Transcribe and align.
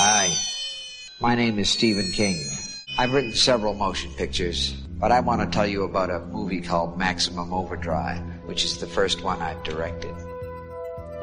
Hi, 0.00 0.32
my 1.18 1.34
name 1.34 1.58
is 1.58 1.68
Stephen 1.68 2.12
King. 2.12 2.40
I've 2.96 3.12
written 3.12 3.32
several 3.32 3.74
motion 3.74 4.12
pictures, 4.12 4.70
but 4.90 5.10
I 5.10 5.18
want 5.18 5.40
to 5.40 5.48
tell 5.48 5.66
you 5.66 5.82
about 5.82 6.08
a 6.08 6.20
movie 6.20 6.60
called 6.60 6.96
Maximum 6.96 7.52
Overdrive, 7.52 8.22
which 8.46 8.64
is 8.64 8.78
the 8.78 8.86
first 8.86 9.24
one 9.24 9.42
I've 9.42 9.60
directed. 9.64 10.14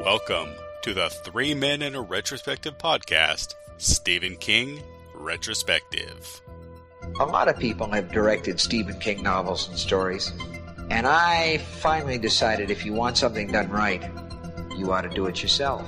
Welcome 0.04 0.50
to 0.82 0.92
the 0.92 1.08
Three 1.08 1.54
Men 1.54 1.80
and 1.80 1.96
a 1.96 2.02
Retrospective 2.02 2.76
podcast, 2.76 3.54
Stephen 3.78 4.36
King 4.36 4.82
Retrospective. 5.14 6.42
A 7.18 7.24
lot 7.24 7.48
of 7.48 7.58
people 7.58 7.90
have 7.92 8.12
directed 8.12 8.60
Stephen 8.60 9.00
King 9.00 9.22
novels 9.22 9.70
and 9.70 9.78
stories, 9.78 10.34
and 10.90 11.06
I 11.06 11.56
finally 11.80 12.18
decided 12.18 12.70
if 12.70 12.84
you 12.84 12.92
want 12.92 13.16
something 13.16 13.50
done 13.50 13.70
right, 13.70 14.02
you 14.76 14.92
ought 14.92 15.00
to 15.00 15.08
do 15.08 15.24
it 15.28 15.42
yourself. 15.42 15.82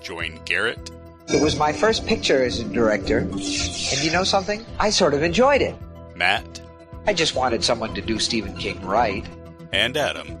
Join 0.00 0.40
Garrett, 0.44 0.90
It 1.28 1.40
was 1.42 1.56
my 1.56 1.72
first 1.72 2.06
picture 2.06 2.42
as 2.44 2.58
a 2.60 2.64
director, 2.64 3.18
and 3.18 4.02
you 4.04 4.10
know 4.12 4.24
something? 4.24 4.64
I 4.78 4.90
sort 4.90 5.14
of 5.14 5.22
enjoyed 5.22 5.62
it. 5.62 5.74
Matt, 6.16 6.60
I 7.06 7.14
just 7.14 7.34
wanted 7.34 7.64
someone 7.64 7.94
to 7.94 8.00
do 8.02 8.18
Stephen 8.18 8.56
King 8.56 8.80
right. 8.84 9.24
and 9.72 9.96
Adam 9.96 10.38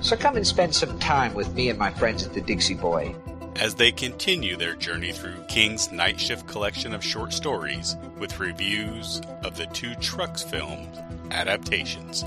So 0.00 0.16
come 0.16 0.36
and 0.36 0.46
spend 0.46 0.74
some 0.74 0.98
time 0.98 1.34
with 1.34 1.52
me 1.54 1.68
and 1.70 1.78
my 1.78 1.90
friends 1.90 2.24
at 2.24 2.32
the 2.34 2.40
Dixie 2.40 2.74
Boy. 2.74 3.14
as 3.56 3.74
they 3.74 3.90
continue 3.90 4.56
their 4.56 4.74
journey 4.76 5.10
through 5.12 5.34
King's 5.48 5.90
Night 5.90 6.20
Shift 6.20 6.46
collection 6.46 6.94
of 6.94 7.02
short 7.04 7.32
stories 7.32 7.96
with 8.18 8.38
reviews 8.38 9.20
of 9.42 9.56
the 9.56 9.66
two 9.66 9.94
Trucks 9.96 10.42
films 10.42 10.96
adaptations, 11.32 12.24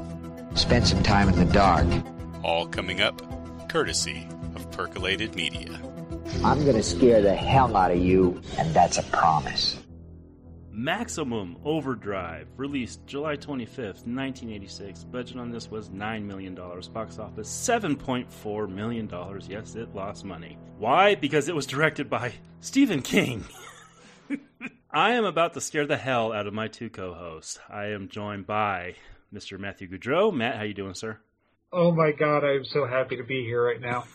Spend 0.55 0.85
some 0.85 1.01
time 1.01 1.29
in 1.29 1.35
the 1.39 1.51
dark. 1.53 1.87
all 2.43 2.67
coming 2.67 2.99
up 3.01 3.21
courtesy 3.69 4.27
of 4.55 4.69
Percolated 4.71 5.33
Media. 5.35 5.79
I'm 6.43 6.65
gonna 6.65 6.81
scare 6.81 7.21
the 7.21 7.35
hell 7.35 7.77
out 7.77 7.91
of 7.91 7.99
you, 7.99 8.41
and 8.57 8.73
that's 8.73 8.97
a 8.97 9.03
promise. 9.03 9.77
Maximum 10.71 11.57
Overdrive, 11.63 12.47
released 12.57 13.05
July 13.05 13.35
25th, 13.35 14.07
1986. 14.07 15.03
Budget 15.03 15.37
on 15.37 15.51
this 15.51 15.69
was 15.69 15.89
$9 15.89 16.23
million. 16.23 16.55
Box 16.55 17.19
office 17.19 17.47
$7.4 17.47 18.69
million. 18.69 19.11
Yes, 19.47 19.75
it 19.75 19.93
lost 19.93 20.25
money. 20.25 20.57
Why? 20.79 21.13
Because 21.13 21.47
it 21.49 21.55
was 21.55 21.67
directed 21.67 22.09
by 22.09 22.33
Stephen 22.61 23.01
King. 23.03 23.45
I 24.91 25.11
am 25.11 25.25
about 25.25 25.53
to 25.53 25.61
scare 25.61 25.85
the 25.85 25.97
hell 25.97 26.33
out 26.33 26.47
of 26.47 26.53
my 26.53 26.67
two 26.67 26.89
co-hosts. 26.89 27.59
I 27.69 27.87
am 27.87 28.07
joined 28.07 28.47
by 28.47 28.95
Mr. 29.31 29.59
Matthew 29.59 29.87
Goudreau. 29.89 30.33
Matt, 30.33 30.55
how 30.55 30.63
you 30.63 30.73
doing, 30.73 30.95
sir? 30.95 31.19
Oh 31.71 31.91
my 31.91 32.11
god, 32.11 32.43
I 32.43 32.53
am 32.55 32.65
so 32.65 32.87
happy 32.87 33.17
to 33.17 33.23
be 33.23 33.43
here 33.43 33.63
right 33.63 33.79
now. 33.79 34.05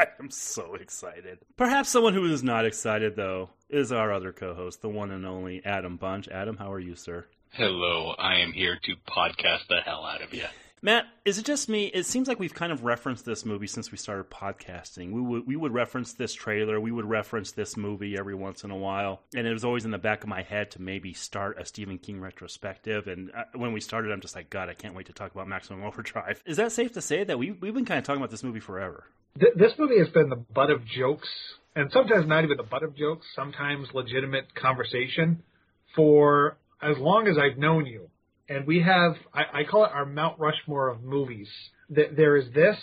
I 0.08 0.08
am 0.18 0.30
so 0.30 0.76
excited. 0.76 1.40
Perhaps 1.58 1.90
someone 1.90 2.14
who 2.14 2.24
is 2.24 2.42
not 2.42 2.64
excited, 2.64 3.16
though, 3.16 3.50
is 3.68 3.92
our 3.92 4.12
other 4.12 4.32
co-host, 4.32 4.80
the 4.80 4.88
one 4.88 5.10
and 5.10 5.26
only 5.26 5.62
Adam 5.62 5.98
Bunch. 5.98 6.26
Adam, 6.28 6.56
how 6.56 6.72
are 6.72 6.80
you, 6.80 6.94
sir? 6.94 7.26
Hello, 7.50 8.14
I 8.18 8.36
am 8.36 8.52
here 8.52 8.78
to 8.84 8.94
podcast 9.06 9.66
the 9.68 9.80
hell 9.84 10.06
out 10.06 10.22
of 10.22 10.32
you. 10.32 10.46
Matt, 10.82 11.04
is 11.26 11.38
it 11.38 11.44
just 11.44 11.68
me? 11.68 11.86
It 11.86 12.06
seems 12.06 12.26
like 12.26 12.38
we've 12.38 12.54
kind 12.54 12.72
of 12.72 12.84
referenced 12.84 13.26
this 13.26 13.44
movie 13.44 13.66
since 13.66 13.92
we 13.92 13.98
started 13.98 14.30
podcasting. 14.30 15.12
We 15.12 15.20
would 15.20 15.46
we 15.46 15.54
would 15.54 15.74
reference 15.74 16.14
this 16.14 16.32
trailer, 16.32 16.80
we 16.80 16.90
would 16.90 17.04
reference 17.04 17.52
this 17.52 17.76
movie 17.76 18.16
every 18.16 18.34
once 18.34 18.64
in 18.64 18.70
a 18.70 18.76
while, 18.76 19.20
and 19.34 19.46
it 19.46 19.52
was 19.52 19.62
always 19.62 19.84
in 19.84 19.90
the 19.90 19.98
back 19.98 20.22
of 20.22 20.30
my 20.30 20.40
head 20.40 20.70
to 20.72 20.82
maybe 20.82 21.12
start 21.12 21.60
a 21.60 21.66
Stephen 21.66 21.98
King 21.98 22.18
retrospective. 22.18 23.08
And 23.08 23.30
uh, 23.32 23.44
when 23.54 23.74
we 23.74 23.80
started, 23.80 24.10
I'm 24.10 24.22
just 24.22 24.34
like, 24.34 24.48
God, 24.48 24.70
I 24.70 24.74
can't 24.74 24.94
wait 24.94 25.06
to 25.06 25.12
talk 25.12 25.32
about 25.32 25.46
Maximum 25.48 25.84
Overdrive. 25.84 26.42
Is 26.46 26.56
that 26.56 26.72
safe 26.72 26.92
to 26.94 27.02
say 27.02 27.24
that 27.24 27.38
we 27.38 27.50
we've 27.50 27.74
been 27.74 27.84
kind 27.84 27.98
of 27.98 28.04
talking 28.04 28.22
about 28.22 28.30
this 28.30 28.42
movie 28.42 28.60
forever? 28.60 29.04
Th- 29.38 29.52
this 29.56 29.72
movie 29.78 29.98
has 29.98 30.08
been 30.08 30.30
the 30.30 30.36
butt 30.36 30.70
of 30.70 30.86
jokes, 30.86 31.28
and 31.76 31.92
sometimes 31.92 32.26
not 32.26 32.44
even 32.44 32.56
the 32.56 32.62
butt 32.62 32.82
of 32.82 32.96
jokes, 32.96 33.26
sometimes 33.36 33.88
legitimate 33.92 34.54
conversation 34.54 35.42
for 35.94 36.56
as 36.82 36.96
long 36.96 37.28
as 37.28 37.36
I've 37.36 37.58
known 37.58 37.84
you. 37.84 38.09
And 38.50 38.66
we 38.66 38.82
have, 38.82 39.14
I, 39.32 39.60
I 39.60 39.64
call 39.64 39.84
it 39.84 39.92
our 39.94 40.04
Mount 40.04 40.38
Rushmore 40.40 40.88
of 40.88 41.02
movies. 41.02 41.48
Th- 41.94 42.10
There 42.16 42.36
is 42.36 42.52
this, 42.52 42.76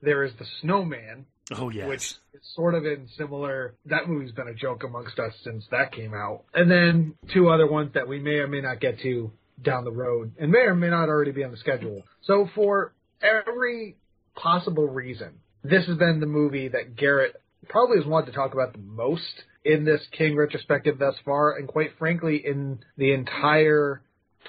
there 0.00 0.24
is 0.24 0.32
The 0.38 0.46
Snowman, 0.62 1.26
Oh 1.54 1.68
yes. 1.68 1.86
which 1.86 2.00
is 2.32 2.40
sort 2.56 2.74
of 2.74 2.86
in 2.86 3.06
similar. 3.18 3.74
That 3.86 4.08
movie's 4.08 4.32
been 4.32 4.48
a 4.48 4.54
joke 4.54 4.84
amongst 4.84 5.18
us 5.18 5.34
since 5.44 5.64
that 5.70 5.92
came 5.92 6.14
out, 6.14 6.44
and 6.54 6.70
then 6.70 7.14
two 7.34 7.50
other 7.50 7.66
ones 7.70 7.90
that 7.94 8.08
we 8.08 8.18
may 8.20 8.36
or 8.36 8.48
may 8.48 8.62
not 8.62 8.80
get 8.80 9.00
to 9.00 9.30
down 9.62 9.84
the 9.84 9.92
road, 9.92 10.32
and 10.40 10.50
may 10.50 10.60
or 10.60 10.74
may 10.74 10.88
not 10.88 11.08
already 11.10 11.30
be 11.30 11.44
on 11.44 11.50
the 11.50 11.56
schedule. 11.58 12.02
So 12.22 12.48
for 12.54 12.94
every 13.22 13.96
possible 14.34 14.88
reason, 14.88 15.34
this 15.62 15.86
has 15.86 15.98
been 15.98 16.20
the 16.20 16.26
movie 16.26 16.68
that 16.68 16.96
Garrett 16.96 17.36
probably 17.68 17.98
has 17.98 18.06
wanted 18.06 18.26
to 18.26 18.32
talk 18.32 18.54
about 18.54 18.72
the 18.72 18.78
most 18.80 19.42
in 19.64 19.84
this 19.84 20.00
King 20.16 20.36
retrospective 20.36 20.98
thus 20.98 21.14
far, 21.24 21.56
and 21.58 21.68
quite 21.68 21.90
frankly, 21.98 22.42
in 22.44 22.78
the 22.96 23.12
entire 23.12 24.00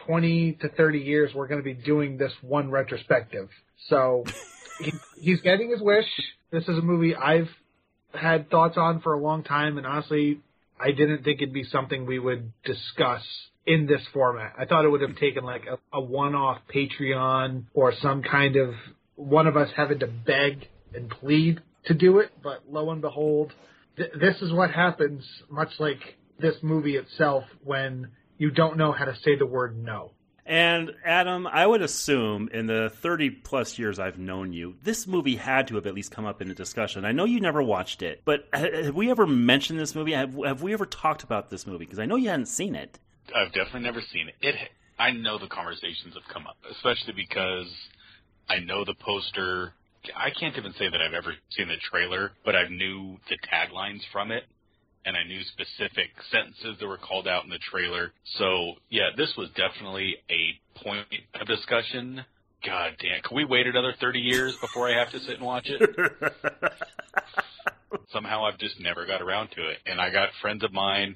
20 0.06 0.54
to 0.62 0.70
30 0.70 1.00
years 1.00 1.32
we're 1.34 1.48
going 1.48 1.60
to 1.60 1.64
be 1.64 1.74
doing 1.74 2.18
this 2.18 2.32
one 2.42 2.72
retrospective. 2.72 3.50
So 3.90 4.24
he, 4.80 4.94
he's 5.16 5.42
getting 5.42 5.70
his 5.70 5.82
wish. 5.82 6.08
This 6.52 6.64
is 6.64 6.78
a 6.78 6.82
movie 6.82 7.16
I've 7.16 7.50
had 8.14 8.50
thoughts 8.50 8.78
on 8.78 9.02
for 9.02 9.14
a 9.14 9.20
long 9.20 9.44
time, 9.44 9.78
and 9.78 9.88
honestly, 9.88 10.40
I 10.80 10.92
didn't 10.92 11.24
think 11.24 11.42
it'd 11.42 11.54
be 11.54 11.64
something 11.64 12.06
we 12.06 12.20
would 12.20 12.52
discuss 12.64 13.24
in 13.66 13.88
this 13.88 14.02
format. 14.14 14.54
I 14.58 14.66
thought 14.66 14.86
it 14.86 14.90
would 14.90 15.02
have 15.02 15.16
taken 15.16 15.44
like 15.44 15.64
a, 15.66 15.98
a 15.98 16.02
one-off 16.02 16.60
Patreon 16.74 17.66
or 17.74 17.94
some 18.02 18.22
kind 18.22 18.56
of 18.56 18.74
one 19.16 19.48
of 19.48 19.56
us 19.56 19.70
having 19.76 20.00
to 20.00 20.08
beg 20.08 20.68
and 20.94 21.10
plead 21.10 21.62
to 21.86 21.94
do 21.94 22.20
it, 22.20 22.32
but 22.42 22.64
lo 22.70 22.90
and 22.92 23.02
behold, 23.02 23.52
th- 23.98 24.12
this 24.20 24.42
is 24.42 24.52
what 24.52 24.72
happens, 24.72 25.24
much 25.50 25.70
like 25.80 26.00
this 26.40 26.56
movie 26.62 26.96
itself, 26.96 27.44
when 27.64 28.10
you 28.44 28.52
don't 28.52 28.76
know 28.76 28.92
how 28.92 29.06
to 29.06 29.16
say 29.24 29.38
the 29.38 29.46
word 29.46 29.82
no. 29.82 30.12
And 30.46 30.92
Adam, 31.06 31.48
I 31.48 31.66
would 31.66 31.82
assume 31.82 32.50
in 32.52 32.68
the 32.68 32.92
30 32.94 33.30
plus 33.30 33.80
years 33.80 34.00
I've 34.00 34.20
known 34.20 34.52
you, 34.52 34.76
this 34.84 35.08
movie 35.08 35.38
had 35.38 35.70
to 35.70 35.76
have 35.76 35.88
at 35.88 35.94
least 35.94 36.12
come 36.12 36.26
up 36.26 36.42
in 36.42 36.52
a 36.52 36.54
discussion. 36.54 37.06
I 37.06 37.14
know 37.14 37.24
you 37.24 37.40
never 37.40 37.64
watched 37.64 38.02
it, 38.02 38.22
but 38.26 38.50
have 38.52 38.94
we 38.96 39.10
ever 39.10 39.26
mentioned 39.26 39.80
this 39.80 39.96
movie? 39.96 40.12
Have, 40.12 40.36
have 40.46 40.62
we 40.62 40.74
ever 40.74 40.86
talked 40.86 41.24
about 41.24 41.52
this 41.52 41.66
movie? 41.66 41.86
Because 41.86 42.00
I 42.00 42.06
know 42.06 42.18
you 42.18 42.28
hadn't 42.28 42.48
seen 42.48 42.76
it. 42.76 43.00
I've 43.34 43.54
definitely 43.54 43.84
never 43.84 44.02
seen 44.12 44.28
it. 44.28 44.36
It, 44.42 44.56
I 45.00 45.12
know 45.12 45.40
the 45.40 45.48
conversations 45.48 46.14
have 46.14 46.28
come 46.28 46.46
up, 46.46 46.58
especially 46.70 47.14
because 47.14 47.74
I 48.50 48.60
know 48.60 48.84
the 48.84 48.96
poster. 48.96 49.72
I 50.18 50.32
can't 50.38 50.58
even 50.58 50.74
say 50.74 50.90
that 50.90 51.00
I've 51.00 51.14
ever 51.14 51.34
seen 51.52 51.70
the 51.70 51.78
trailer, 51.78 52.34
but 52.44 52.58
I 52.58 52.68
knew 52.68 53.20
the 53.30 53.38
taglines 53.38 54.02
from 54.12 54.32
it, 54.32 54.44
and 55.06 55.18
I 55.18 55.24
knew 55.24 55.42
specific 55.44 56.10
sentences 56.32 56.78
that 56.80 56.88
were 56.88 56.98
called 56.98 57.28
out 57.28 57.44
in 57.44 57.50
the 57.50 57.60
trailer. 57.60 58.14
So 58.38 58.74
yeah, 58.90 59.10
this 59.18 59.34
was 59.38 59.50
definitely 59.56 60.16
a 60.30 60.84
point 60.84 61.08
of 61.40 61.48
discussion. 61.48 62.24
God 62.66 62.92
damn, 63.00 63.22
can 63.22 63.36
we 63.36 63.46
wait 63.46 63.68
another 63.68 63.94
30 64.00 64.20
years 64.20 64.56
before 64.62 64.90
I 64.90 64.98
have 64.98 65.12
to 65.12 65.20
sit 65.20 65.36
and 65.36 65.46
watch 65.46 65.68
it? 65.68 65.82
somehow 68.12 68.46
I've 68.46 68.60
just 68.60 68.80
never 68.80 69.06
got 69.06 69.22
around 69.22 69.50
to 69.56 69.70
it. 69.70 69.80
And 69.86 70.00
I 70.00 70.12
got 70.12 70.30
friends 70.42 70.64
of 70.64 70.72
mine 70.72 71.16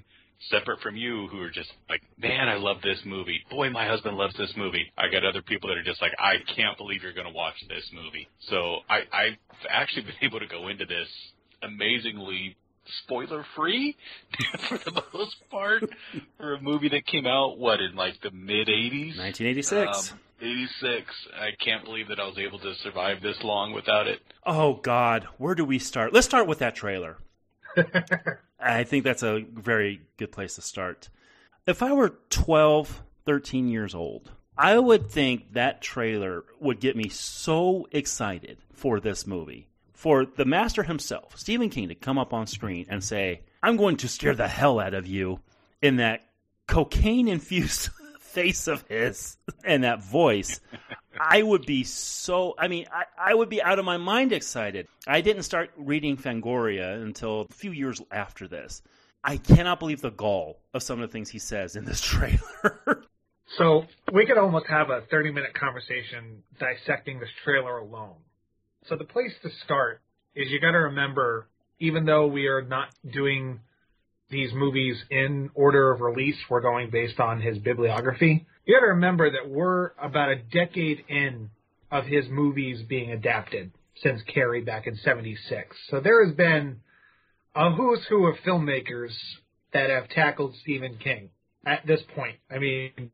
separate 0.49 0.79
from 0.81 0.95
you 0.95 1.27
who 1.31 1.41
are 1.41 1.49
just 1.49 1.69
like, 1.89 2.01
man, 2.17 2.47
I 2.47 2.55
love 2.55 2.77
this 2.83 2.99
movie. 3.05 3.39
Boy, 3.49 3.69
my 3.69 3.87
husband 3.87 4.17
loves 4.17 4.35
this 4.37 4.53
movie. 4.55 4.91
I 4.97 5.09
got 5.11 5.25
other 5.25 5.41
people 5.41 5.69
that 5.69 5.77
are 5.77 5.83
just 5.83 6.01
like, 6.01 6.11
I 6.19 6.35
can't 6.55 6.77
believe 6.77 7.01
you're 7.03 7.13
going 7.13 7.27
to 7.27 7.33
watch 7.33 7.55
this 7.69 7.89
movie. 7.93 8.27
So 8.49 8.79
I, 8.89 8.99
I've 9.11 9.37
actually 9.69 10.03
been 10.07 10.21
able 10.21 10.39
to 10.39 10.47
go 10.47 10.67
into 10.67 10.85
this 10.85 11.07
amazingly 11.63 12.55
spoiler 13.03 13.45
free 13.55 13.95
for 14.67 14.77
the 14.77 15.03
most 15.13 15.35
part 15.49 15.83
for 16.37 16.55
a 16.55 16.61
movie 16.61 16.89
that 16.89 17.05
came 17.05 17.25
out, 17.25 17.57
what, 17.57 17.81
in 17.81 17.95
like 17.95 18.19
the 18.21 18.31
mid 18.31 18.67
80s? 18.67 19.17
1986. 19.17 20.11
Um, 20.11 20.19
86. 20.39 21.27
I 21.39 21.49
can't 21.63 21.83
believe 21.83 22.09
that 22.09 22.19
I 22.19 22.25
was 22.25 22.37
able 22.37 22.59
to 22.59 22.73
survive 22.83 23.21
this 23.21 23.37
long 23.43 23.73
without 23.73 24.07
it. 24.07 24.19
oh, 24.45 24.75
God. 24.75 25.27
Where 25.37 25.55
do 25.55 25.65
we 25.65 25.79
start? 25.79 26.13
Let's 26.13 26.27
start 26.27 26.47
with 26.47 26.59
that 26.59 26.75
trailer. 26.75 27.17
I 28.59 28.83
think 28.83 29.03
that's 29.03 29.23
a 29.23 29.45
very 29.51 30.01
good 30.17 30.31
place 30.31 30.55
to 30.55 30.61
start. 30.61 31.09
If 31.65 31.83
I 31.83 31.93
were 31.93 32.15
12, 32.29 33.01
13 33.25 33.67
years 33.67 33.93
old, 33.93 34.31
I 34.57 34.79
would 34.79 35.11
think 35.11 35.53
that 35.53 35.81
trailer 35.81 36.43
would 36.59 36.79
get 36.79 36.95
me 36.95 37.09
so 37.09 37.87
excited 37.91 38.57
for 38.73 38.99
this 38.99 39.27
movie. 39.27 39.66
For 39.97 40.27
the 40.27 40.45
master 40.45 40.83
himself, 40.83 41.39
Stephen 41.39 41.71
King, 41.71 41.87
to 41.87 41.95
come 41.95 42.19
up 42.19 42.31
on 42.31 42.45
screen 42.45 42.85
and 42.87 43.03
say, 43.03 43.41
I'm 43.63 43.77
going 43.77 43.97
to 43.97 44.07
scare 44.07 44.35
the 44.35 44.47
hell 44.47 44.79
out 44.79 44.93
of 44.93 45.07
you 45.07 45.39
in 45.81 45.95
that 45.95 46.21
cocaine 46.67 47.27
infused 47.27 47.89
face 48.19 48.67
of 48.67 48.83
his 48.87 49.37
and 49.65 49.83
that 49.83 50.03
voice. 50.03 50.61
I 51.19 51.41
would 51.41 51.65
be 51.65 51.83
so. 51.83 52.53
I 52.59 52.67
mean, 52.67 52.85
I, 52.91 53.05
I 53.17 53.33
would 53.33 53.49
be 53.49 53.59
out 53.59 53.79
of 53.79 53.85
my 53.85 53.97
mind 53.97 54.33
excited. 54.33 54.87
I 55.07 55.21
didn't 55.21 55.43
start 55.43 55.71
reading 55.75 56.15
Fangoria 56.15 57.01
until 57.01 57.41
a 57.41 57.53
few 57.55 57.71
years 57.71 57.99
after 58.11 58.47
this. 58.47 58.83
I 59.23 59.37
cannot 59.37 59.79
believe 59.79 60.01
the 60.01 60.11
gall 60.11 60.59
of 60.75 60.83
some 60.83 61.01
of 61.01 61.09
the 61.09 61.11
things 61.11 61.31
he 61.31 61.39
says 61.39 61.75
in 61.75 61.85
this 61.85 62.01
trailer. 62.05 63.03
So 63.57 63.87
we 64.13 64.27
could 64.27 64.37
almost 64.37 64.67
have 64.67 64.91
a 64.91 65.01
30 65.09 65.31
minute 65.31 65.55
conversation 65.55 66.43
dissecting 66.59 67.19
this 67.19 67.29
trailer 67.43 67.79
alone. 67.79 68.17
So 68.89 68.95
the 68.95 69.05
place 69.05 69.33
to 69.43 69.49
start 69.65 70.01
is 70.35 70.49
you 70.49 70.59
got 70.59 70.71
to 70.71 70.77
remember, 70.77 71.47
even 71.79 72.05
though 72.05 72.27
we 72.27 72.47
are 72.47 72.61
not 72.61 72.89
doing 73.11 73.59
these 74.29 74.51
movies 74.53 75.01
in 75.09 75.49
order 75.55 75.91
of 75.91 76.01
release. 76.01 76.37
We're 76.49 76.61
going 76.61 76.89
based 76.89 77.19
on 77.19 77.41
his 77.41 77.57
bibliography. 77.57 78.45
You 78.65 78.75
got 78.75 78.81
to 78.81 78.93
remember 78.93 79.31
that 79.31 79.49
we're 79.49 79.91
about 80.01 80.29
a 80.29 80.35
decade 80.35 81.05
in 81.07 81.49
of 81.91 82.05
his 82.05 82.25
movies 82.29 82.81
being 82.87 83.11
adapted 83.11 83.71
since 84.01 84.21
Carrie 84.23 84.61
back 84.61 84.87
in 84.87 84.95
76. 84.97 85.75
So 85.89 86.01
there 86.01 86.25
has 86.25 86.35
been 86.35 86.81
a 87.55 87.71
who's 87.71 88.05
who 88.09 88.27
of 88.27 88.35
filmmakers 88.45 89.15
that 89.73 89.89
have 89.89 90.09
tackled 90.09 90.53
Stephen 90.61 90.97
King 91.01 91.29
at 91.65 91.85
this 91.87 92.01
point. 92.15 92.35
I 92.51 92.59
mean, 92.59 93.11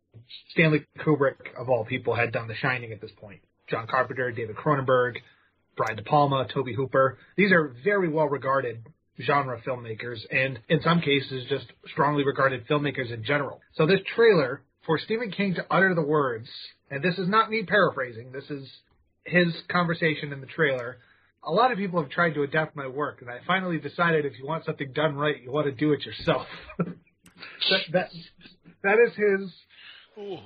Stanley 0.50 0.86
Kubrick, 1.00 1.56
of 1.58 1.70
all 1.70 1.86
people, 1.86 2.16
had 2.16 2.32
done 2.32 2.48
The 2.48 2.56
Shining 2.56 2.92
at 2.92 3.02
this 3.02 3.12
point. 3.18 3.42
John 3.70 3.88
Carpenter, 3.88 4.32
David 4.32 4.56
Cronenberg, 4.56 5.18
Brian 5.76 5.96
De 5.96 6.04
Palma, 6.04 6.48
Tobe 6.54 6.74
Hooper. 6.76 7.18
These 7.36 7.52
are 7.52 7.76
very 7.84 8.10
well 8.10 8.28
regarded 8.28 8.86
genre 9.22 9.62
filmmakers 9.62 10.20
and 10.32 10.60
in 10.70 10.82
some 10.82 11.00
cases 11.00 11.46
just 11.48 11.66
strongly 11.92 12.26
regarded 12.26 12.68
filmmakers 12.68 13.12
in 13.14 13.24
general. 13.24 13.62
So 13.76 13.86
this 13.86 14.00
trailer 14.16 14.62
for 14.86 14.98
Stephen 14.98 15.32
King 15.32 15.56
to 15.56 15.66
utter 15.70 15.94
the 15.94 16.02
words, 16.02 16.48
and 16.90 17.04
this 17.04 17.18
is 17.18 17.28
not 17.28 17.50
me 17.50 17.64
paraphrasing, 17.64 18.32
this 18.32 18.50
is 18.50 18.68
his 19.26 19.54
conversation 19.70 20.34
in 20.34 20.42
the 20.42 20.48
trailer. 20.48 20.98
A 21.46 21.52
lot 21.52 21.72
of 21.72 21.78
people 21.78 22.02
have 22.02 22.10
tried 22.10 22.34
to 22.34 22.44
adapt 22.44 22.76
my 22.76 22.88
work, 22.88 23.22
and 23.22 23.30
I 23.30 23.40
finally 23.46 23.78
decided 23.78 24.26
if 24.26 24.38
you 24.40 24.46
want 24.46 24.66
something 24.66 24.92
done 24.94 25.16
right, 25.16 25.42
you 25.42 25.52
want 25.52 25.68
to 25.68 25.72
do 25.72 25.94
it 25.94 26.06
yourself. 26.06 26.48
that, 26.78 27.82
that 27.92 28.10
that 28.82 28.98
is 29.06 29.14
his 29.16 29.54
Ooh. 30.18 30.38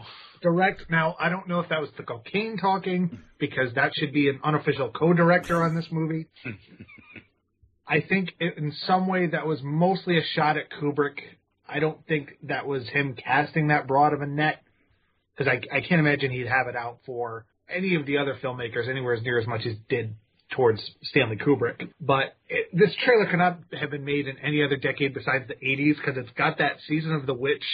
Direct. 0.41 0.89
Now, 0.89 1.15
I 1.19 1.29
don't 1.29 1.47
know 1.47 1.59
if 1.59 1.69
that 1.69 1.81
was 1.81 1.89
the 1.97 2.03
cocaine 2.03 2.57
talking, 2.57 3.19
because 3.39 3.73
that 3.75 3.91
should 3.95 4.13
be 4.13 4.29
an 4.29 4.39
unofficial 4.43 4.89
co-director 4.89 5.63
on 5.63 5.75
this 5.75 5.87
movie. 5.91 6.27
I 7.87 8.01
think 8.01 8.33
it, 8.39 8.57
in 8.57 8.73
some 8.85 9.07
way 9.07 9.27
that 9.27 9.47
was 9.47 9.59
mostly 9.63 10.17
a 10.17 10.23
shot 10.35 10.57
at 10.57 10.69
Kubrick. 10.69 11.19
I 11.67 11.79
don't 11.79 12.05
think 12.07 12.37
that 12.43 12.67
was 12.67 12.87
him 12.89 13.15
casting 13.15 13.67
that 13.67 13.87
broad 13.87 14.13
of 14.13 14.21
a 14.21 14.25
net, 14.25 14.61
because 15.35 15.51
I, 15.51 15.75
I 15.75 15.81
can't 15.81 15.99
imagine 15.99 16.31
he'd 16.31 16.47
have 16.47 16.67
it 16.67 16.75
out 16.75 16.99
for 17.05 17.45
any 17.69 17.95
of 17.95 18.05
the 18.05 18.17
other 18.17 18.37
filmmakers 18.41 18.89
anywhere 18.89 19.13
as 19.13 19.23
near 19.23 19.39
as 19.39 19.47
much 19.47 19.65
as 19.65 19.75
did 19.89 20.15
towards 20.51 20.81
Stanley 21.03 21.37
Kubrick. 21.37 21.89
But 21.99 22.35
it, 22.47 22.69
this 22.73 22.95
trailer 23.03 23.25
could 23.29 23.39
not 23.39 23.59
have 23.79 23.91
been 23.91 24.05
made 24.05 24.27
in 24.27 24.37
any 24.39 24.63
other 24.63 24.77
decade 24.77 25.13
besides 25.13 25.47
the 25.47 25.55
80s 25.55 25.95
because 25.97 26.17
it's 26.17 26.31
got 26.37 26.59
that 26.59 26.77
Season 26.87 27.13
of 27.13 27.25
the 27.25 27.33
Witch 27.33 27.65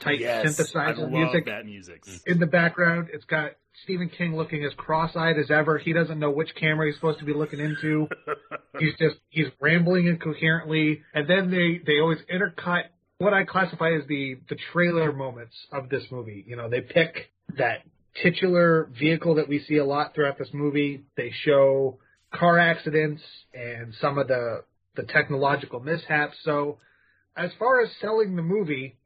type 0.00 0.20
yes, 0.20 0.46
synthesizer 0.46 1.10
music, 1.10 1.46
that 1.46 1.64
music 1.64 2.04
in 2.26 2.38
the 2.38 2.46
background. 2.46 3.08
It's 3.12 3.24
got 3.24 3.52
Stephen 3.84 4.08
King 4.08 4.36
looking 4.36 4.64
as 4.64 4.72
cross-eyed 4.76 5.38
as 5.38 5.50
ever. 5.50 5.78
He 5.78 5.92
doesn't 5.92 6.18
know 6.18 6.30
which 6.30 6.54
camera 6.54 6.86
he's 6.86 6.96
supposed 6.96 7.18
to 7.20 7.24
be 7.24 7.34
looking 7.34 7.60
into. 7.60 8.08
he's 8.78 8.94
just 8.98 9.16
he's 9.28 9.46
rambling 9.60 10.06
incoherently, 10.06 11.02
and 11.14 11.28
then 11.28 11.50
they 11.50 11.80
they 11.84 12.00
always 12.00 12.18
intercut 12.32 12.84
what 13.18 13.34
I 13.34 13.44
classify 13.44 13.92
as 13.92 14.06
the 14.08 14.38
the 14.48 14.56
trailer 14.72 15.12
moments 15.12 15.54
of 15.72 15.88
this 15.88 16.04
movie. 16.10 16.44
You 16.46 16.56
know, 16.56 16.68
they 16.68 16.80
pick 16.80 17.30
that 17.58 17.82
titular 18.22 18.90
vehicle 18.98 19.36
that 19.36 19.48
we 19.48 19.60
see 19.60 19.76
a 19.76 19.84
lot 19.84 20.14
throughout 20.14 20.38
this 20.38 20.50
movie. 20.52 21.04
They 21.16 21.32
show 21.44 21.98
car 22.32 22.58
accidents 22.58 23.22
and 23.54 23.94
some 24.00 24.18
of 24.18 24.28
the 24.28 24.64
the 24.96 25.02
technological 25.04 25.80
mishaps. 25.80 26.36
So, 26.44 26.78
as 27.36 27.50
far 27.58 27.80
as 27.82 27.90
selling 28.00 28.36
the 28.36 28.42
movie, 28.42 28.96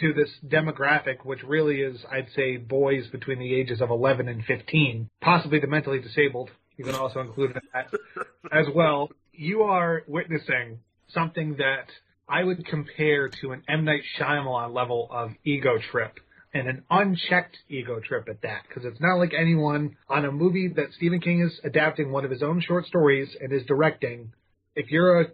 to 0.00 0.12
this 0.12 0.30
demographic, 0.46 1.24
which 1.24 1.42
really 1.42 1.80
is, 1.80 2.04
I'd 2.10 2.28
say, 2.34 2.56
boys 2.56 3.06
between 3.08 3.38
the 3.38 3.54
ages 3.54 3.80
of 3.80 3.90
11 3.90 4.28
and 4.28 4.44
15, 4.44 5.08
possibly 5.20 5.60
the 5.60 5.66
mentally 5.66 6.00
disabled. 6.00 6.50
You 6.76 6.84
can 6.84 6.94
also 6.94 7.20
include 7.20 7.58
that 7.72 7.90
as 8.52 8.66
well. 8.74 9.10
You 9.32 9.62
are 9.62 10.02
witnessing 10.06 10.78
something 11.08 11.56
that 11.58 11.86
I 12.28 12.44
would 12.44 12.64
compare 12.66 13.28
to 13.28 13.52
an 13.52 13.62
M. 13.68 13.84
Night 13.84 14.02
Shyamalan 14.18 14.74
level 14.74 15.08
of 15.10 15.32
ego 15.44 15.78
trip 15.90 16.18
and 16.54 16.68
an 16.68 16.84
unchecked 16.90 17.58
ego 17.68 18.00
trip 18.00 18.28
at 18.28 18.42
that, 18.42 18.62
because 18.68 18.84
it's 18.84 19.00
not 19.00 19.16
like 19.16 19.32
anyone 19.38 19.96
on 20.08 20.24
a 20.24 20.32
movie 20.32 20.68
that 20.68 20.92
Stephen 20.96 21.20
King 21.20 21.40
is 21.40 21.60
adapting 21.64 22.10
one 22.10 22.24
of 22.24 22.30
his 22.30 22.42
own 22.42 22.60
short 22.60 22.86
stories 22.86 23.28
and 23.40 23.52
is 23.52 23.64
directing. 23.66 24.32
If 24.74 24.90
you're 24.90 25.22
a 25.22 25.26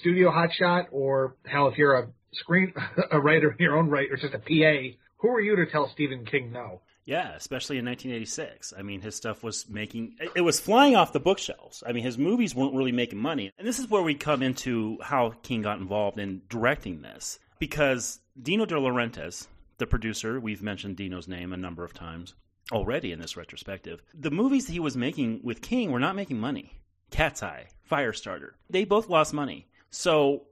studio 0.00 0.30
hotshot, 0.30 0.86
or 0.90 1.36
hell, 1.46 1.68
if 1.68 1.78
you're 1.78 1.94
a 1.94 2.08
screen 2.38 2.72
a 3.10 3.20
writer 3.20 3.50
in 3.50 3.56
your 3.58 3.76
own 3.76 3.88
right 3.88 4.10
or 4.10 4.16
just 4.16 4.34
a 4.34 4.38
PA, 4.38 4.96
who 5.18 5.28
are 5.28 5.40
you 5.40 5.56
to 5.56 5.66
tell 5.66 5.88
Stephen 5.88 6.24
King 6.24 6.52
no? 6.52 6.80
Yeah, 7.06 7.34
especially 7.34 7.78
in 7.78 7.84
1986. 7.84 8.74
I 8.76 8.82
mean, 8.82 9.00
his 9.00 9.14
stuff 9.14 9.44
was 9.44 9.68
making 9.68 10.16
it 10.34 10.40
was 10.40 10.58
flying 10.58 10.96
off 10.96 11.12
the 11.12 11.20
bookshelves. 11.20 11.82
I 11.86 11.92
mean, 11.92 12.02
his 12.02 12.18
movies 12.18 12.54
weren't 12.54 12.74
really 12.74 12.92
making 12.92 13.20
money. 13.20 13.52
And 13.58 13.66
this 13.66 13.78
is 13.78 13.88
where 13.88 14.02
we 14.02 14.14
come 14.14 14.42
into 14.42 14.98
how 15.00 15.30
King 15.42 15.62
got 15.62 15.78
involved 15.78 16.18
in 16.18 16.42
directing 16.48 17.02
this 17.02 17.38
because 17.60 18.18
Dino 18.40 18.66
De 18.66 18.74
Laurentiis, 18.74 19.46
the 19.78 19.86
producer, 19.86 20.40
we've 20.40 20.62
mentioned 20.62 20.96
Dino's 20.96 21.28
name 21.28 21.52
a 21.52 21.56
number 21.56 21.84
of 21.84 21.94
times 21.94 22.34
already 22.72 23.12
in 23.12 23.20
this 23.20 23.36
retrospective. 23.36 24.02
The 24.12 24.32
movies 24.32 24.66
he 24.66 24.80
was 24.80 24.96
making 24.96 25.40
with 25.44 25.62
King 25.62 25.92
were 25.92 26.00
not 26.00 26.16
making 26.16 26.40
money. 26.40 26.72
Cat's 27.12 27.42
Eye, 27.42 27.68
Firestarter, 27.88 28.50
they 28.68 28.84
both 28.84 29.08
lost 29.08 29.32
money. 29.32 29.68
So 29.90 30.42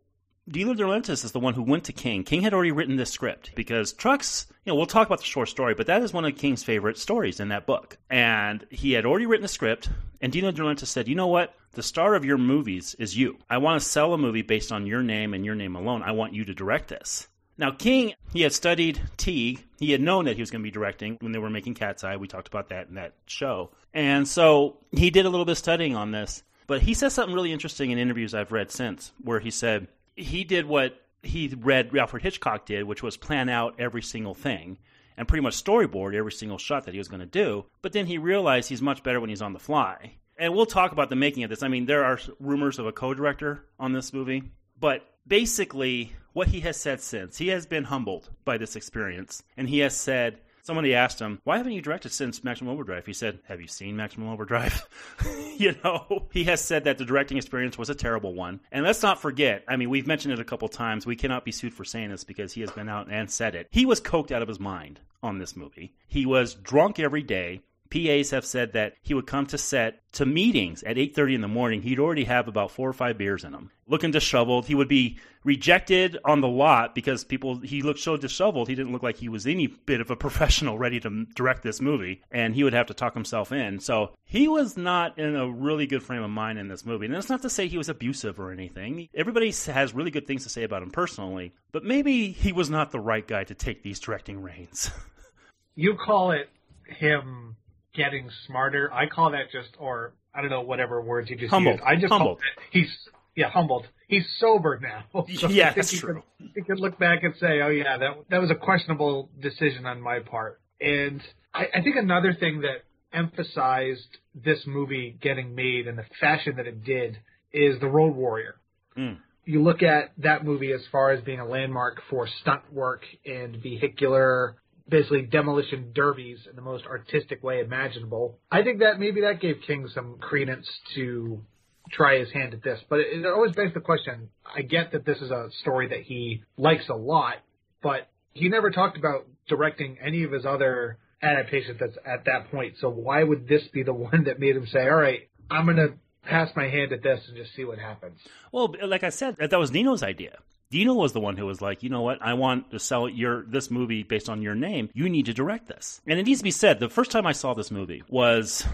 Dino 0.47 0.75
De 0.75 0.83
Laurentiis 0.83 1.25
is 1.25 1.33
the 1.33 1.41
one 1.41 1.55
who 1.55 1.63
went 1.63 1.85
to 1.85 1.93
King. 1.93 2.23
King 2.23 2.43
had 2.43 2.53
already 2.53 2.71
written 2.71 2.97
this 2.97 3.11
script 3.11 3.53
because 3.55 3.95
Trucks, 3.95 4.47
you 4.65 4.71
know, 4.71 4.77
we'll 4.77 4.85
talk 4.85 5.07
about 5.07 5.21
the 5.21 5.25
short 5.25 5.49
story, 5.49 5.75
but 5.75 5.87
that 5.87 6.03
is 6.03 6.13
one 6.13 6.27
of 6.27 6.37
King's 6.37 6.63
favorite 6.63 6.99
stories 6.99 7.41
in 7.41 7.49
that 7.49 7.67
book. 7.67 7.97
And 8.11 8.67
he 8.71 8.93
had 8.93 9.07
already 9.07 9.25
written 9.25 9.43
the 9.43 9.49
script, 9.49 9.89
and 10.21 10.31
Dino 10.31 10.51
De 10.51 10.61
Laurentiis 10.61 10.87
said, 10.87 11.09
you 11.09 11.15
know 11.15 11.29
what? 11.29 11.55
The 11.73 11.83
star 11.83 12.15
of 12.15 12.27
your 12.27 12.37
movies 12.37 12.95
is 12.99 13.17
you. 13.17 13.39
I 13.49 13.57
want 13.57 13.81
to 13.81 13.89
sell 13.89 14.13
a 14.13 14.19
movie 14.19 14.43
based 14.43 14.71
on 14.71 14.87
your 14.87 15.03
name 15.03 15.33
and 15.33 15.47
your 15.47 15.55
name 15.55 15.77
alone. 15.77 16.03
I 16.03 16.13
want 16.13 16.35
you 16.35 16.45
to 16.45 16.55
direct 16.55 16.89
this. 16.89 17.27
Now, 17.57 17.71
King, 17.71 18.13
he 18.33 18.43
had 18.43 18.53
studied 18.53 19.01
Teague. 19.17 19.65
He 19.79 19.93
had 19.93 20.01
known 20.01 20.27
that 20.27 20.37
he 20.37 20.43
was 20.43 20.51
going 20.51 20.63
to 20.63 20.67
be 20.67 20.71
directing 20.71 21.17
when 21.21 21.33
they 21.33 21.39
were 21.39 21.51
making 21.51 21.75
Cat's 21.75 22.05
Eye. 22.05 22.17
We 22.17 22.29
talked 22.29 22.49
about 22.49 22.69
that 22.69 22.89
in 22.89 22.97
that 22.97 23.15
show. 23.27 23.71
And 23.95 24.29
so 24.29 24.77
he 24.93 25.11
did 25.11 25.25
a 25.25 25.31
little 25.31 25.47
bit 25.47 25.53
of 25.53 25.59
studying 25.59 25.97
on 25.97 26.11
this. 26.11 26.43
But 26.67 26.83
he 26.83 26.95
says 26.95 27.15
something 27.15 27.35
really 27.35 27.53
interesting 27.53 27.91
in 27.91 27.99
interviews 27.99 28.35
I've 28.35 28.53
read 28.53 28.71
since, 28.71 29.13
where 29.23 29.41
he 29.41 29.51
said, 29.51 29.89
he 30.17 30.45
did 30.45 30.67
what 30.67 31.01
he 31.23 31.49
read 31.59 31.97
Alfred 31.97 32.23
Hitchcock 32.23 32.67
did, 32.67 32.85
which 32.85 33.03
was 33.03 33.17
plan 33.17 33.49
out 33.49 33.77
every 33.79 34.03
single 34.03 34.35
thing 34.35 34.79
and 35.17 35.29
pretty 35.29 35.43
much 35.43 35.63
storyboard 35.63 36.15
every 36.15 36.33
single 36.33 36.59
shot 36.59 36.85
that 36.85 36.93
he 36.93 36.99
was 36.99 37.09
going 37.09 37.21
to 37.21 37.27
do. 37.27 37.65
But 37.83 37.93
then 37.93 38.07
he 38.07 38.19
realized 38.19 38.69
he's 38.69 38.83
much 38.83 39.03
better 39.03 39.21
when 39.21 39.31
he's 39.31 39.43
on 39.43 39.53
the 39.53 39.59
fly. 39.59 40.17
And 40.37 40.55
we'll 40.55 40.67
talk 40.67 40.93
about 40.93 41.11
the 41.11 41.17
making 41.17 41.45
of 41.45 41.51
this. 41.51 41.63
I 41.63 41.69
mean, 41.69 41.87
there 41.87 42.05
are 42.05 42.19
rumors 42.41 42.79
of 42.79 42.87
a 42.87 42.93
co-director 42.93 43.65
on 43.79 43.93
this 43.93 44.13
movie, 44.13 44.43
but 44.79 45.03
basically 45.27 46.13
what 46.33 46.49
he 46.49 46.61
has 46.61 46.77
said 46.77 47.01
since, 47.01 47.39
he 47.39 47.49
has 47.49 47.67
been 47.67 47.85
humbled 47.85 48.31
by 48.45 48.59
this 48.59 48.77
experience 48.77 49.43
and 49.57 49.69
he 49.69 49.79
has 49.79 49.97
said 49.97 50.41
somebody 50.65 50.95
asked 50.95 51.21
him, 51.21 51.41
"Why 51.45 51.59
haven't 51.59 51.73
you 51.73 51.81
directed 51.81 52.13
since 52.13 52.43
Maximum 52.43 52.73
Overdrive?" 52.73 53.07
He 53.07 53.13
said, 53.13 53.39
"Have 53.45 53.61
you 53.61 53.69
seen 53.69 53.97
Maximum 53.97 54.29
Overdrive?" 54.29 54.89
you 55.57 55.77
know, 55.85 56.29
he 56.33 56.45
has 56.45 56.61
said 56.61 56.85
that 56.85 56.99
the 56.99 57.05
directing 57.05 57.37
experience 57.37 57.79
was 57.79 57.91
a 57.91 57.95
terrible 57.95 58.35
one. 58.35 58.61
And 58.73 58.85
let's 58.85 59.03
not 59.03 59.21
forget, 59.23 59.65
I 59.69 59.77
mean, 59.77 59.91
we've 59.91 60.07
mentioned 60.07 60.35
it 60.35 60.41
a 60.41 60.45
couple 60.45 60.69
times. 60.69 61.07
We 61.07 61.17
cannot 61.17 61.45
be 61.45 61.53
sued 61.53 61.75
for 61.75 61.85
saying 61.85 62.11
this 62.11 62.25
because 62.25 62.53
he 62.53 62.63
has 62.63 62.71
been 62.71 62.89
out 62.89 63.09
and 63.11 63.31
said 63.31 63.55
it. 63.55 63.69
He 63.71 63.87
was 63.87 64.01
coked 64.01 64.33
out 64.33 64.43
of 64.43 64.49
his 64.49 64.61
mind 64.61 65.01
on 65.23 65.39
this 65.39 65.57
movie. 65.57 65.95
He 66.07 66.27
was 66.27 66.55
drunk 66.55 66.99
every 66.99 67.23
day. 67.23 67.61
PAs 67.91 68.31
have 68.31 68.45
said 68.45 68.73
that 68.73 68.95
he 69.03 69.15
would 69.15 69.27
come 69.27 69.47
to 69.47 69.59
set 69.59 70.01
to 70.13 70.27
meetings 70.27 70.83
at 70.83 70.97
8:30 70.97 71.35
in 71.35 71.41
the 71.41 71.49
morning. 71.49 71.83
He'd 71.83 71.99
already 71.99 72.25
have 72.25 72.49
about 72.49 72.71
four 72.71 72.89
or 72.89 72.93
five 72.93 73.19
beers 73.19 73.45
in 73.45 73.53
him, 73.53 73.71
looking 73.87 74.11
disheveled. 74.11 74.67
He 74.67 74.75
would 74.75 74.89
be 74.89 75.19
rejected 75.45 76.19
on 76.25 76.41
the 76.41 76.49
lot 76.49 76.95
because 76.95 77.25
people 77.25 77.59
he 77.59 77.83
looked 77.83 78.01
so 78.01 78.17
disheveled. 78.17 78.69
He 78.69 78.75
didn't 78.75 78.93
look 78.93 79.03
like 79.03 79.17
he 79.17 79.29
was 79.29 79.47
any 79.47 79.67
bit 79.67 80.01
of 80.01 80.11
a 80.11 80.17
professional 80.25 80.79
ready 80.79 81.01
to 81.01 81.27
direct 81.35 81.63
this 81.63 81.81
movie, 81.81 82.23
and 82.31 82.55
he 82.55 82.65
would 82.65 82.73
have 82.73 82.87
to 82.87 82.95
talk 82.95 83.15
himself 83.15 83.53
in. 83.53 83.81
So 83.81 84.13
he 84.25 84.49
was 84.49 84.77
not 84.77 85.19
in 85.19 85.37
a 85.37 85.49
really 85.49 85.87
good 85.87 86.03
frame 86.03 86.23
of 86.23 86.31
mind 86.31 86.59
in 86.59 86.69
this 86.69 86.85
movie. 86.85 87.07
And 87.07 87.15
that's 87.15 87.29
not 87.29 87.43
to 87.43 87.51
say 87.51 87.69
he 87.69 87.79
was 87.79 87.89
abusive 87.89 88.41
or 88.41 88.51
anything. 88.51 89.09
Everybody 89.15 89.53
has 89.67 89.95
really 89.95 90.11
good 90.11 90.27
things 90.27 90.45
to 90.45 90.49
say 90.49 90.65
about 90.65 90.83
him 90.83 90.91
personally, 90.91 91.53
but 91.73 91.85
maybe 91.85 92.31
he 92.31 92.53
was 92.53 92.71
not 92.71 92.91
the 92.91 93.01
right 93.01 93.27
guy 93.27 93.45
to 93.45 93.55
take 93.55 93.83
these 93.83 94.01
directing 94.01 94.41
reins. 94.41 94.91
you 95.75 95.97
call 95.97 96.33
it 96.33 96.49
him 96.87 97.57
getting 97.95 98.31
smarter. 98.47 98.93
I 98.93 99.07
call 99.07 99.31
that 99.33 99.51
just, 99.53 99.71
or 99.79 100.15
I 100.35 100.41
don't 100.41 100.51
know, 100.51 100.63
whatever 100.63 101.01
words 101.01 101.31
you 101.31 101.37
just 101.37 101.51
humbled. 101.51 101.77
used. 101.77 101.85
I 101.87 101.95
just 101.97 102.13
humbled. 102.13 102.41
he's, 102.71 102.91
yeah, 103.37 103.51
humbled. 103.51 103.87
He's 104.09 104.27
sober 104.39 104.81
now. 104.81 105.25
So 105.37 105.49
yeah, 105.51 105.73
that's 105.73 105.91
he 105.91 105.99
true. 105.99 106.23
Could, 106.39 106.51
he 106.55 106.63
could 106.63 106.81
look 106.81 106.99
back 106.99 107.23
and 107.23 107.35
say, 107.41 107.61
oh 107.63 107.69
yeah, 107.69 107.97
that, 107.99 108.11
that 108.31 108.41
was 108.41 108.51
a 108.51 108.55
questionable 108.55 109.31
decision 109.41 109.87
on 109.87 110.01
my 110.01 110.21
part. 110.21 110.61
And 110.81 111.23
I, 111.53 111.67
I 111.75 111.83
think 111.83 111.97
another 111.97 112.35
thing 112.35 112.63
that 112.63 112.85
emphasized 113.17 114.19
this 114.35 114.65
movie 114.67 115.17
getting 115.23 115.55
made 115.55 115.87
in 115.87 115.97
the 115.97 116.05
fashion 116.21 116.57
that 116.57 116.67
it 116.67 116.85
did 116.85 117.19
is 117.53 117.81
The 117.81 117.87
Road 117.87 118.15
Warrior. 118.15 118.57
Mm. 118.99 119.19
You 119.45 119.63
look 119.63 119.83
at 119.83 120.13
that 120.19 120.45
movie 120.45 120.73
as 120.73 120.81
far 120.91 121.13
as 121.13 121.23
being 121.23 121.41
a 121.41 121.47
landmark 121.47 122.01
for 122.11 122.27
stunt 122.41 122.73
work 122.73 123.03
and 123.25 123.57
vehicular 123.63 124.57
basically 124.89 125.23
demolition 125.23 125.93
derbies 125.95 126.47
in 126.49 126.57
the 126.57 126.63
most 126.63 126.85
artistic 126.87 127.43
way 127.43 127.61
imaginable. 127.61 128.39
I 128.51 128.63
think 128.63 128.81
that 128.81 128.99
maybe 128.99 129.23
that 129.23 129.41
gave 129.41 129.57
King 129.67 129.89
some 129.89 130.19
credence 130.19 130.69
to 130.95 131.43
try 131.91 132.19
his 132.19 132.31
hand 132.33 132.55
at 132.55 132.63
this. 132.63 132.81
But 132.89 133.01
it, 133.01 133.21
it 133.21 133.27
always 133.27 133.53
begs 133.53 133.75
the 133.75 133.81
question. 133.81 134.29
I 134.45 134.63
get 134.63 134.93
that 134.93 135.05
this 135.05 135.19
is 135.19 135.31
a 135.31 135.49
story 135.61 135.89
that 135.89 136.03
he 136.03 136.43
likes 136.57 136.89
a 136.89 136.95
lot, 136.95 137.37
but 137.83 138.09
he 138.33 138.49
never 138.49 138.71
talked 138.71 138.97
about 138.97 139.27
directing 139.49 139.99
any 140.05 140.25
of 140.25 140.33
his 140.33 140.45
other 140.45 140.99
adaptations 141.23 141.79
that's 141.81 141.97
at 142.07 142.25
that 142.27 142.51
point. 142.51 142.75
So 142.81 142.89
why 142.89 143.23
would 143.23 143.49
this 143.49 143.63
be 143.73 143.83
the 143.83 143.95
one 143.95 144.25
that 144.25 144.39
made 144.39 144.57
him 144.57 144.67
say, 144.67 144.89
"All 144.89 144.97
right, 144.97 145.29
I'm 145.51 145.65
going 145.65 145.77
to 145.77 145.95
pass 146.23 146.51
my 146.57 146.69
hand 146.69 146.93
at 146.93 147.03
this 147.03 147.21
and 147.29 147.37
just 147.37 147.55
see 147.55 147.65
what 147.65 147.79
happens"? 147.79 148.19
Well, 148.53 148.75
like 148.85 149.03
I 149.03 149.11
said, 149.11 149.37
that 149.39 149.59
was 149.59 149.71
Dino's 149.71 150.03
idea. 150.03 150.39
Dino 150.75 150.93
was 150.93 151.13
the 151.13 151.21
one 151.21 151.37
who 151.37 151.47
was 151.47 151.63
like, 151.63 151.85
you 151.85 151.89
know 151.89 152.03
what, 152.03 152.21
I 152.21 152.35
want 152.35 152.73
to 152.73 152.81
sell 152.81 153.09
your 153.09 153.45
this 153.45 153.71
movie 153.71 154.03
based 154.03 154.29
on 154.29 154.43
your 154.43 154.57
name. 154.57 154.91
You 154.93 155.09
need 155.09 155.27
to 155.27 155.33
direct 155.33 155.69
this. 155.69 156.01
And 156.05 156.19
it 156.19 156.25
needs 156.25 156.41
to 156.41 156.45
be 156.45 156.51
said, 156.51 156.81
the 156.81 156.89
first 156.89 157.13
time 157.13 157.29
I 157.29 157.31
saw 157.31 157.55
this 157.55 157.71
movie 157.71 158.03
was 158.09 158.67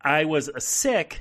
I 0.00 0.24
was 0.24 0.48
sick 0.56 1.20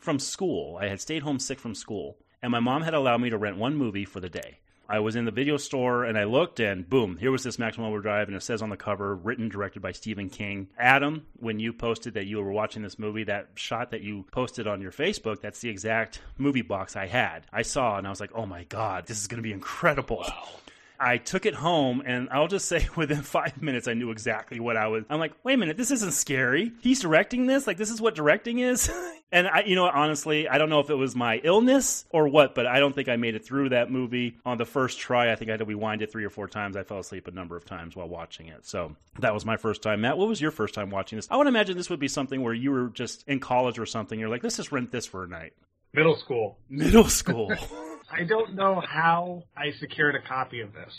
from 0.00 0.18
school. 0.18 0.78
I 0.80 0.88
had 0.88 1.00
stayed 1.00 1.22
home 1.22 1.38
sick 1.38 1.60
from 1.60 1.76
school, 1.76 2.16
and 2.42 2.50
my 2.50 2.58
mom 2.58 2.82
had 2.82 2.92
allowed 2.92 3.20
me 3.20 3.30
to 3.30 3.38
rent 3.38 3.56
one 3.56 3.76
movie 3.76 4.04
for 4.04 4.18
the 4.18 4.28
day. 4.28 4.58
I 4.90 5.00
was 5.00 5.16
in 5.16 5.26
the 5.26 5.30
video 5.30 5.58
store 5.58 6.04
and 6.04 6.16
I 6.16 6.24
looked 6.24 6.60
and 6.60 6.88
boom, 6.88 7.18
here 7.18 7.30
was 7.30 7.42
this 7.42 7.58
Maximum 7.58 7.88
Overdrive 7.88 8.28
and 8.28 8.36
it 8.36 8.42
says 8.42 8.62
on 8.62 8.70
the 8.70 8.76
cover, 8.76 9.14
written, 9.14 9.50
directed 9.50 9.82
by 9.82 9.92
Stephen 9.92 10.30
King. 10.30 10.68
Adam, 10.78 11.26
when 11.38 11.60
you 11.60 11.74
posted 11.74 12.14
that 12.14 12.24
you 12.24 12.42
were 12.42 12.50
watching 12.50 12.82
this 12.82 12.98
movie, 12.98 13.24
that 13.24 13.50
shot 13.54 13.90
that 13.90 14.00
you 14.00 14.24
posted 14.32 14.66
on 14.66 14.80
your 14.80 14.90
Facebook, 14.90 15.42
that's 15.42 15.60
the 15.60 15.68
exact 15.68 16.22
movie 16.38 16.62
box 16.62 16.96
I 16.96 17.06
had. 17.06 17.46
I 17.52 17.62
saw 17.62 17.98
and 17.98 18.06
I 18.06 18.10
was 18.10 18.18
like, 18.20 18.30
oh 18.34 18.46
my 18.46 18.64
God, 18.64 19.06
this 19.06 19.20
is 19.20 19.26
going 19.26 19.36
to 19.36 19.42
be 19.42 19.52
incredible. 19.52 20.24
Wow. 20.26 20.48
I 21.00 21.18
took 21.18 21.46
it 21.46 21.54
home, 21.54 22.02
and 22.04 22.28
I'll 22.30 22.48
just 22.48 22.66
say 22.66 22.88
within 22.96 23.22
five 23.22 23.62
minutes, 23.62 23.88
I 23.88 23.94
knew 23.94 24.10
exactly 24.10 24.60
what 24.60 24.76
I 24.76 24.88
was. 24.88 25.04
I'm 25.08 25.18
like, 25.18 25.32
wait 25.44 25.54
a 25.54 25.56
minute, 25.56 25.76
this 25.76 25.90
isn't 25.90 26.12
scary. 26.12 26.72
He's 26.80 27.00
directing 27.00 27.46
this? 27.46 27.66
Like, 27.66 27.76
this 27.76 27.90
is 27.90 28.00
what 28.00 28.14
directing 28.14 28.58
is? 28.58 28.90
and 29.32 29.46
I, 29.46 29.62
you 29.62 29.76
know, 29.76 29.88
honestly, 29.88 30.48
I 30.48 30.58
don't 30.58 30.70
know 30.70 30.80
if 30.80 30.90
it 30.90 30.94
was 30.94 31.14
my 31.14 31.40
illness 31.44 32.04
or 32.10 32.28
what, 32.28 32.54
but 32.54 32.66
I 32.66 32.80
don't 32.80 32.94
think 32.94 33.08
I 33.08 33.16
made 33.16 33.34
it 33.34 33.44
through 33.44 33.70
that 33.70 33.90
movie 33.90 34.36
on 34.44 34.58
the 34.58 34.64
first 34.64 34.98
try. 34.98 35.32
I 35.32 35.36
think 35.36 35.50
I 35.50 35.52
had 35.52 35.60
to 35.60 35.64
rewind 35.64 36.02
it 36.02 36.10
three 36.10 36.24
or 36.24 36.30
four 36.30 36.48
times. 36.48 36.76
I 36.76 36.82
fell 36.82 36.98
asleep 36.98 37.28
a 37.28 37.32
number 37.32 37.56
of 37.56 37.64
times 37.64 37.94
while 37.94 38.08
watching 38.08 38.48
it. 38.48 38.66
So 38.66 38.96
that 39.20 39.34
was 39.34 39.44
my 39.44 39.56
first 39.56 39.82
time. 39.82 40.00
Matt, 40.00 40.18
what 40.18 40.28
was 40.28 40.40
your 40.40 40.50
first 40.50 40.74
time 40.74 40.90
watching 40.90 41.16
this? 41.16 41.28
I 41.30 41.36
would 41.36 41.46
imagine 41.46 41.76
this 41.76 41.90
would 41.90 42.00
be 42.00 42.08
something 42.08 42.42
where 42.42 42.54
you 42.54 42.70
were 42.70 42.88
just 42.88 43.24
in 43.28 43.40
college 43.40 43.78
or 43.78 43.86
something. 43.86 44.18
You're 44.18 44.28
like, 44.28 44.42
let's 44.42 44.56
just 44.56 44.72
rent 44.72 44.90
this 44.90 45.06
for 45.06 45.24
a 45.24 45.28
night. 45.28 45.52
Middle 45.92 46.16
school. 46.16 46.58
Middle 46.68 47.08
school. 47.08 47.52
I 48.10 48.24
don't 48.24 48.54
know 48.54 48.80
how 48.86 49.44
I 49.56 49.72
secured 49.78 50.14
a 50.14 50.26
copy 50.26 50.60
of 50.60 50.72
this. 50.72 50.92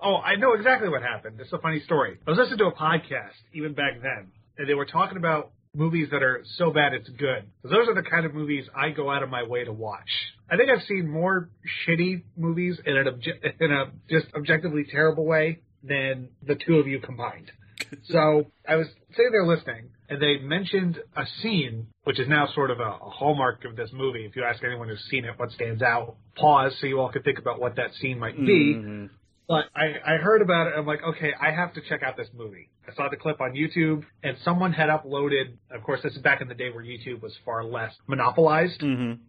Oh, 0.00 0.16
I 0.16 0.36
know 0.36 0.52
exactly 0.54 0.88
what 0.88 1.02
happened. 1.02 1.38
This 1.38 1.48
is 1.48 1.52
a 1.52 1.58
funny 1.58 1.80
story. 1.80 2.18
I 2.26 2.30
was 2.30 2.38
listening 2.38 2.58
to 2.58 2.66
a 2.66 2.74
podcast 2.74 3.36
even 3.54 3.74
back 3.74 4.00
then, 4.02 4.28
and 4.58 4.68
they 4.68 4.74
were 4.74 4.86
talking 4.86 5.16
about 5.16 5.52
movies 5.74 6.08
that 6.10 6.22
are 6.22 6.42
so 6.56 6.70
bad 6.70 6.92
it's 6.94 7.08
good. 7.10 7.44
Those 7.62 7.88
are 7.88 7.94
the 7.94 8.08
kind 8.08 8.24
of 8.24 8.34
movies 8.34 8.66
I 8.74 8.90
go 8.90 9.10
out 9.10 9.22
of 9.22 9.28
my 9.28 9.42
way 9.42 9.64
to 9.64 9.72
watch. 9.72 10.08
I 10.50 10.56
think 10.56 10.70
I've 10.70 10.84
seen 10.86 11.08
more 11.08 11.50
shitty 11.86 12.22
movies 12.36 12.78
in 12.84 12.96
an 12.96 13.06
obje- 13.06 13.60
in 13.60 13.72
a 13.72 13.86
just 14.08 14.26
objectively 14.34 14.84
terrible 14.90 15.26
way 15.26 15.60
than 15.82 16.28
the 16.46 16.54
two 16.54 16.76
of 16.76 16.86
you 16.86 17.00
combined. 17.00 17.50
so 18.04 18.46
I 18.66 18.76
was 18.76 18.86
sitting 19.10 19.32
there 19.32 19.46
listening, 19.46 19.90
and 20.08 20.20
they 20.20 20.38
mentioned 20.38 20.98
a 21.16 21.24
scene, 21.40 21.88
which 22.04 22.20
is 22.20 22.28
now 22.28 22.46
sort 22.54 22.70
of 22.70 22.80
a, 22.80 22.82
a, 22.82 23.10
hallmark 23.10 23.64
of 23.64 23.76
this 23.76 23.90
movie. 23.92 24.24
If 24.24 24.36
you 24.36 24.44
ask 24.44 24.62
anyone 24.62 24.88
who's 24.88 25.04
seen 25.10 25.24
it 25.24 25.32
what 25.36 25.50
stands 25.50 25.82
out, 25.82 26.16
pause 26.36 26.72
so 26.80 26.86
you 26.86 27.00
all 27.00 27.10
can 27.10 27.22
think 27.22 27.38
about 27.38 27.60
what 27.60 27.76
that 27.76 27.92
scene 28.00 28.18
might 28.18 28.36
be. 28.36 28.74
Mm-hmm. 28.76 29.06
But 29.48 29.66
I, 29.76 30.14
I 30.14 30.16
heard 30.16 30.42
about 30.42 30.66
it. 30.66 30.74
I'm 30.76 30.86
like, 30.86 31.02
okay, 31.02 31.30
I 31.40 31.52
have 31.52 31.72
to 31.74 31.80
check 31.88 32.02
out 32.02 32.16
this 32.16 32.28
movie. 32.36 32.68
I 32.88 32.94
saw 32.94 33.08
the 33.08 33.16
clip 33.16 33.40
on 33.40 33.52
YouTube, 33.52 34.04
and 34.22 34.36
someone 34.44 34.72
had 34.72 34.88
uploaded. 34.88 35.56
Of 35.70 35.82
course, 35.82 36.00
this 36.02 36.14
is 36.14 36.22
back 36.22 36.40
in 36.40 36.48
the 36.48 36.54
day 36.54 36.70
where 36.70 36.84
YouTube 36.84 37.22
was 37.22 37.32
far 37.44 37.64
less 37.64 37.92
monopolized. 38.08 38.80
Mm-hmm. 38.80 39.22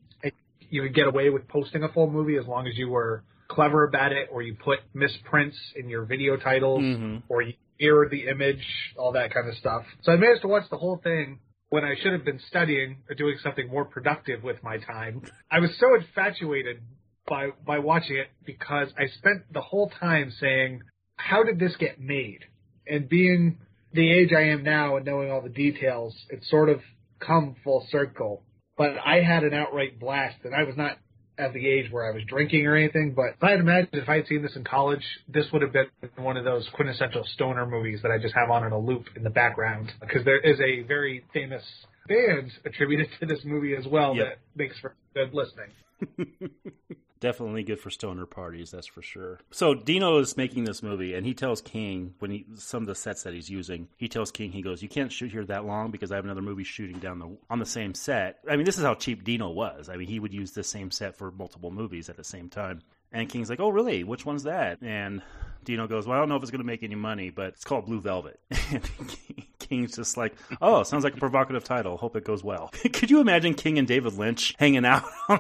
You 0.69 0.81
could 0.83 0.95
get 0.95 1.07
away 1.07 1.29
with 1.29 1.47
posting 1.47 1.83
a 1.83 1.89
full 1.89 2.09
movie 2.09 2.35
as 2.35 2.45
long 2.45 2.67
as 2.67 2.77
you 2.77 2.89
were 2.89 3.23
clever 3.47 3.83
about 3.83 4.11
it, 4.11 4.27
or 4.31 4.41
you 4.41 4.55
put 4.55 4.79
misprints 4.93 5.57
in 5.75 5.87
your 5.87 6.03
video 6.03 6.35
titles, 6.35 6.81
mm-hmm. 6.81 7.17
or 7.29 7.41
you 7.41 7.53
mirrored 7.79 8.11
the 8.11 8.27
image, 8.27 8.65
all 8.97 9.13
that 9.13 9.33
kind 9.33 9.47
of 9.47 9.55
stuff. 9.55 9.83
So 10.01 10.11
I 10.11 10.17
managed 10.17 10.41
to 10.41 10.47
watch 10.47 10.69
the 10.69 10.77
whole 10.77 10.97
thing 10.97 11.39
when 11.69 11.83
I 11.83 11.95
should 12.01 12.13
have 12.13 12.23
been 12.23 12.39
studying 12.47 12.97
or 13.09 13.15
doing 13.15 13.37
something 13.43 13.67
more 13.67 13.85
productive 13.85 14.43
with 14.43 14.63
my 14.63 14.77
time. 14.77 15.21
I 15.51 15.59
was 15.59 15.71
so 15.79 15.95
infatuated 15.95 16.81
by 17.27 17.49
by 17.65 17.79
watching 17.79 18.17
it 18.17 18.27
because 18.45 18.89
I 18.97 19.07
spent 19.07 19.51
the 19.51 19.61
whole 19.61 19.89
time 19.89 20.31
saying, 20.31 20.81
"How 21.17 21.43
did 21.43 21.59
this 21.59 21.75
get 21.75 21.99
made?" 21.99 22.45
And 22.87 23.09
being 23.09 23.57
the 23.91 24.11
age 24.11 24.31
I 24.33 24.49
am 24.49 24.63
now 24.63 24.95
and 24.95 25.05
knowing 25.05 25.31
all 25.31 25.41
the 25.41 25.49
details, 25.49 26.15
it's 26.29 26.49
sort 26.49 26.69
of 26.69 26.81
come 27.19 27.55
full 27.63 27.85
circle. 27.89 28.43
But 28.77 28.97
I 29.03 29.21
had 29.21 29.43
an 29.43 29.53
outright 29.53 29.99
blast, 29.99 30.37
and 30.45 30.53
I 30.53 30.63
was 30.63 30.77
not 30.77 30.97
at 31.37 31.53
the 31.53 31.67
age 31.67 31.91
where 31.91 32.05
I 32.05 32.11
was 32.11 32.23
drinking 32.27 32.65
or 32.65 32.75
anything. 32.75 33.13
But 33.15 33.35
I 33.45 33.51
had 33.51 33.59
imagined 33.59 33.89
if 33.93 34.09
I 34.09 34.17
had 34.17 34.27
seen 34.27 34.41
this 34.41 34.55
in 34.55 34.63
college, 34.63 35.03
this 35.27 35.45
would 35.51 35.61
have 35.61 35.73
been 35.73 35.87
one 36.17 36.37
of 36.37 36.45
those 36.45 36.67
quintessential 36.73 37.23
stoner 37.33 37.65
movies 37.65 37.99
that 38.03 38.11
I 38.11 38.17
just 38.17 38.35
have 38.35 38.49
on 38.49 38.65
in 38.65 38.71
a 38.71 38.79
loop 38.79 39.05
in 39.15 39.23
the 39.23 39.29
background. 39.29 39.91
Because 39.99 40.25
there 40.25 40.39
is 40.39 40.59
a 40.59 40.83
very 40.87 41.23
famous 41.33 41.63
band 42.07 42.51
attributed 42.65 43.07
to 43.19 43.25
this 43.25 43.39
movie 43.43 43.75
as 43.75 43.85
well 43.85 44.15
yep. 44.15 44.25
that 44.25 44.37
makes 44.55 44.79
for 44.79 44.95
good 45.13 45.33
listening. 45.33 45.69
Definitely 47.19 47.63
good 47.63 47.79
for 47.79 47.89
stoner 47.89 48.27
parties, 48.27 48.69
that's 48.69 48.85
for 48.85 49.01
sure. 49.01 49.39
So 49.49 49.73
Dino 49.73 50.19
is 50.19 50.37
making 50.37 50.65
this 50.65 50.83
movie, 50.83 51.15
and 51.15 51.25
he 51.25 51.33
tells 51.33 51.61
King 51.61 52.13
when 52.19 52.29
he 52.29 52.45
some 52.55 52.83
of 52.83 52.87
the 52.87 52.93
sets 52.93 53.23
that 53.23 53.33
he's 53.33 53.49
using, 53.49 53.87
he 53.97 54.07
tells 54.07 54.29
King 54.31 54.51
he 54.51 54.61
goes, 54.61 54.83
"You 54.83 54.89
can't 54.89 55.11
shoot 55.11 55.31
here 55.31 55.43
that 55.45 55.65
long 55.65 55.89
because 55.89 56.11
I 56.11 56.15
have 56.15 56.25
another 56.25 56.43
movie 56.43 56.63
shooting 56.63 56.99
down 56.99 57.17
the 57.17 57.35
on 57.49 57.57
the 57.57 57.65
same 57.65 57.95
set." 57.95 58.37
I 58.47 58.55
mean, 58.55 58.65
this 58.65 58.77
is 58.77 58.83
how 58.83 58.93
cheap 58.93 59.23
Dino 59.23 59.49
was. 59.49 59.89
I 59.89 59.95
mean, 59.95 60.07
he 60.07 60.19
would 60.19 60.33
use 60.33 60.51
the 60.51 60.63
same 60.63 60.91
set 60.91 61.15
for 61.15 61.31
multiple 61.31 61.71
movies 61.71 62.07
at 62.07 62.17
the 62.17 62.23
same 62.23 62.49
time. 62.49 62.81
And 63.11 63.27
King's 63.29 63.49
like, 63.49 63.59
"Oh, 63.59 63.69
really? 63.69 64.03
Which 64.03 64.25
one's 64.25 64.43
that?" 64.43 64.79
And 64.83 65.23
Dino 65.63 65.87
goes, 65.87 66.05
"Well, 66.05 66.17
I 66.17 66.19
don't 66.19 66.29
know 66.29 66.35
if 66.35 66.43
it's 66.43 66.51
going 66.51 66.61
to 66.61 66.65
make 66.67 66.83
any 66.83 66.95
money, 66.95 67.31
but 67.31 67.47
it's 67.47 67.63
called 67.65 67.87
Blue 67.87 68.01
Velvet." 68.01 68.39
And 68.71 68.83
King's 69.59 69.95
just 69.95 70.17
like, 70.17 70.35
"Oh, 70.61 70.83
sounds 70.83 71.03
like 71.03 71.15
a 71.15 71.19
provocative 71.19 71.63
title. 71.63 71.97
Hope 71.97 72.15
it 72.15 72.25
goes 72.25 72.43
well." 72.43 72.71
Could 72.93 73.09
you 73.09 73.21
imagine 73.21 73.55
King 73.55 73.79
and 73.79 73.87
David 73.87 74.13
Lynch 74.13 74.55
hanging 74.59 74.85
out 74.85 75.03
on 75.29 75.39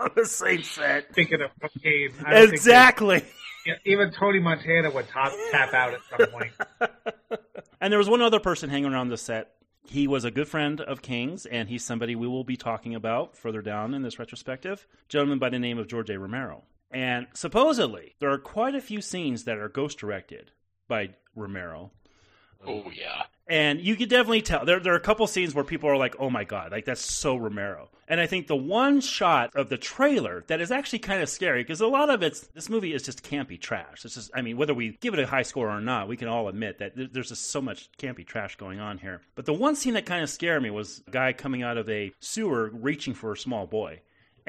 on 0.04 0.10
the 0.16 0.26
same 0.26 0.62
set. 0.62 1.14
Thinking 1.14 1.40
of 1.42 1.50
cocaine. 1.60 2.10
Exactly. 2.26 3.22
even 3.84 4.10
Tony 4.12 4.40
Montana 4.40 4.90
would 4.90 5.08
top, 5.08 5.32
tap 5.50 5.74
out 5.74 5.94
at 5.94 6.00
some 6.08 6.30
point. 6.30 6.52
and 7.80 7.92
there 7.92 7.98
was 7.98 8.08
one 8.08 8.22
other 8.22 8.40
person 8.40 8.70
hanging 8.70 8.92
around 8.92 9.08
the 9.08 9.18
set. 9.18 9.52
He 9.86 10.06
was 10.06 10.24
a 10.24 10.30
good 10.30 10.48
friend 10.48 10.80
of 10.80 11.02
King's, 11.02 11.46
and 11.46 11.68
he's 11.68 11.84
somebody 11.84 12.14
we 12.14 12.28
will 12.28 12.44
be 12.44 12.56
talking 12.56 12.94
about 12.94 13.36
further 13.36 13.60
down 13.60 13.92
in 13.92 14.02
this 14.02 14.18
retrospective. 14.18 14.86
Gentleman 15.08 15.38
by 15.38 15.50
the 15.50 15.58
name 15.58 15.78
of 15.78 15.88
George 15.88 16.10
A. 16.10 16.18
Romero. 16.18 16.62
And 16.90 17.26
supposedly, 17.34 18.14
there 18.18 18.30
are 18.30 18.38
quite 18.38 18.74
a 18.74 18.80
few 18.80 19.00
scenes 19.00 19.44
that 19.44 19.58
are 19.58 19.68
ghost 19.68 19.98
directed 19.98 20.52
by 20.88 21.10
Romero. 21.34 21.90
Oh 22.66 22.90
yeah. 22.90 23.24
And 23.50 23.80
you 23.80 23.96
can 23.96 24.08
definitely 24.08 24.42
tell 24.42 24.64
there 24.64 24.78
there 24.78 24.92
are 24.92 24.96
a 24.96 25.00
couple 25.00 25.26
scenes 25.26 25.56
where 25.56 25.64
people 25.64 25.90
are 25.90 25.96
like, 25.96 26.14
"Oh 26.20 26.30
my 26.30 26.44
god, 26.44 26.70
like 26.70 26.84
that's 26.84 27.00
so 27.00 27.36
Romero." 27.36 27.90
And 28.06 28.20
I 28.20 28.26
think 28.26 28.46
the 28.46 28.54
one 28.54 29.00
shot 29.00 29.56
of 29.56 29.68
the 29.68 29.76
trailer 29.76 30.44
that 30.46 30.60
is 30.60 30.70
actually 30.70 31.00
kind 31.00 31.20
of 31.20 31.28
scary 31.28 31.64
because 31.64 31.80
a 31.80 31.88
lot 31.88 32.10
of 32.10 32.22
it's 32.22 32.42
this 32.54 32.70
movie 32.70 32.94
is 32.94 33.02
just 33.02 33.24
campy 33.24 33.60
trash. 33.60 34.04
It's 34.04 34.14
just 34.14 34.30
I 34.36 34.42
mean, 34.42 34.56
whether 34.56 34.72
we 34.72 34.96
give 35.00 35.14
it 35.14 35.20
a 35.20 35.26
high 35.26 35.42
score 35.42 35.68
or 35.68 35.80
not, 35.80 36.06
we 36.06 36.16
can 36.16 36.28
all 36.28 36.46
admit 36.46 36.78
that 36.78 36.92
there's 37.12 37.30
just 37.30 37.50
so 37.50 37.60
much 37.60 37.90
campy 37.98 38.24
trash 38.24 38.54
going 38.54 38.78
on 38.78 38.98
here. 38.98 39.20
But 39.34 39.46
the 39.46 39.52
one 39.52 39.74
scene 39.74 39.94
that 39.94 40.06
kind 40.06 40.22
of 40.22 40.30
scared 40.30 40.62
me 40.62 40.70
was 40.70 41.02
a 41.08 41.10
guy 41.10 41.32
coming 41.32 41.64
out 41.64 41.76
of 41.76 41.88
a 41.88 42.12
sewer 42.20 42.70
reaching 42.72 43.14
for 43.14 43.32
a 43.32 43.36
small 43.36 43.66
boy 43.66 44.00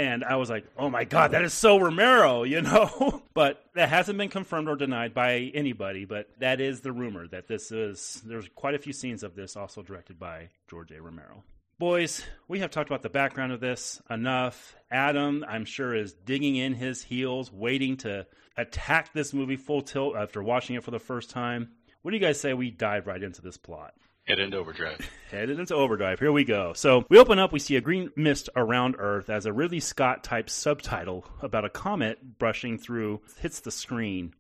and 0.02 0.24
I 0.24 0.36
was 0.38 0.50
like, 0.50 0.66
"Oh 0.78 0.90
my 0.90 1.04
god, 1.04 1.32
that 1.32 1.44
is 1.44 1.54
so 1.54 1.78
Romero," 1.78 2.42
you 2.54 2.62
know. 2.62 3.22
but 3.36 3.64
that 3.76 3.90
hasn't 3.90 4.18
been 4.18 4.30
confirmed 4.30 4.68
or 4.68 4.76
denied 4.76 5.14
by 5.14 5.52
anybody. 5.54 6.06
But 6.06 6.28
that 6.40 6.60
is 6.60 6.82
the 6.82 6.92
rumor 6.92 7.28
that 7.28 7.48
this 7.48 7.72
is. 7.72 8.22
There's 8.26 8.50
quite 8.56 8.74
a 8.74 8.80
few 8.80 8.94
scenes 8.94 9.22
of 9.22 9.36
this 9.36 9.56
also 9.56 9.84
directed 9.84 10.20
by 10.20 10.50
George 10.68 10.92
A. 10.92 11.02
Romero. 11.02 11.44
Boys, 11.78 12.24
we 12.48 12.60
have 12.60 12.72
talked 12.72 12.90
about 12.90 13.02
the 13.02 13.10
background 13.10 13.52
of 13.52 13.60
this 13.60 14.02
enough. 14.10 14.76
Adam, 14.92 15.46
I'm 15.48 15.66
sure, 15.66 15.96
is 15.96 16.14
digging 16.14 16.56
in 16.56 16.74
his 16.74 17.04
heels, 17.04 17.52
waiting 17.52 17.98
to 17.98 18.26
attack 18.58 19.14
this 19.14 19.34
movie 19.34 19.56
full 19.56 19.82
tilt 19.82 20.16
after 20.16 20.44
watching 20.44 20.76
it 20.76 20.84
for 20.84 20.92
the 20.92 21.00
first 21.00 21.30
time. 21.30 21.72
What 22.02 22.12
do 22.12 22.18
you 22.18 22.24
guys 22.24 22.40
say 22.40 22.54
we 22.54 22.72
dive 22.72 23.08
right 23.08 23.22
into 23.22 23.42
this 23.42 23.58
plot? 23.58 23.94
Head 24.32 24.40
into 24.40 24.56
overdrive. 24.56 24.98
Headed 25.30 25.60
into 25.60 25.76
overdrive. 25.76 26.20
Here 26.20 26.32
we 26.32 26.46
go. 26.46 26.72
So 26.72 27.06
we 27.10 27.20
open 27.20 27.38
up, 27.38 27.52
we 27.52 27.60
see 27.60 27.76
a 27.76 27.82
green 27.82 28.12
mist 28.16 28.48
around 28.56 28.96
Earth 28.98 29.30
as 29.30 29.46
a 29.46 29.52
Ridley 29.52 29.82
Scott 29.82 30.24
type 30.24 30.50
subtitle 30.50 31.26
about 31.42 31.66
a 31.66 31.70
comet 31.70 32.40
brushing 32.40 32.78
through 32.78 33.20
hits 33.40 33.60
the 33.60 33.72
screen. 33.72 34.34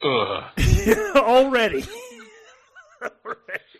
Ugh. 0.00 0.44
Already. 1.16 1.84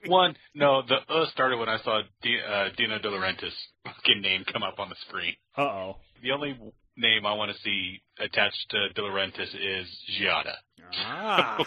One, 0.07 0.35
no, 0.53 0.83
the 0.83 0.97
uh 1.09 1.27
started 1.31 1.61
when 1.61 1.69
I 1.69 1.79
saw 1.85 2.01
D- 2.23 2.41
uh, 2.45 2.71
Dino 2.77 2.99
De 2.99 3.09
Laurentiis 3.09 3.55
fucking 3.85 4.21
name 4.21 4.43
come 4.53 4.65
up 4.65 4.81
on 4.81 4.89
the 4.89 4.97
screen. 5.09 5.35
Uh 5.57 5.63
oh. 5.63 5.97
The 6.25 6.33
only 6.33 6.59
name 6.97 7.25
I 7.25 7.35
want 7.35 7.53
to 7.53 7.63
see 7.63 8.03
attached 8.19 8.67
to 8.71 8.89
De 8.89 9.01
Laurentiis 9.01 9.55
is 9.55 9.87
Giada. 10.21 10.55
Ah. 10.97 11.65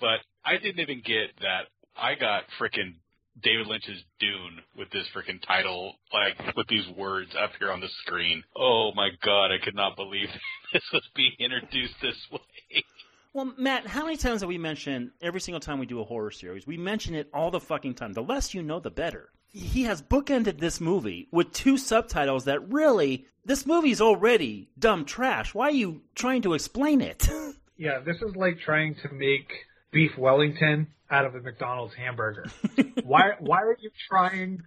but 0.00 0.20
I 0.46 0.56
didn't 0.62 0.80
even 0.80 1.02
get 1.04 1.36
that 1.42 1.66
I 1.98 2.14
got 2.14 2.44
freaking 2.60 2.94
David 3.42 3.66
Lynch's 3.66 4.02
Dune 4.18 4.60
with 4.76 4.90
this 4.90 5.06
freaking 5.14 5.42
title, 5.46 5.94
like 6.12 6.56
with 6.56 6.66
these 6.68 6.86
words 6.96 7.30
up 7.38 7.50
here 7.58 7.70
on 7.70 7.80
the 7.80 7.88
screen. 8.02 8.42
Oh 8.56 8.92
my 8.94 9.10
god, 9.22 9.52
I 9.52 9.62
could 9.62 9.74
not 9.74 9.96
believe 9.96 10.28
this 10.72 10.82
was 10.92 11.02
being 11.14 11.32
introduced 11.38 11.94
this 12.00 12.16
way. 12.30 12.84
Well, 13.32 13.52
Matt, 13.58 13.86
how 13.86 14.04
many 14.04 14.16
times 14.16 14.40
have 14.40 14.48
we 14.48 14.56
mentioned 14.56 15.10
every 15.20 15.40
single 15.40 15.60
time 15.60 15.78
we 15.78 15.84
do 15.84 16.00
a 16.00 16.04
horror 16.04 16.30
series? 16.30 16.66
We 16.66 16.78
mention 16.78 17.14
it 17.14 17.28
all 17.34 17.50
the 17.50 17.60
fucking 17.60 17.94
time. 17.94 18.14
The 18.14 18.22
less 18.22 18.54
you 18.54 18.62
know, 18.62 18.80
the 18.80 18.90
better. 18.90 19.28
He 19.52 19.82
has 19.82 20.00
bookended 20.00 20.58
this 20.58 20.80
movie 20.80 21.28
with 21.30 21.52
two 21.52 21.76
subtitles 21.76 22.46
that 22.46 22.72
really, 22.72 23.26
this 23.44 23.66
movie's 23.66 24.00
already 24.00 24.70
dumb 24.78 25.04
trash. 25.04 25.54
Why 25.54 25.68
are 25.68 25.72
you 25.72 26.00
trying 26.14 26.42
to 26.42 26.54
explain 26.54 27.00
it? 27.02 27.28
Yeah, 27.78 27.98
this 27.98 28.16
is 28.22 28.34
like 28.34 28.58
trying 28.58 28.94
to 29.02 29.12
make 29.12 29.52
beef 29.92 30.12
Wellington 30.18 30.88
out 31.10 31.24
of 31.24 31.34
a 31.34 31.40
McDonald's 31.40 31.94
hamburger. 31.94 32.46
why 33.04 33.32
why 33.40 33.62
are 33.62 33.76
you 33.80 33.90
trying 34.08 34.62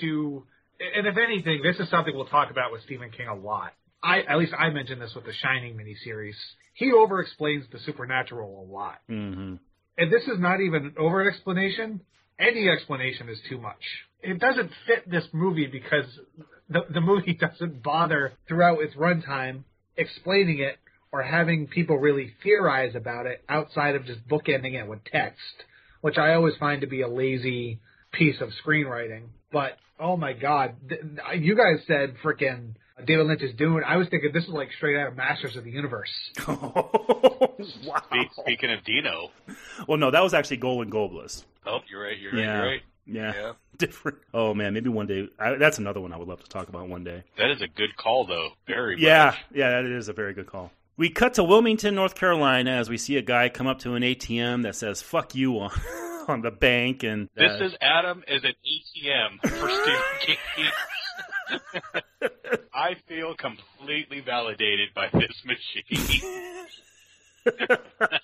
to 0.00 0.44
and 0.96 1.06
if 1.06 1.16
anything, 1.16 1.60
this 1.62 1.78
is 1.78 1.88
something 1.90 2.14
we'll 2.14 2.26
talk 2.26 2.50
about 2.50 2.72
with 2.72 2.82
Stephen 2.82 3.10
King 3.10 3.28
a 3.28 3.34
lot. 3.34 3.72
I 4.02 4.20
at 4.22 4.38
least 4.38 4.52
I 4.58 4.70
mentioned 4.70 5.00
this 5.00 5.12
with 5.14 5.24
the 5.24 5.32
Shining 5.32 5.76
miniseries. 5.76 6.34
He 6.74 6.92
over 6.92 7.20
explains 7.20 7.64
the 7.70 7.78
supernatural 7.80 8.66
a 8.68 8.72
lot. 8.72 8.98
mm-hmm. 9.08 9.56
And 9.98 10.12
this 10.12 10.22
is 10.22 10.38
not 10.38 10.60
even 10.60 10.86
an 10.86 10.94
over 10.98 11.28
explanation. 11.28 12.00
Any 12.40 12.68
explanation 12.68 13.28
is 13.28 13.38
too 13.48 13.58
much. 13.58 13.82
It 14.22 14.40
doesn't 14.40 14.70
fit 14.86 15.08
this 15.08 15.24
movie 15.32 15.66
because 15.66 16.06
the, 16.68 16.80
the 16.92 17.00
movie 17.00 17.34
doesn't 17.40 17.82
bother 17.82 18.32
throughout 18.48 18.82
its 18.82 18.94
runtime 18.94 19.64
explaining 19.96 20.60
it 20.60 20.78
or 21.12 21.22
having 21.22 21.66
people 21.66 21.96
really 21.98 22.32
theorize 22.42 22.94
about 22.94 23.26
it 23.26 23.42
outside 23.48 23.94
of 23.94 24.04
just 24.06 24.26
bookending 24.28 24.74
it 24.82 24.88
with 24.88 25.04
text, 25.04 25.40
which 26.00 26.16
I 26.18 26.34
always 26.34 26.54
find 26.58 26.80
to 26.80 26.86
be 26.86 27.02
a 27.02 27.08
lazy 27.08 27.80
piece 28.12 28.40
of 28.40 28.48
screenwriting. 28.64 29.24
But 29.52 29.72
oh 30.00 30.16
my 30.16 30.32
god, 30.32 30.74
th- 30.88 31.00
you 31.38 31.54
guys 31.54 31.84
said 31.86 32.14
frickin' 32.24 32.74
David 33.06 33.26
Lynch's 33.26 33.54
Dune. 33.56 33.82
I 33.86 33.96
was 33.96 34.08
thinking 34.08 34.30
this 34.32 34.44
is 34.44 34.50
like 34.50 34.68
straight 34.76 34.96
out 34.98 35.08
of 35.08 35.16
Masters 35.16 35.56
of 35.56 35.64
the 35.64 35.70
Universe. 35.70 36.10
wow. 36.48 36.90
Spe- 37.60 38.40
Speaking 38.40 38.70
of 38.72 38.84
Dino, 38.84 39.30
Well, 39.86 39.98
no, 39.98 40.10
that 40.10 40.22
was 40.22 40.34
actually 40.34 40.58
Golan-Globus. 40.58 41.44
oh, 41.66 41.78
you're 41.90 42.02
right, 42.02 42.18
you're 42.18 42.32
right, 42.32 42.38
Yeah. 42.40 42.56
you're 42.56 42.66
right. 42.66 42.80
Yeah. 43.04 43.32
Yeah. 43.34 43.52
Different. 43.78 44.18
Oh, 44.32 44.54
man, 44.54 44.74
maybe 44.74 44.88
one 44.88 45.06
day. 45.06 45.28
I, 45.38 45.54
that's 45.56 45.78
another 45.78 46.00
one 46.00 46.12
I 46.12 46.16
would 46.16 46.28
love 46.28 46.40
to 46.44 46.48
talk 46.48 46.68
about 46.68 46.88
one 46.88 47.02
day. 47.02 47.24
That 47.36 47.50
is 47.50 47.60
a 47.60 47.66
good 47.66 47.96
call, 47.96 48.26
though. 48.26 48.50
Very 48.68 49.00
Yeah, 49.00 49.26
much. 49.26 49.34
yeah, 49.52 49.70
that 49.70 49.84
is 49.86 50.08
a 50.08 50.12
very 50.12 50.34
good 50.34 50.46
call. 50.46 50.70
We 50.96 51.08
cut 51.08 51.34
to 51.34 51.44
Wilmington, 51.44 51.94
North 51.94 52.14
Carolina, 52.14 52.72
as 52.72 52.90
we 52.90 52.98
see 52.98 53.16
a 53.16 53.22
guy 53.22 53.48
come 53.48 53.66
up 53.66 53.78
to 53.80 53.94
an 53.94 54.02
ATM 54.02 54.62
that 54.64 54.76
says 54.76 55.00
"fuck 55.00 55.34
you" 55.34 55.58
on, 55.58 55.70
on 56.28 56.42
the 56.42 56.50
bank, 56.50 57.02
and 57.02 57.28
This 57.34 57.50
uh, 57.60 57.64
is 57.64 57.74
Adam 57.80 58.22
is 58.28 58.44
an 58.44 58.52
ATM 58.52 59.40
for 59.40 59.70
Stephen 59.70 60.02
King. 60.20 60.36
I 62.74 62.94
feel 63.08 63.34
completely 63.34 64.20
validated 64.20 64.90
by 64.94 65.08
this 65.12 65.42
machine. 65.44 66.22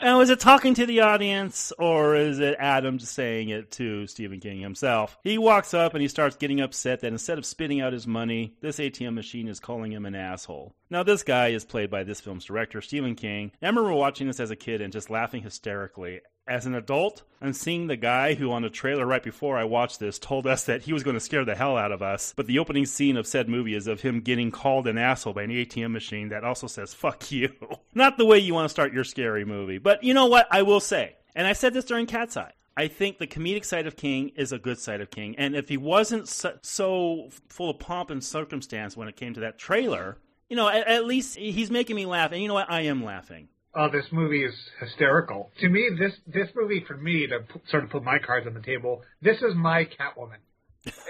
Now, 0.00 0.20
is 0.20 0.30
it 0.30 0.38
talking 0.38 0.74
to 0.74 0.86
the 0.86 1.00
audience 1.00 1.72
or 1.76 2.14
is 2.14 2.38
it 2.38 2.56
Adam 2.58 2.98
just 2.98 3.14
saying 3.14 3.48
it 3.48 3.72
to 3.72 4.06
Stephen 4.06 4.38
King 4.38 4.60
himself? 4.60 5.18
He 5.24 5.38
walks 5.38 5.74
up 5.74 5.92
and 5.92 6.00
he 6.00 6.06
starts 6.06 6.36
getting 6.36 6.60
upset 6.60 7.00
that 7.00 7.12
instead 7.12 7.36
of 7.36 7.44
spitting 7.44 7.80
out 7.80 7.92
his 7.92 8.06
money, 8.06 8.54
this 8.60 8.78
ATM 8.78 9.14
machine 9.14 9.48
is 9.48 9.58
calling 9.58 9.92
him 9.92 10.06
an 10.06 10.14
asshole. 10.14 10.72
Now, 10.88 11.02
this 11.02 11.24
guy 11.24 11.48
is 11.48 11.64
played 11.64 11.90
by 11.90 12.04
this 12.04 12.20
film's 12.20 12.44
director, 12.44 12.80
Stephen 12.80 13.16
King. 13.16 13.50
I 13.60 13.66
remember 13.66 13.92
watching 13.92 14.28
this 14.28 14.40
as 14.40 14.52
a 14.52 14.56
kid 14.56 14.80
and 14.80 14.92
just 14.92 15.10
laughing 15.10 15.42
hysterically. 15.42 16.20
As 16.48 16.64
an 16.64 16.74
adult, 16.74 17.24
I'm 17.42 17.52
seeing 17.52 17.86
the 17.86 17.96
guy 17.96 18.32
who 18.32 18.50
on 18.52 18.62
the 18.62 18.70
trailer 18.70 19.04
right 19.04 19.22
before 19.22 19.58
I 19.58 19.64
watched 19.64 20.00
this 20.00 20.18
told 20.18 20.46
us 20.46 20.64
that 20.64 20.80
he 20.80 20.94
was 20.94 21.02
going 21.02 21.14
to 21.14 21.20
scare 21.20 21.44
the 21.44 21.54
hell 21.54 21.76
out 21.76 21.92
of 21.92 22.00
us. 22.00 22.32
But 22.34 22.46
the 22.46 22.58
opening 22.58 22.86
scene 22.86 23.18
of 23.18 23.26
said 23.26 23.50
movie 23.50 23.74
is 23.74 23.86
of 23.86 24.00
him 24.00 24.20
getting 24.20 24.50
called 24.50 24.86
an 24.86 24.96
asshole 24.96 25.34
by 25.34 25.42
an 25.42 25.50
ATM 25.50 25.90
machine 25.90 26.30
that 26.30 26.44
also 26.44 26.66
says 26.66 26.94
fuck 26.94 27.30
you. 27.30 27.52
Not 27.94 28.16
the 28.16 28.24
way 28.24 28.38
you 28.38 28.54
want 28.54 28.64
to 28.64 28.70
start 28.70 28.94
your 28.94 29.04
scary 29.04 29.44
movie. 29.44 29.76
But 29.76 30.02
you 30.02 30.14
know 30.14 30.26
what? 30.26 30.48
I 30.50 30.62
will 30.62 30.80
say, 30.80 31.16
and 31.36 31.46
I 31.46 31.52
said 31.52 31.74
this 31.74 31.84
during 31.84 32.06
Cat's 32.06 32.38
Eye. 32.38 32.54
I 32.78 32.88
think 32.88 33.18
the 33.18 33.26
comedic 33.26 33.66
side 33.66 33.86
of 33.86 33.96
King 33.96 34.30
is 34.36 34.52
a 34.52 34.58
good 34.58 34.78
side 34.78 35.02
of 35.02 35.10
King. 35.10 35.34
And 35.36 35.54
if 35.54 35.68
he 35.68 35.76
wasn't 35.76 36.28
so, 36.28 36.56
so 36.62 37.28
full 37.48 37.70
of 37.70 37.78
pomp 37.78 38.08
and 38.08 38.24
circumstance 38.24 38.96
when 38.96 39.08
it 39.08 39.16
came 39.16 39.34
to 39.34 39.40
that 39.40 39.58
trailer, 39.58 40.16
you 40.48 40.56
know, 40.56 40.68
at, 40.68 40.86
at 40.86 41.04
least 41.04 41.36
he's 41.36 41.70
making 41.70 41.96
me 41.96 42.06
laugh. 42.06 42.32
And 42.32 42.40
you 42.40 42.48
know 42.48 42.54
what? 42.54 42.70
I 42.70 42.82
am 42.82 43.04
laughing. 43.04 43.48
Oh, 43.80 43.88
this 43.88 44.06
movie 44.10 44.42
is 44.42 44.54
hysterical. 44.80 45.52
To 45.60 45.68
me, 45.68 45.88
this 45.96 46.12
this 46.26 46.48
movie 46.56 46.84
for 46.84 46.96
me 46.96 47.28
to 47.28 47.38
p- 47.40 47.60
sort 47.70 47.84
of 47.84 47.90
put 47.90 48.02
my 48.02 48.18
cards 48.18 48.44
on 48.44 48.54
the 48.54 48.60
table. 48.60 49.02
This 49.22 49.36
is 49.36 49.54
my 49.54 49.84
Catwoman, 49.84 50.40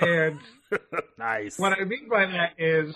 and 0.02 0.38
nice. 1.18 1.58
what 1.58 1.72
I 1.72 1.84
mean 1.84 2.10
by 2.10 2.26
that 2.26 2.62
is, 2.62 2.94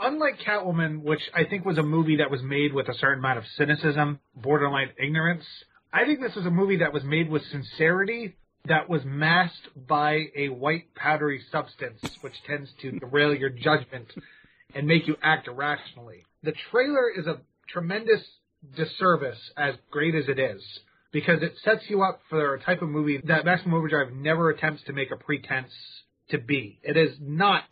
unlike 0.00 0.38
Catwoman, 0.38 1.02
which 1.02 1.20
I 1.34 1.44
think 1.44 1.66
was 1.66 1.76
a 1.76 1.82
movie 1.82 2.16
that 2.16 2.30
was 2.30 2.42
made 2.42 2.72
with 2.72 2.88
a 2.88 2.94
certain 2.94 3.18
amount 3.18 3.36
of 3.36 3.44
cynicism, 3.58 4.20
borderline 4.34 4.88
ignorance. 4.98 5.44
I 5.92 6.06
think 6.06 6.20
this 6.22 6.34
was 6.34 6.46
a 6.46 6.50
movie 6.50 6.78
that 6.78 6.94
was 6.94 7.04
made 7.04 7.28
with 7.28 7.42
sincerity 7.52 8.36
that 8.64 8.88
was 8.88 9.02
masked 9.04 9.68
by 9.86 10.28
a 10.34 10.48
white 10.48 10.94
powdery 10.94 11.42
substance, 11.52 12.00
which 12.22 12.42
tends 12.46 12.70
to 12.80 12.90
derail 13.00 13.34
your 13.34 13.50
judgment 13.50 14.10
and 14.74 14.86
make 14.88 15.06
you 15.06 15.16
act 15.22 15.46
irrationally. 15.46 16.24
The 16.42 16.54
trailer 16.70 17.10
is 17.10 17.26
a 17.26 17.42
tremendous 17.68 18.22
disservice, 18.76 19.38
as 19.56 19.74
great 19.90 20.14
as 20.14 20.28
it 20.28 20.38
is, 20.38 20.62
because 21.12 21.42
it 21.42 21.54
sets 21.64 21.82
you 21.88 22.02
up 22.02 22.20
for 22.28 22.54
a 22.54 22.60
type 22.60 22.82
of 22.82 22.88
movie 22.88 23.20
that 23.24 23.44
Maximum 23.44 23.74
Overdrive 23.74 24.12
never 24.12 24.50
attempts 24.50 24.82
to 24.84 24.92
make 24.92 25.10
a 25.10 25.16
pretense 25.16 25.72
to 26.30 26.38
be. 26.38 26.78
It 26.82 26.96
is 26.96 27.16
not 27.20 27.64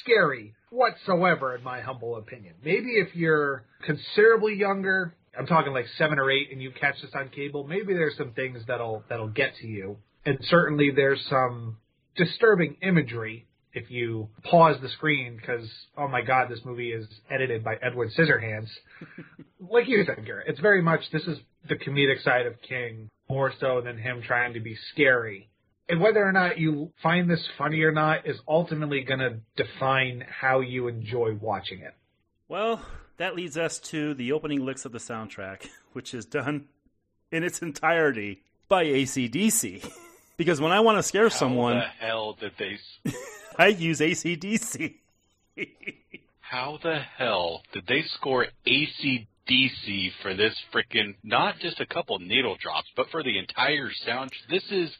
scary 0.00 0.54
whatsoever, 0.70 1.56
in 1.56 1.62
my 1.62 1.80
humble 1.80 2.16
opinion. 2.16 2.54
Maybe 2.64 2.92
if 2.92 3.14
you're 3.14 3.64
considerably 3.84 4.54
younger, 4.54 5.14
I'm 5.38 5.46
talking 5.46 5.72
like 5.72 5.86
seven 5.96 6.18
or 6.18 6.30
eight, 6.30 6.48
and 6.52 6.60
you 6.60 6.70
catch 6.70 7.00
this 7.00 7.10
on 7.14 7.28
cable, 7.28 7.64
maybe 7.66 7.94
there's 7.94 8.16
some 8.16 8.32
things 8.32 8.60
that'll 8.66 9.04
that'll 9.08 9.28
get 9.28 9.56
to 9.60 9.66
you, 9.66 9.98
and 10.24 10.38
certainly 10.42 10.90
there's 10.94 11.24
some 11.28 11.76
disturbing 12.16 12.76
imagery 12.82 13.47
if 13.78 13.90
you 13.90 14.28
pause 14.44 14.76
the 14.82 14.88
screen 14.90 15.36
because 15.36 15.68
oh 15.96 16.08
my 16.08 16.22
god, 16.22 16.48
this 16.50 16.60
movie 16.64 16.92
is 16.92 17.06
edited 17.30 17.64
by 17.64 17.76
Edward 17.82 18.10
Scissorhands. 18.16 18.68
like 19.70 19.88
you 19.88 20.04
said, 20.04 20.24
Garrett, 20.24 20.48
it's 20.48 20.60
very 20.60 20.82
much 20.82 21.00
this 21.12 21.26
is 21.26 21.38
the 21.68 21.76
comedic 21.76 22.22
side 22.22 22.46
of 22.46 22.54
King 22.62 23.08
more 23.28 23.52
so 23.60 23.80
than 23.80 23.98
him 23.98 24.22
trying 24.26 24.54
to 24.54 24.60
be 24.60 24.76
scary. 24.92 25.48
And 25.88 26.00
whether 26.00 26.26
or 26.26 26.32
not 26.32 26.58
you 26.58 26.92
find 27.02 27.30
this 27.30 27.46
funny 27.56 27.80
or 27.80 27.92
not 27.92 28.26
is 28.26 28.36
ultimately 28.46 29.02
going 29.02 29.20
to 29.20 29.38
define 29.56 30.22
how 30.28 30.60
you 30.60 30.88
enjoy 30.88 31.34
watching 31.40 31.80
it. 31.80 31.94
Well, 32.46 32.82
that 33.16 33.34
leads 33.34 33.56
us 33.56 33.78
to 33.80 34.14
the 34.14 34.32
opening 34.32 34.64
licks 34.64 34.84
of 34.84 34.92
the 34.92 34.98
soundtrack, 34.98 35.66
which 35.92 36.12
is 36.12 36.26
done 36.26 36.66
in 37.32 37.42
its 37.42 37.60
entirety 37.60 38.42
by 38.68 38.84
ACDC. 38.84 39.90
because 40.36 40.60
when 40.60 40.72
I 40.72 40.80
want 40.80 40.98
to 40.98 41.02
scare 41.02 41.30
someone, 41.30 41.76
How 41.76 41.80
the 41.80 42.06
hell 42.06 42.32
did 42.34 42.52
they? 42.58 42.78
I 43.58 43.66
use 43.68 43.98
ACDC. 43.98 44.94
How 46.40 46.78
the 46.80 47.00
hell 47.18 47.62
did 47.72 47.86
they 47.88 48.02
score 48.14 48.46
ACDC 48.66 50.10
for 50.22 50.34
this 50.34 50.54
freaking? 50.72 51.16
Not 51.24 51.58
just 51.58 51.80
a 51.80 51.86
couple 51.86 52.18
needle 52.20 52.56
drops, 52.60 52.88
but 52.96 53.08
for 53.10 53.24
the 53.24 53.36
entire 53.36 53.90
sound. 54.06 54.30
This 54.48 54.62
is 54.70 54.90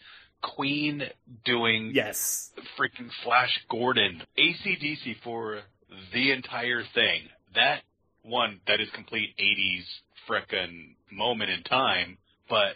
Queen 0.43 1.05
doing 1.45 1.93
yes. 1.95 2.51
freaking 2.79 3.11
Flash 3.23 3.61
Gordon. 3.71 4.23
ACDC 4.37 5.17
for 5.23 5.61
the 6.13 6.33
entire 6.33 6.83
thing. 6.95 7.23
That 7.55 7.83
one, 8.23 8.61
that 8.67 8.81
is 8.81 8.89
complete 8.91 9.35
80s 9.39 9.85
frickin' 10.29 10.97
moment 11.11 11.51
in 11.51 11.63
time, 11.63 12.19
but 12.51 12.75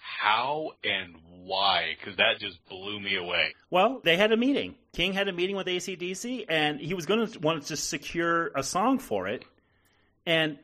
how 0.00 0.72
and 0.82 1.14
why? 1.44 1.96
Because 1.98 2.16
that 2.16 2.38
just 2.40 2.58
blew 2.68 2.98
me 2.98 3.16
away. 3.16 3.54
Well, 3.70 4.00
they 4.02 4.16
had 4.16 4.32
a 4.32 4.36
meeting. 4.36 4.74
King 4.92 5.12
had 5.12 5.28
a 5.28 5.32
meeting 5.32 5.56
with 5.56 5.66
ACDC, 5.66 6.46
and 6.48 6.80
he 6.80 6.94
was 6.94 7.06
going 7.06 7.26
to 7.26 7.38
want 7.38 7.66
to 7.66 7.76
secure 7.76 8.50
a 8.54 8.62
song 8.62 8.98
for 8.98 9.28
it. 9.28 9.44
And 10.26 10.58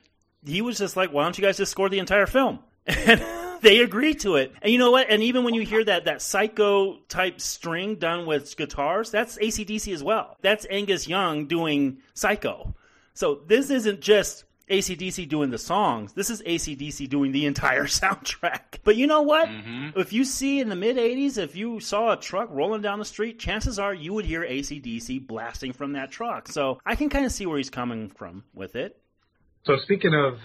he 0.44 0.62
was 0.62 0.78
just 0.78 0.96
like, 0.96 1.12
why 1.12 1.22
don't 1.24 1.36
you 1.36 1.44
guys 1.44 1.56
just 1.56 1.72
score 1.72 1.88
the 1.88 1.98
entire 1.98 2.26
film? 2.26 2.60
And 2.88 3.22
they 3.62 3.80
agreed 3.80 4.20
to 4.20 4.36
it. 4.36 4.52
And 4.62 4.72
you 4.72 4.78
know 4.78 4.90
what? 4.90 5.10
And 5.10 5.22
even 5.22 5.44
when 5.44 5.54
you 5.54 5.62
hear 5.62 5.84
that, 5.84 6.04
that 6.04 6.22
psycho 6.22 6.98
type 7.08 7.40
string 7.40 7.96
done 7.96 8.26
with 8.26 8.56
guitars, 8.56 9.10
that's 9.10 9.38
ACDC 9.38 9.92
as 9.92 10.02
well. 10.02 10.36
That's 10.42 10.66
Angus 10.70 11.08
Young 11.08 11.46
doing 11.46 11.98
psycho. 12.14 12.74
So 13.14 13.40
this 13.46 13.70
isn't 13.70 14.00
just 14.00 14.44
ACDC 14.70 15.28
doing 15.28 15.50
the 15.50 15.58
songs. 15.58 16.12
This 16.12 16.28
is 16.28 16.42
ACDC 16.42 17.08
doing 17.08 17.32
the 17.32 17.46
entire 17.46 17.84
soundtrack. 17.86 18.78
But 18.84 18.96
you 18.96 19.06
know 19.06 19.22
what? 19.22 19.48
If 19.96 20.12
you 20.12 20.24
see 20.24 20.60
in 20.60 20.68
the 20.68 20.76
mid 20.76 20.96
80s, 20.96 21.38
if 21.38 21.54
you 21.54 21.80
saw 21.80 22.12
a 22.12 22.16
truck 22.16 22.48
rolling 22.50 22.82
down 22.82 22.98
the 22.98 23.04
street, 23.04 23.38
chances 23.38 23.78
are 23.78 23.94
you 23.94 24.12
would 24.14 24.24
hear 24.24 24.42
ACDC 24.42 25.26
blasting 25.26 25.72
from 25.72 25.92
that 25.92 26.10
truck. 26.10 26.48
So 26.48 26.80
I 26.84 26.96
can 26.96 27.08
kind 27.08 27.24
of 27.24 27.32
see 27.32 27.46
where 27.46 27.58
he's 27.58 27.70
coming 27.70 28.10
from 28.10 28.44
with 28.54 28.74
it. 28.76 29.00
So 29.64 29.76
speaking 29.82 30.14
of, 30.14 30.38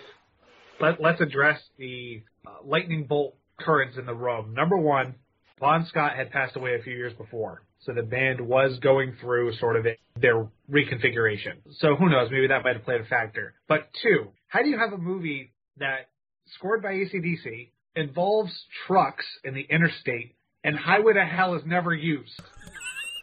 let, 0.79 1.01
let's 1.01 1.21
address 1.21 1.59
the 1.77 2.23
uh, 2.45 2.51
lightning 2.63 3.05
bolt 3.05 3.35
currents 3.59 3.97
in 3.97 4.05
the 4.05 4.15
room. 4.15 4.53
Number 4.53 4.77
one, 4.77 5.15
Bon 5.59 5.85
Scott 5.85 6.15
had 6.15 6.31
passed 6.31 6.55
away 6.55 6.75
a 6.75 6.81
few 6.81 6.93
years 6.93 7.13
before. 7.13 7.63
So 7.81 7.93
the 7.93 8.03
band 8.03 8.39
was 8.39 8.77
going 8.79 9.15
through 9.19 9.53
sort 9.55 9.75
of 9.75 9.85
their 10.19 10.47
reconfiguration. 10.71 11.57
So 11.79 11.95
who 11.95 12.09
knows? 12.09 12.29
Maybe 12.29 12.47
that 12.47 12.63
might 12.63 12.75
have 12.75 12.85
played 12.85 13.01
a 13.01 13.05
factor. 13.05 13.55
But 13.67 13.89
two, 14.03 14.31
how 14.47 14.61
do 14.61 14.69
you 14.69 14.77
have 14.77 14.93
a 14.93 14.97
movie 14.97 15.51
that 15.77 16.09
scored 16.55 16.83
by 16.83 16.93
ACDC 16.93 17.69
involves 17.95 18.51
trucks 18.85 19.25
in 19.43 19.55
the 19.55 19.65
interstate 19.69 20.35
and 20.63 20.77
Highway 20.77 21.13
to 21.13 21.25
Hell 21.25 21.55
is 21.55 21.63
never 21.65 21.93
used? 21.93 22.39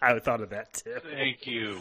I 0.03 0.19
thought 0.19 0.41
of 0.41 0.51
that 0.51 0.75
too. 0.75 0.97
Thank 1.13 1.47
you. 1.47 1.81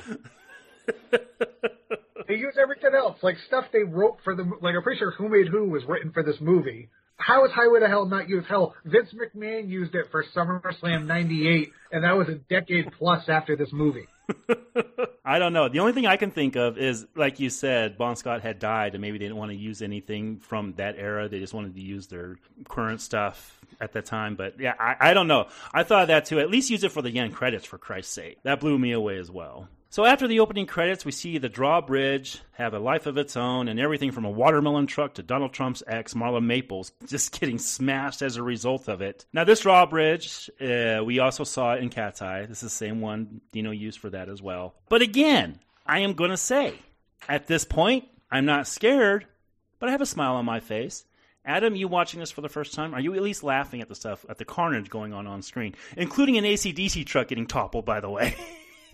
they 2.28 2.36
use 2.36 2.56
everything 2.62 2.92
else, 2.96 3.18
like 3.22 3.38
stuff 3.48 3.66
they 3.74 3.84
wrote 3.84 4.18
for 4.24 4.36
the. 4.36 4.44
Like 4.62 4.76
I'm 4.76 4.84
pretty 4.84 5.00
sure 5.00 5.12
Who 5.12 5.30
Made 5.30 5.48
Who 5.48 5.70
was 5.70 5.84
written 5.88 6.12
for 6.12 6.24
this 6.24 6.38
movie. 6.40 6.90
How 7.18 7.46
is 7.46 7.52
Highway 7.52 7.80
to 7.80 7.88
Hell 7.88 8.06
not 8.06 8.30
used? 8.30 8.48
Hell, 8.48 8.76
Vince 8.86 9.10
McMahon 9.14 9.68
used 9.68 9.96
it 9.96 10.06
for 10.12 10.24
SummerSlam 10.36 11.06
'98, 11.06 11.72
and 11.92 12.04
that 12.04 12.16
was 12.16 12.30
a 12.30 12.36
decade 12.36 12.92
plus 12.98 13.28
after 13.28 13.56
this 13.56 13.70
movie. 13.74 14.08
I 15.26 15.40
don't 15.40 15.54
know. 15.54 15.68
The 15.68 15.80
only 15.80 15.94
thing 15.94 16.06
I 16.06 16.18
can 16.18 16.32
think 16.32 16.56
of 16.56 16.78
is, 16.78 17.08
like 17.16 17.40
you 17.40 17.50
said, 17.50 17.98
Bon 17.98 18.16
Scott 18.16 18.42
had 18.42 18.60
died, 18.60 18.94
and 18.94 19.02
maybe 19.02 19.18
they 19.18 19.26
didn't 19.26 19.38
want 19.38 19.52
to 19.52 19.58
use 19.58 19.82
anything 19.82 20.38
from 20.38 20.74
that 20.74 20.96
era. 20.98 21.28
They 21.28 21.40
just 21.40 21.54
wanted 21.54 21.76
to 21.76 21.82
use 21.82 22.08
their 22.08 22.38
current 22.68 23.02
stuff 23.02 23.60
at 23.82 23.94
the 23.94 24.02
time. 24.02 24.36
But 24.36 24.60
yeah, 24.60 24.74
I, 24.80 24.96
I 25.00 25.14
don't 25.14 25.28
know. 25.28 25.48
I 25.74 25.84
thought 25.84 26.04
of 26.04 26.08
that 26.10 26.26
too. 26.26 26.40
At 26.40 26.50
least 26.50 26.70
use 26.70 26.84
it 26.84 26.92
for 26.92 27.02
the 27.02 27.18
end 27.18 27.34
credits, 27.34 27.66
for 27.66 27.78
Christ's 27.78 28.14
sake. 28.14 28.38
That 28.44 28.60
blew 28.60 28.78
me 28.78 28.92
away 28.92 29.18
as 29.18 29.32
well. 29.32 29.68
So 29.90 30.06
after 30.06 30.28
the 30.28 30.42
opening 30.42 30.66
credits, 30.66 31.06
we 31.06 31.12
see 31.12 31.38
the 31.38 31.48
drawbridge 31.48 32.42
have 32.54 32.74
a 32.74 32.80
life 32.80 33.06
of 33.06 33.18
its 33.18 33.38
own, 33.38 33.68
and 33.70 33.80
everything 33.80 34.12
from 34.12 34.26
a 34.26 34.30
watermelon 34.30 34.86
truck 34.86 35.14
to 35.14 35.24
Donald 35.24 35.54
Trump's 35.54 35.82
ex, 35.88 36.14
Marla 36.14 36.44
Maples, 36.44 36.92
just 37.06 37.40
getting 37.40 37.58
smashed 37.58 38.22
as 38.22 38.36
a 38.36 38.44
result 38.44 38.90
of 38.90 39.02
it. 39.02 39.26
Now, 39.32 39.46
this 39.46 39.62
drawbridge, 39.62 40.50
uh, 40.60 41.02
we 41.06 41.20
also 41.20 41.44
saw 41.44 41.74
it 41.74 41.84
in 41.84 41.90
Cat's 41.90 42.22
Eye. 42.22 42.46
This 42.46 42.58
is 42.58 42.64
the 42.64 42.70
same 42.70 43.00
one 43.00 43.42
Dino 43.52 43.72
used 43.72 44.00
for 44.00 44.10
that 44.10 44.30
as 44.30 44.42
well. 44.42 44.76
But 44.90 45.02
again, 45.02 45.60
I 45.86 46.00
am 46.00 46.14
going 46.14 46.32
to 46.32 46.38
say, 46.38 46.74
at 47.30 47.48
this 47.48 47.64
point, 47.64 48.06
I'm 48.30 48.46
not 48.46 48.68
scared, 48.68 49.26
but 49.80 49.88
I 49.88 49.94
have 49.94 50.02
a 50.02 50.06
smile 50.06 50.36
on 50.36 50.46
my 50.46 50.60
face. 50.60 51.06
Adam, 51.46 51.78
you 51.78 51.88
watching 51.88 52.20
this 52.20 52.32
for 52.32 52.42
the 52.42 52.50
first 52.50 52.74
time? 52.74 52.94
Are 52.94 53.00
you 53.00 53.14
at 53.14 53.22
least 53.22 53.42
laughing 53.42 53.82
at 53.82 53.88
the 53.88 53.96
stuff, 53.96 54.26
at 54.28 54.38
the 54.38 54.44
carnage 54.44 54.90
going 54.90 55.14
on 55.14 55.28
on 55.28 55.42
screen, 55.42 55.76
including 55.96 56.38
an 56.38 56.44
ACDC 56.44 57.06
truck 57.06 57.30
getting 57.30 57.48
toppled, 57.48 57.86
by 57.86 58.02
the 58.02 58.10
way? 58.10 58.36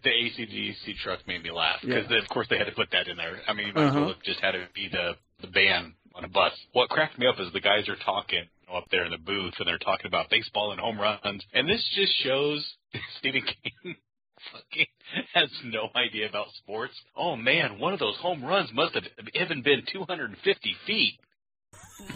the 0.03 0.09
ACDC 0.09 0.97
truck 1.03 1.19
made 1.27 1.43
me 1.43 1.51
laugh 1.51 1.79
because 1.81 2.05
yeah. 2.09 2.21
of 2.21 2.27
course 2.29 2.47
they 2.49 2.57
had 2.57 2.65
to 2.65 2.73
put 2.73 2.91
that 2.91 3.07
in 3.07 3.17
there. 3.17 3.39
I 3.47 3.53
mean, 3.53 3.67
you 3.67 3.73
might 3.73 3.87
uh-huh. 3.87 3.89
as 3.89 3.95
well 3.95 4.13
have 4.13 4.23
just 4.23 4.39
had 4.39 4.55
it 4.55 4.73
be 4.73 4.89
the 4.91 5.13
the 5.41 5.47
band 5.47 5.93
on 6.15 6.23
a 6.23 6.29
bus. 6.29 6.53
What 6.73 6.89
cracked 6.89 7.17
me 7.19 7.27
up 7.27 7.39
is 7.39 7.51
the 7.53 7.61
guys 7.61 7.89
are 7.89 7.97
talking 8.05 8.45
up 8.73 8.85
there 8.91 9.05
in 9.05 9.11
the 9.11 9.17
booth 9.17 9.53
and 9.59 9.67
they're 9.67 9.77
talking 9.77 10.07
about 10.07 10.29
baseball 10.29 10.71
and 10.71 10.79
home 10.79 10.99
runs, 10.99 11.43
and 11.53 11.69
this 11.69 11.83
just 11.95 12.13
shows 12.23 12.65
Stephen 13.19 13.41
King 13.41 13.95
fucking 14.51 14.87
has 15.33 15.49
no 15.65 15.89
idea 15.95 16.27
about 16.27 16.47
sports. 16.57 16.93
Oh 17.15 17.35
man, 17.35 17.79
one 17.79 17.93
of 17.93 17.99
those 17.99 18.17
home 18.17 18.43
runs 18.43 18.69
must 18.73 18.95
have 18.95 19.03
even 19.33 19.61
been 19.61 19.83
250 19.91 20.75
feet. 20.85 21.19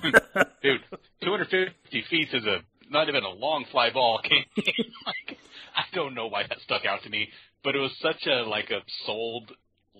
Dude, 0.62 0.82
250 1.24 2.04
feet 2.10 2.28
is 2.34 2.46
a 2.46 2.60
not 2.90 3.10
even 3.10 3.24
a 3.24 3.30
long 3.30 3.66
fly 3.72 3.90
ball. 3.92 4.22
like, 4.58 5.38
I 5.76 5.84
don't 5.94 6.14
know 6.14 6.28
why 6.28 6.44
that 6.44 6.60
stuck 6.62 6.86
out 6.86 7.04
to 7.04 7.10
me 7.10 7.30
but 7.68 7.76
it 7.76 7.80
was 7.80 7.92
such 8.02 8.26
a 8.28 8.44
like 8.44 8.70
a 8.72 8.80
sold 9.06 9.52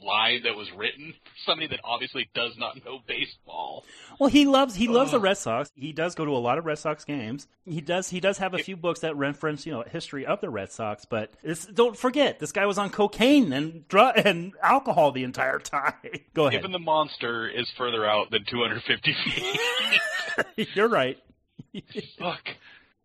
lie 0.02 0.40
that 0.44 0.56
was 0.56 0.72
written 0.72 1.14
for 1.24 1.32
somebody 1.46 1.68
that 1.68 1.80
obviously 1.84 2.30
does 2.34 2.56
not 2.58 2.78
know 2.86 3.00
baseball. 3.08 3.84
Well, 4.20 4.30
he 4.30 4.46
loves 4.46 4.76
he 4.76 4.88
loves 4.88 5.12
the 5.12 5.18
uh. 5.18 5.22
Red 5.22 5.38
Sox. 5.38 5.70
He 5.76 5.92
does 5.92 6.16
go 6.16 6.24
to 6.24 6.32
a 6.32 6.38
lot 6.38 6.58
of 6.58 6.66
Red 6.66 6.78
Sox 6.80 7.04
games. 7.04 7.46
He 7.66 7.82
does 7.82 8.10
he 8.10 8.22
does 8.22 8.38
have 8.38 8.54
a 8.54 8.60
few 8.60 8.78
books 8.78 9.02
that 9.02 9.18
reference 9.18 9.66
you 9.66 9.74
know 9.74 9.84
history 9.84 10.26
of 10.26 10.40
the 10.40 10.50
Red 10.50 10.72
Sox. 10.72 11.04
But 11.04 11.34
don't 11.74 11.98
forget 11.98 12.40
this 12.40 12.54
guy 12.54 12.66
was 12.66 12.78
on 12.78 12.90
cocaine 12.90 13.52
and 13.52 13.86
drug 13.90 14.18
and 14.18 14.54
alcohol 14.64 15.12
the 15.12 15.26
entire 15.26 15.60
time. 15.60 15.94
go 16.34 16.48
ahead. 16.48 16.60
Even 16.60 16.72
the 16.72 16.80
monster 16.80 17.50
is 17.50 17.70
further 17.78 18.06
out 18.06 18.32
than 18.32 18.46
250 18.46 19.16
feet. 19.26 20.68
You're 20.76 20.88
right. 20.88 21.18
Look, 21.74 22.44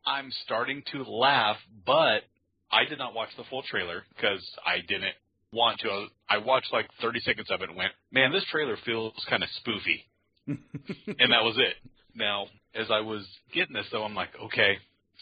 I'm 0.07 0.31
starting 0.45 0.83
to 0.93 1.03
laugh, 1.03 1.57
but 1.87 2.23
I 2.71 2.85
did 2.89 2.99
not 2.99 3.15
watch 3.15 3.31
the 3.37 3.45
full 3.45 3.63
trailer 3.63 4.03
because 4.17 4.45
I 4.67 4.79
didn't 4.87 5.15
want 5.53 5.81
to. 5.81 6.07
I 6.29 6.39
watched 6.39 6.73
like 6.73 6.89
30 7.01 7.21
seconds 7.21 7.51
of 7.51 7.61
it 7.63 7.69
and 7.69 7.77
went, 7.77 7.93
man, 8.11 8.33
this 8.33 8.45
trailer 8.51 8.77
feels 8.85 9.13
kind 9.29 9.43
of 9.43 9.49
spoofy. 9.61 10.05
and 10.47 11.33
that 11.33 11.45
was 11.45 11.57
it. 11.59 11.75
Now, 12.15 12.47
as 12.75 12.91
I 12.91 13.01
was 13.01 13.27
getting 13.55 13.75
this, 13.75 13.87
though, 13.93 14.05
I'm 14.05 14.15
like, 14.15 14.31
okay, 14.43 14.77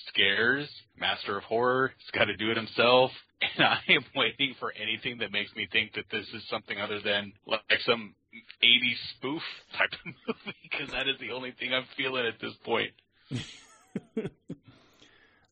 scares, 0.08 0.68
master 0.98 1.36
of 1.36 1.44
horror, 1.44 1.92
he's 1.98 2.10
got 2.18 2.26
to 2.26 2.36
do 2.36 2.50
it 2.50 2.56
himself. 2.56 3.10
And 3.56 3.64
I 3.66 3.80
am 3.88 4.04
waiting 4.14 4.54
for 4.60 4.70
anything 4.70 5.16
that 5.20 5.32
makes 5.32 5.50
me 5.56 5.66
think 5.72 5.94
that 5.94 6.04
this 6.12 6.26
is 6.34 6.46
something 6.50 6.78
other 6.78 7.00
than 7.00 7.32
like 7.46 7.62
some 7.86 8.14
80s 8.62 9.16
spoof 9.16 9.40
type 9.78 9.88
of 9.94 9.98
movie, 10.28 10.58
because 10.62 10.90
that 10.92 11.08
is 11.08 11.18
the 11.20 11.30
only 11.30 11.52
thing 11.58 11.72
I'm 11.72 11.86
feeling 11.96 12.26
at 12.26 12.38
this 12.38 12.52
point. 12.66 12.90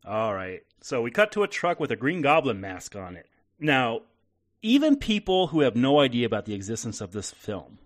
All 0.09 0.33
right. 0.33 0.63
So 0.81 1.03
we 1.03 1.11
cut 1.11 1.33
to 1.33 1.43
a 1.43 1.49
truck 1.49 1.79
with 1.79 1.91
a 1.91 1.97
Green 1.97 2.23
Goblin 2.23 2.63
mask 2.63 2.97
on 2.97 3.15
it. 3.15 3.27
Now, 3.61 4.03
even 4.63 4.97
people 4.97 5.49
who 5.49 5.61
have 5.61 5.77
no 5.77 6.01
idea 6.01 6.25
about 6.25 6.47
the 6.47 6.55
existence 6.55 7.03
of 7.03 7.13
this 7.13 7.31
film 7.31 7.79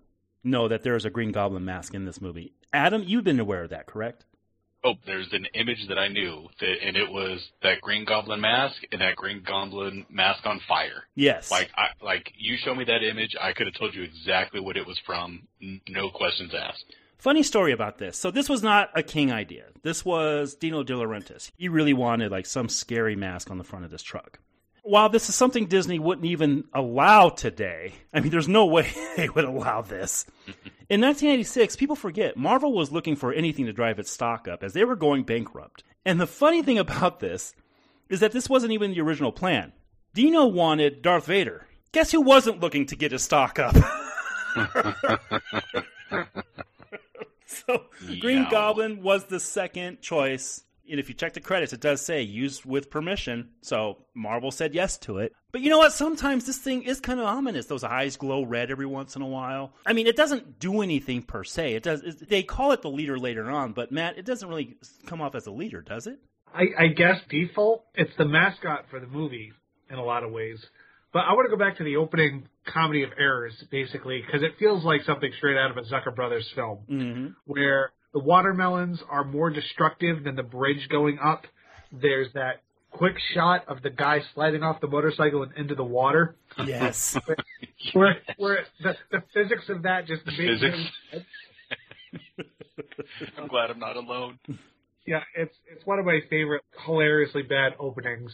know 0.44 0.68
that 0.68 0.84
there 0.84 0.94
is 0.94 1.04
a 1.04 1.10
Green 1.10 1.32
Goblin 1.32 1.64
mask 1.64 1.94
in 1.94 2.04
this 2.04 2.20
movie. 2.20 2.52
Adam, 2.72 3.02
you've 3.04 3.24
been 3.24 3.40
aware 3.40 3.64
of 3.64 3.70
that, 3.70 3.86
correct? 3.86 4.24
Oh, 4.84 4.94
there's 5.04 5.32
an 5.32 5.46
image 5.54 5.88
that 5.88 5.98
I 5.98 6.08
knew, 6.08 6.48
that, 6.60 6.74
and 6.84 6.96
it 6.96 7.10
was 7.10 7.44
that 7.62 7.80
Green 7.80 8.04
Goblin 8.04 8.40
mask 8.40 8.82
and 8.92 9.00
that 9.00 9.16
Green 9.16 9.42
Goblin 9.44 10.06
mask 10.08 10.46
on 10.46 10.60
fire. 10.68 11.04
Yes. 11.16 11.50
Like, 11.50 11.70
I, 11.76 11.88
like 12.04 12.32
you 12.36 12.56
show 12.56 12.74
me 12.74 12.84
that 12.84 13.02
image, 13.02 13.34
I 13.40 13.52
could 13.52 13.66
have 13.66 13.74
told 13.74 13.94
you 13.94 14.02
exactly 14.02 14.60
what 14.60 14.76
it 14.76 14.86
was 14.86 15.00
from, 15.04 15.48
no 15.88 16.10
questions 16.10 16.52
asked. 16.54 16.84
Funny 17.22 17.44
story 17.44 17.70
about 17.70 17.98
this. 17.98 18.18
So 18.18 18.32
this 18.32 18.48
was 18.48 18.64
not 18.64 18.90
a 18.96 19.02
King 19.04 19.30
idea. 19.30 19.66
This 19.84 20.04
was 20.04 20.56
Dino 20.56 20.82
De 20.82 20.92
Laurentiis. 20.92 21.52
He 21.56 21.68
really 21.68 21.92
wanted 21.92 22.32
like 22.32 22.46
some 22.46 22.68
scary 22.68 23.14
mask 23.14 23.48
on 23.48 23.58
the 23.58 23.64
front 23.64 23.84
of 23.84 23.92
this 23.92 24.02
truck. 24.02 24.40
While 24.82 25.08
this 25.08 25.28
is 25.28 25.36
something 25.36 25.66
Disney 25.66 26.00
wouldn't 26.00 26.26
even 26.26 26.64
allow 26.74 27.28
today, 27.28 27.94
I 28.12 28.18
mean, 28.18 28.32
there's 28.32 28.48
no 28.48 28.66
way 28.66 28.90
they 29.16 29.28
would 29.28 29.44
allow 29.44 29.82
this. 29.82 30.26
In 30.88 31.00
1986, 31.00 31.76
people 31.76 31.94
forget 31.94 32.36
Marvel 32.36 32.72
was 32.72 32.90
looking 32.90 33.14
for 33.14 33.32
anything 33.32 33.66
to 33.66 33.72
drive 33.72 34.00
its 34.00 34.10
stock 34.10 34.48
up 34.48 34.64
as 34.64 34.72
they 34.72 34.82
were 34.82 34.96
going 34.96 35.22
bankrupt. 35.22 35.84
And 36.04 36.20
the 36.20 36.26
funny 36.26 36.64
thing 36.64 36.78
about 36.78 37.20
this 37.20 37.54
is 38.08 38.18
that 38.18 38.32
this 38.32 38.50
wasn't 38.50 38.72
even 38.72 38.90
the 38.90 39.00
original 39.00 39.30
plan. 39.30 39.72
Dino 40.12 40.46
wanted 40.46 41.02
Darth 41.02 41.26
Vader. 41.26 41.68
Guess 41.92 42.10
who 42.10 42.20
wasn't 42.20 42.58
looking 42.58 42.86
to 42.86 42.96
get 42.96 43.12
his 43.12 43.22
stock 43.22 43.60
up? 43.60 43.76
so 47.66 47.84
Green 48.20 48.46
Goblin 48.50 49.02
was 49.02 49.26
the 49.26 49.40
second 49.40 50.00
choice. 50.00 50.64
And 50.90 50.98
if 50.98 51.08
you 51.08 51.14
check 51.14 51.32
the 51.32 51.40
credits, 51.40 51.72
it 51.72 51.80
does 51.80 52.00
say 52.00 52.22
used 52.22 52.64
with 52.64 52.90
permission. 52.90 53.50
So 53.62 54.04
Marvel 54.14 54.50
said 54.50 54.74
yes 54.74 54.98
to 54.98 55.18
it. 55.18 55.32
But 55.52 55.60
you 55.60 55.70
know 55.70 55.78
what? 55.78 55.92
Sometimes 55.92 56.44
this 56.44 56.58
thing 56.58 56.82
is 56.82 57.00
kind 57.00 57.20
of 57.20 57.26
ominous. 57.26 57.66
Those 57.66 57.84
eyes 57.84 58.16
glow 58.16 58.42
red 58.42 58.70
every 58.70 58.86
once 58.86 59.14
in 59.16 59.22
a 59.22 59.26
while. 59.26 59.72
I 59.86 59.92
mean, 59.92 60.06
it 60.06 60.16
doesn't 60.16 60.58
do 60.58 60.82
anything 60.82 61.22
per 61.22 61.44
se. 61.44 61.74
It 61.74 61.82
does. 61.82 62.02
It, 62.02 62.28
they 62.28 62.42
call 62.42 62.72
it 62.72 62.82
the 62.82 62.90
leader 62.90 63.18
later 63.18 63.50
on, 63.50 63.72
but 63.72 63.92
Matt, 63.92 64.18
it 64.18 64.24
doesn't 64.24 64.48
really 64.48 64.76
come 65.06 65.20
off 65.20 65.34
as 65.34 65.46
a 65.46 65.52
leader, 65.52 65.82
does 65.82 66.06
it? 66.06 66.18
I, 66.54 66.64
I 66.78 66.86
guess 66.88 67.16
default. 67.30 67.84
It's 67.94 68.14
the 68.18 68.24
mascot 68.24 68.86
for 68.90 69.00
the 69.00 69.06
movie 69.06 69.52
in 69.90 69.98
a 69.98 70.04
lot 70.04 70.24
of 70.24 70.32
ways. 70.32 70.58
But 71.12 71.20
I 71.20 71.34
want 71.34 71.46
to 71.50 71.54
go 71.54 71.62
back 71.62 71.76
to 71.78 71.84
the 71.84 71.96
opening 71.96 72.48
comedy 72.66 73.02
of 73.02 73.10
errors, 73.18 73.52
basically, 73.70 74.22
because 74.24 74.42
it 74.42 74.52
feels 74.58 74.82
like 74.84 75.02
something 75.04 75.30
straight 75.36 75.58
out 75.58 75.70
of 75.70 75.76
a 75.76 75.82
Zucker 75.82 76.14
Brothers 76.14 76.50
film, 76.54 76.78
mm-hmm. 76.90 77.26
where 77.44 77.92
the 78.14 78.18
watermelons 78.18 79.00
are 79.10 79.24
more 79.24 79.50
destructive 79.50 80.24
than 80.24 80.36
the 80.36 80.42
bridge 80.42 80.88
going 80.88 81.18
up. 81.18 81.44
There's 81.92 82.32
that 82.32 82.62
quick 82.90 83.16
shot 83.34 83.64
of 83.68 83.82
the 83.82 83.90
guy 83.90 84.20
sliding 84.34 84.62
off 84.62 84.80
the 84.80 84.86
motorcycle 84.86 85.42
and 85.42 85.52
into 85.56 85.74
the 85.74 85.84
water. 85.84 86.36
Yes. 86.64 87.16
where, 87.92 88.16
where 88.38 88.64
the, 88.82 88.96
the 89.10 89.22
physics 89.34 89.68
of 89.68 89.82
that 89.82 90.06
just 90.06 90.24
makes 90.26 90.38
physics. 90.38 90.78
I'm 93.38 93.48
glad 93.48 93.70
I'm 93.70 93.78
not 93.78 93.96
alone. 93.96 94.38
Yeah, 95.06 95.20
it's 95.34 95.54
it's 95.70 95.84
one 95.84 95.98
of 95.98 96.04
my 96.04 96.20
favorite 96.30 96.62
hilariously 96.86 97.42
bad 97.42 97.72
openings 97.78 98.32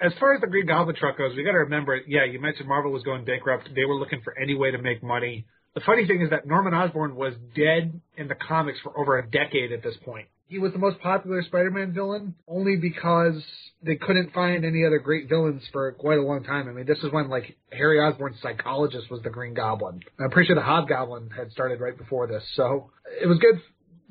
as 0.00 0.12
far 0.20 0.34
as 0.34 0.40
the 0.40 0.46
Green 0.46 0.66
Goblin 0.66 0.96
truck 0.96 1.18
goes, 1.18 1.34
we 1.36 1.44
got 1.44 1.52
to 1.52 1.58
remember, 1.58 2.00
yeah, 2.06 2.24
you 2.24 2.40
mentioned 2.40 2.68
Marvel 2.68 2.92
was 2.92 3.02
going 3.02 3.24
bankrupt. 3.24 3.68
They 3.74 3.84
were 3.84 3.94
looking 3.94 4.20
for 4.22 4.36
any 4.38 4.54
way 4.54 4.70
to 4.70 4.78
make 4.78 5.02
money. 5.02 5.46
The 5.74 5.80
funny 5.80 6.06
thing 6.06 6.22
is 6.22 6.30
that 6.30 6.46
Norman 6.46 6.74
Osborn 6.74 7.16
was 7.16 7.34
dead 7.54 8.00
in 8.16 8.28
the 8.28 8.34
comics 8.34 8.78
for 8.82 8.98
over 8.98 9.18
a 9.18 9.28
decade 9.28 9.72
at 9.72 9.82
this 9.82 9.94
point. 10.04 10.28
He 10.48 10.58
was 10.58 10.72
the 10.72 10.78
most 10.78 11.00
popular 11.00 11.42
Spider-Man 11.42 11.92
villain 11.92 12.34
only 12.46 12.76
because 12.76 13.42
they 13.82 13.96
couldn't 13.96 14.32
find 14.32 14.64
any 14.64 14.86
other 14.86 14.98
great 14.98 15.28
villains 15.28 15.62
for 15.72 15.92
quite 15.92 16.18
a 16.18 16.22
long 16.22 16.44
time. 16.44 16.68
I 16.68 16.72
mean, 16.72 16.86
this 16.86 16.98
is 16.98 17.10
when 17.10 17.28
like 17.28 17.56
Harry 17.72 17.98
Osborn's 17.98 18.40
psychologist 18.40 19.10
was 19.10 19.22
the 19.22 19.30
Green 19.30 19.54
Goblin. 19.54 20.00
I'm 20.20 20.30
pretty 20.30 20.46
sure 20.46 20.56
the 20.56 20.62
Hobgoblin 20.62 21.30
had 21.36 21.50
started 21.50 21.80
right 21.80 21.96
before 21.98 22.26
this, 22.26 22.44
so 22.54 22.90
it 23.20 23.26
was 23.26 23.38
good 23.38 23.60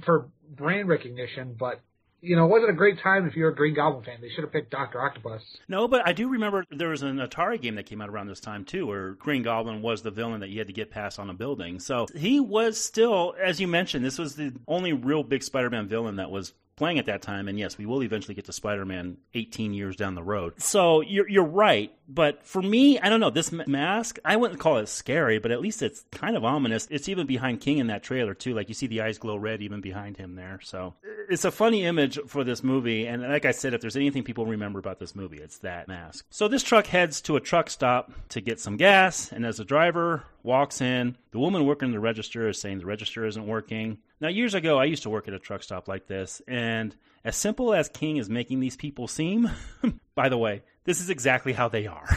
for 0.03 0.27
brand 0.55 0.89
recognition, 0.89 1.55
but 1.57 1.79
you 2.21 2.35
know, 2.35 2.45
it 2.45 2.49
wasn't 2.49 2.71
a 2.71 2.73
great 2.73 2.99
time 2.99 3.27
if 3.27 3.35
you're 3.35 3.49
a 3.49 3.55
Green 3.55 3.75
Goblin 3.75 4.03
fan. 4.03 4.17
They 4.21 4.29
should 4.29 4.43
have 4.43 4.51
picked 4.51 4.71
Doctor 4.71 5.01
Octopus. 5.01 5.41
No, 5.67 5.87
but 5.87 6.07
I 6.07 6.13
do 6.13 6.27
remember 6.29 6.65
there 6.71 6.89
was 6.89 7.03
an 7.03 7.17
Atari 7.17 7.61
game 7.61 7.75
that 7.75 7.85
came 7.85 8.01
out 8.01 8.09
around 8.09 8.27
this 8.27 8.39
time 8.39 8.65
too, 8.65 8.87
where 8.87 9.11
Green 9.11 9.43
Goblin 9.43 9.81
was 9.81 10.01
the 10.01 10.11
villain 10.11 10.39
that 10.39 10.49
you 10.49 10.59
had 10.59 10.67
to 10.67 10.73
get 10.73 10.89
past 10.89 11.19
on 11.19 11.29
a 11.29 11.33
building. 11.33 11.79
So 11.79 12.07
he 12.15 12.39
was 12.39 12.83
still, 12.83 13.35
as 13.41 13.59
you 13.59 13.67
mentioned, 13.67 14.03
this 14.03 14.17
was 14.17 14.35
the 14.35 14.53
only 14.67 14.93
real 14.93 15.23
big 15.23 15.43
Spider-Man 15.43 15.87
villain 15.87 16.15
that 16.15 16.31
was 16.31 16.53
playing 16.75 16.99
at 16.99 17.05
that 17.05 17.21
time. 17.21 17.47
And 17.47 17.57
yes, 17.57 17.77
we 17.77 17.85
will 17.85 18.03
eventually 18.03 18.35
get 18.35 18.45
to 18.45 18.53
Spider-Man 18.53 19.17
18 19.33 19.73
years 19.73 19.95
down 19.95 20.15
the 20.15 20.23
road. 20.23 20.61
So 20.61 21.01
you're 21.01 21.29
you're 21.29 21.43
right, 21.43 21.93
but 22.07 22.45
for 22.45 22.61
me, 22.61 22.99
I 22.99 23.09
don't 23.09 23.19
know 23.19 23.29
this 23.29 23.51
mask. 23.51 24.19
I 24.23 24.35
wouldn't 24.35 24.59
call 24.59 24.77
it 24.77 24.89
scary, 24.89 25.39
but 25.39 25.51
at 25.51 25.61
least 25.61 25.81
it's 25.81 26.05
kind 26.11 26.37
of 26.37 26.45
ominous. 26.45 26.87
It's 26.91 27.09
even 27.09 27.25
behind 27.25 27.61
King 27.61 27.79
in 27.79 27.87
that 27.87 28.03
trailer 28.03 28.33
too. 28.33 28.53
Like 28.53 28.69
you 28.69 28.75
see 28.75 28.87
the 28.87 29.01
eyes 29.01 29.17
glow 29.17 29.35
red 29.37 29.61
even 29.61 29.81
behind 29.81 30.17
him 30.17 30.35
there. 30.35 30.59
So 30.63 30.93
it's 31.29 31.45
a 31.45 31.51
funny 31.51 31.83
image 31.83 32.19
for 32.27 32.43
this 32.43 32.63
movie. 32.63 33.07
And 33.07 33.23
like 33.23 33.45
I 33.45 33.51
said, 33.51 33.73
if 33.73 33.81
there's 33.81 33.95
anything 33.95 34.23
people 34.23 34.45
remember 34.45 34.79
about 34.79 34.99
this 34.99 35.15
movie, 35.15 35.37
it's 35.37 35.59
that 35.59 35.87
mask. 35.87 36.25
So 36.29 36.47
this 36.47 36.63
truck 36.63 36.87
heads 36.87 37.21
to 37.21 37.35
a 37.35 37.41
truck 37.41 37.69
stop 37.69 38.11
to 38.29 38.41
get 38.41 38.59
some 38.59 38.77
gas, 38.77 39.31
and 39.31 39.45
as 39.45 39.57
the 39.57 39.65
driver 39.65 40.23
walks 40.43 40.81
in, 40.81 41.17
the 41.31 41.39
woman 41.39 41.65
working 41.65 41.91
the 41.91 41.99
register 41.99 42.47
is 42.47 42.59
saying 42.59 42.79
the 42.79 42.85
register 42.85 43.25
isn't 43.25 43.47
working. 43.47 43.97
Now, 44.21 44.29
years 44.29 44.53
ago, 44.53 44.79
I 44.79 44.85
used 44.85 45.03
to 45.03 45.09
work 45.09 45.27
at 45.27 45.33
a 45.33 45.39
truck 45.39 45.63
stop 45.63 45.87
like 45.87 46.07
this, 46.07 46.41
and 46.47 46.95
as 47.23 47.35
simple 47.35 47.73
as 47.73 47.89
King 47.89 48.17
is 48.17 48.29
making 48.29 48.59
these 48.59 48.77
people 48.77 49.07
seem, 49.07 49.49
by 50.15 50.29
the 50.29 50.37
way, 50.37 50.61
this 50.85 51.01
is 51.01 51.09
exactly 51.09 51.53
how 51.53 51.67
they 51.67 51.87
are. 51.87 52.07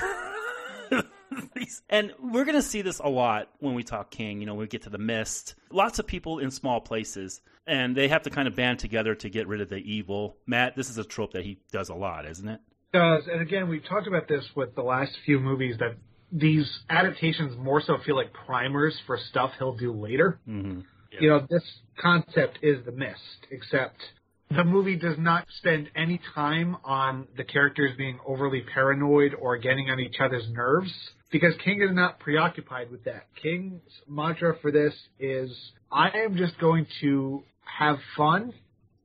and 1.88 2.12
we're 2.20 2.44
going 2.44 2.56
to 2.56 2.62
see 2.62 2.82
this 2.82 2.98
a 2.98 3.08
lot 3.08 3.48
when 3.60 3.74
we 3.74 3.82
talk 3.82 4.10
King. 4.10 4.40
You 4.40 4.46
know, 4.46 4.54
we 4.54 4.66
get 4.66 4.82
to 4.82 4.90
the 4.90 4.98
mist. 4.98 5.54
Lots 5.70 5.98
of 5.98 6.06
people 6.06 6.38
in 6.38 6.50
small 6.50 6.80
places, 6.80 7.40
and 7.66 7.96
they 7.96 8.08
have 8.08 8.22
to 8.22 8.30
kind 8.30 8.48
of 8.48 8.54
band 8.54 8.78
together 8.78 9.14
to 9.16 9.28
get 9.28 9.48
rid 9.48 9.60
of 9.60 9.68
the 9.68 9.76
evil. 9.76 10.36
Matt, 10.46 10.76
this 10.76 10.90
is 10.90 10.98
a 10.98 11.04
trope 11.04 11.32
that 11.32 11.44
he 11.44 11.58
does 11.72 11.88
a 11.88 11.94
lot, 11.94 12.26
isn't 12.26 12.48
it? 12.48 12.60
Does 12.92 13.24
and 13.30 13.42
again, 13.42 13.68
we've 13.68 13.84
talked 13.84 14.06
about 14.06 14.28
this 14.28 14.44
with 14.54 14.74
the 14.74 14.82
last 14.82 15.12
few 15.26 15.38
movies 15.38 15.76
that 15.78 15.96
these 16.32 16.80
adaptations 16.90 17.56
more 17.56 17.80
so 17.80 17.96
feel 18.04 18.16
like 18.16 18.32
primers 18.32 18.98
for 19.06 19.18
stuff 19.30 19.50
he'll 19.58 19.76
do 19.76 19.92
later. 19.92 20.38
Mm-hmm. 20.48 20.80
Yeah. 21.12 21.20
You 21.20 21.28
know, 21.30 21.46
this 21.48 21.62
concept 21.98 22.58
is 22.62 22.84
the 22.84 22.92
mist, 22.92 23.46
except 23.50 23.96
the 24.50 24.64
movie 24.64 24.96
does 24.96 25.16
not 25.18 25.46
spend 25.58 25.90
any 25.94 26.20
time 26.34 26.76
on 26.84 27.26
the 27.36 27.44
characters 27.44 27.92
being 27.96 28.18
overly 28.26 28.62
paranoid 28.62 29.34
or 29.34 29.58
getting 29.58 29.90
on 29.90 30.00
each 30.00 30.16
other's 30.20 30.48
nerves 30.50 30.92
because 31.30 31.54
King 31.64 31.82
is 31.82 31.94
not 31.94 32.18
preoccupied 32.18 32.90
with 32.90 33.04
that. 33.04 33.26
King's 33.40 33.82
mantra 34.08 34.56
for 34.62 34.70
this 34.70 34.94
is 35.20 35.50
I 35.92 36.10
am 36.24 36.36
just 36.36 36.58
going 36.58 36.86
to 37.02 37.42
have 37.64 37.98
fun 38.16 38.54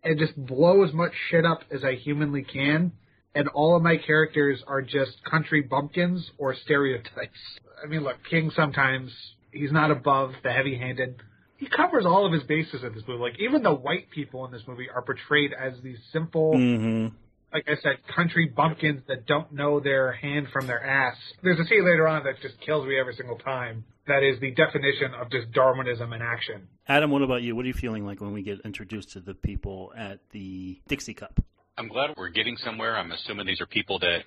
and 0.03 0.17
just 0.17 0.35
blow 0.45 0.83
as 0.83 0.93
much 0.93 1.11
shit 1.29 1.45
up 1.45 1.61
as 1.71 1.83
I 1.83 1.93
humanly 1.93 2.43
can 2.43 2.93
and 3.35 3.47
all 3.49 3.75
of 3.75 3.83
my 3.83 3.97
characters 3.97 4.63
are 4.67 4.81
just 4.81 5.23
country 5.29 5.61
bumpkins 5.61 6.29
or 6.37 6.55
stereotypes. 6.55 7.39
I 7.83 7.87
mean, 7.87 8.03
look, 8.03 8.17
King 8.29 8.51
sometimes 8.55 9.11
he's 9.51 9.71
not 9.71 9.91
above 9.91 10.31
the 10.43 10.51
heavy-handed. 10.51 11.21
He 11.63 11.69
covers 11.69 12.05
all 12.05 12.25
of 12.25 12.33
his 12.33 12.43
bases 12.43 12.83
in 12.83 12.93
this 12.93 13.03
movie. 13.07 13.21
Like 13.21 13.39
even 13.39 13.63
the 13.63 13.73
white 13.73 14.09
people 14.09 14.45
in 14.45 14.51
this 14.51 14.63
movie 14.67 14.87
are 14.93 15.01
portrayed 15.01 15.51
as 15.53 15.73
these 15.81 15.97
simple, 16.11 16.53
mm-hmm. 16.55 17.15
like 17.53 17.63
I 17.69 17.75
said, 17.81 18.05
country 18.13 18.51
bumpkins 18.53 19.01
that 19.07 19.25
don't 19.25 19.53
know 19.53 19.79
their 19.79 20.11
hand 20.11 20.47
from 20.51 20.67
their 20.67 20.85
ass. 20.85 21.15
There's 21.41 21.59
a 21.59 21.63
scene 21.63 21.85
later 21.85 22.05
on 22.05 22.25
that 22.25 22.41
just 22.41 22.59
kills 22.59 22.85
me 22.85 22.99
every 22.99 23.15
single 23.15 23.37
time. 23.37 23.85
That 24.07 24.23
is 24.23 24.41
the 24.41 24.51
definition 24.51 25.13
of 25.13 25.31
just 25.31 25.53
Darwinism 25.53 26.11
in 26.11 26.21
action. 26.21 26.67
Adam, 26.85 27.11
what 27.11 27.21
about 27.21 27.43
you? 27.43 27.55
What 27.55 27.63
are 27.63 27.69
you 27.69 27.73
feeling 27.73 28.05
like 28.05 28.19
when 28.19 28.33
we 28.33 28.43
get 28.43 28.59
introduced 28.65 29.13
to 29.13 29.21
the 29.21 29.33
people 29.33 29.93
at 29.95 30.19
the 30.31 30.81
Dixie 30.89 31.13
Cup? 31.13 31.39
I'm 31.77 31.87
glad 31.87 32.13
we're 32.17 32.27
getting 32.27 32.57
somewhere. 32.57 32.97
I'm 32.97 33.13
assuming 33.13 33.45
these 33.45 33.61
are 33.61 33.67
people 33.67 33.99
that 33.99 34.23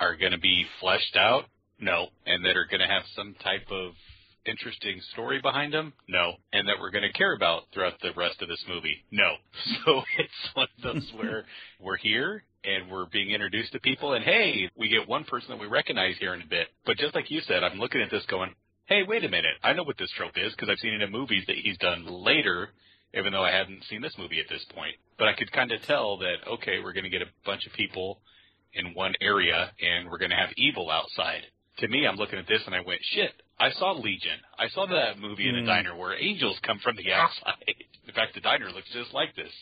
are 0.00 0.16
going 0.16 0.32
to 0.32 0.38
be 0.38 0.64
fleshed 0.80 1.16
out. 1.16 1.44
No. 1.78 2.06
And 2.24 2.46
that 2.46 2.56
are 2.56 2.64
going 2.64 2.80
to 2.80 2.86
have 2.86 3.02
some 3.14 3.34
type 3.44 3.70
of 3.70 3.92
interesting 4.48 5.00
story 5.12 5.40
behind 5.40 5.72
them? 5.72 5.92
No. 6.08 6.32
And 6.52 6.66
that 6.68 6.76
we're 6.80 6.90
going 6.90 7.10
to 7.10 7.12
care 7.12 7.34
about 7.34 7.64
throughout 7.72 7.94
the 8.02 8.10
rest 8.16 8.42
of 8.42 8.48
this 8.48 8.64
movie? 8.68 9.04
No. 9.10 9.34
So 9.84 10.02
it's 10.18 10.54
one 10.54 10.66
of 10.76 10.82
those 10.82 11.12
where 11.16 11.44
we're 11.80 11.96
here 11.96 12.42
and 12.64 12.90
we're 12.90 13.06
being 13.06 13.30
introduced 13.30 13.72
to 13.72 13.80
people 13.80 14.14
and 14.14 14.24
hey, 14.24 14.70
we 14.76 14.88
get 14.88 15.08
one 15.08 15.24
person 15.24 15.50
that 15.50 15.60
we 15.60 15.66
recognize 15.66 16.16
here 16.18 16.34
in 16.34 16.42
a 16.42 16.46
bit. 16.46 16.68
But 16.84 16.96
just 16.96 17.14
like 17.14 17.30
you 17.30 17.40
said, 17.42 17.62
I'm 17.62 17.78
looking 17.78 18.00
at 18.00 18.10
this 18.10 18.24
going, 18.26 18.54
hey, 18.86 19.02
wait 19.06 19.24
a 19.24 19.28
minute. 19.28 19.54
I 19.62 19.72
know 19.72 19.84
what 19.84 19.98
this 19.98 20.10
trope 20.16 20.36
is 20.36 20.52
because 20.52 20.68
I've 20.68 20.78
seen 20.78 20.94
it 20.94 21.02
in 21.02 21.12
movies 21.12 21.44
that 21.46 21.56
he's 21.56 21.78
done 21.78 22.04
later 22.06 22.70
even 23.14 23.32
though 23.32 23.44
I 23.44 23.52
hadn't 23.52 23.84
seen 23.84 24.02
this 24.02 24.16
movie 24.18 24.40
at 24.40 24.48
this 24.48 24.64
point. 24.74 24.94
But 25.18 25.28
I 25.28 25.34
could 25.34 25.50
kind 25.52 25.72
of 25.72 25.82
tell 25.82 26.18
that, 26.18 26.36
okay, 26.46 26.78
we're 26.82 26.92
going 26.92 27.04
to 27.04 27.10
get 27.10 27.22
a 27.22 27.30
bunch 27.44 27.66
of 27.66 27.72
people 27.72 28.20
in 28.74 28.94
one 28.94 29.14
area 29.20 29.72
and 29.80 30.10
we're 30.10 30.18
going 30.18 30.30
to 30.30 30.36
have 30.36 30.50
evil 30.56 30.90
outside. 30.90 31.42
To 31.78 31.88
me, 31.88 32.06
I'm 32.06 32.16
looking 32.16 32.38
at 32.38 32.46
this 32.46 32.62
and 32.66 32.74
I 32.74 32.80
went, 32.80 33.00
shit, 33.02 33.32
I 33.60 33.70
saw 33.72 33.92
Legion. 33.92 34.38
I 34.58 34.68
saw 34.68 34.86
that 34.86 35.18
movie 35.18 35.48
in 35.48 35.56
a 35.56 35.60
hmm. 35.60 35.66
diner 35.66 35.96
where 35.96 36.16
angels 36.16 36.58
come 36.62 36.78
from 36.78 36.96
the 36.96 37.12
outside. 37.12 37.54
in 38.06 38.14
fact, 38.14 38.34
the 38.34 38.40
diner 38.40 38.70
looks 38.70 38.90
just 38.92 39.12
like 39.12 39.34
this. 39.36 39.52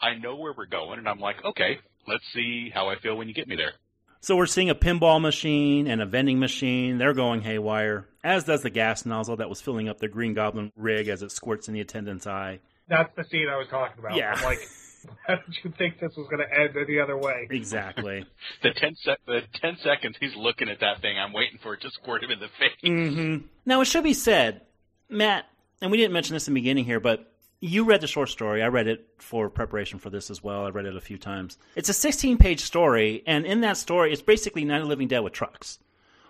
I 0.00 0.14
know 0.14 0.36
where 0.36 0.54
we're 0.56 0.66
going 0.66 0.98
and 0.98 1.08
I'm 1.08 1.20
like, 1.20 1.36
okay, 1.44 1.78
let's 2.06 2.24
see 2.32 2.70
how 2.72 2.88
I 2.88 2.98
feel 2.98 3.16
when 3.16 3.28
you 3.28 3.34
get 3.34 3.48
me 3.48 3.56
there. 3.56 3.72
So 4.20 4.36
we're 4.36 4.46
seeing 4.46 4.70
a 4.70 4.74
pinball 4.74 5.20
machine 5.20 5.86
and 5.86 6.00
a 6.00 6.06
vending 6.06 6.38
machine. 6.38 6.96
They're 6.96 7.12
going 7.12 7.42
haywire, 7.42 8.08
as 8.22 8.44
does 8.44 8.62
the 8.62 8.70
gas 8.70 9.04
nozzle 9.04 9.36
that 9.36 9.50
was 9.50 9.60
filling 9.60 9.86
up 9.86 9.98
the 9.98 10.08
Green 10.08 10.32
Goblin 10.32 10.72
rig 10.76 11.08
as 11.08 11.22
it 11.22 11.30
squirts 11.30 11.68
in 11.68 11.74
the 11.74 11.80
attendant's 11.80 12.26
eye. 12.26 12.60
That's 12.88 13.14
the 13.16 13.24
scene 13.24 13.48
I 13.50 13.56
was 13.56 13.66
talking 13.68 13.98
about. 13.98 14.16
Yeah. 14.16 14.40
Like, 14.42 14.60
how 15.26 15.36
did 15.36 15.56
you 15.62 15.72
think 15.76 16.00
this 16.00 16.14
was 16.16 16.26
going 16.28 16.46
to 16.46 16.60
end 16.60 16.76
any 16.76 16.98
other 16.98 17.16
way? 17.16 17.48
Exactly. 17.50 18.24
the 18.62 18.72
ten 18.72 18.94
se- 18.96 19.16
the 19.26 19.42
ten 19.54 19.76
seconds 19.82 20.16
he's 20.20 20.36
looking 20.36 20.68
at 20.68 20.80
that 20.80 21.00
thing, 21.00 21.18
I'm 21.18 21.32
waiting 21.32 21.58
for 21.62 21.74
it 21.74 21.82
to 21.82 21.90
squirt 21.90 22.24
him 22.24 22.30
in 22.30 22.40
the 22.40 22.48
face. 22.58 22.72
Mm-hmm. 22.84 23.46
Now 23.66 23.80
it 23.80 23.86
should 23.86 24.04
be 24.04 24.14
said, 24.14 24.62
Matt, 25.08 25.46
and 25.80 25.90
we 25.90 25.96
didn't 25.96 26.12
mention 26.12 26.34
this 26.34 26.48
in 26.48 26.54
the 26.54 26.60
beginning 26.60 26.84
here, 26.84 27.00
but 27.00 27.32
you 27.60 27.84
read 27.84 28.00
the 28.02 28.06
short 28.06 28.28
story. 28.28 28.62
I 28.62 28.66
read 28.66 28.86
it 28.86 29.08
for 29.18 29.48
preparation 29.48 29.98
for 29.98 30.10
this 30.10 30.30
as 30.30 30.42
well. 30.42 30.66
I 30.66 30.68
read 30.68 30.86
it 30.86 30.96
a 30.96 31.00
few 31.00 31.16
times. 31.16 31.56
It's 31.76 31.88
a 31.88 31.94
16 31.94 32.36
page 32.36 32.60
story, 32.60 33.22
and 33.26 33.46
in 33.46 33.60
that 33.62 33.76
story, 33.76 34.12
it's 34.12 34.22
basically 34.22 34.64
Night 34.64 34.82
of 34.82 34.88
Living 34.88 35.08
Dead 35.08 35.20
with 35.20 35.32
trucks, 35.32 35.78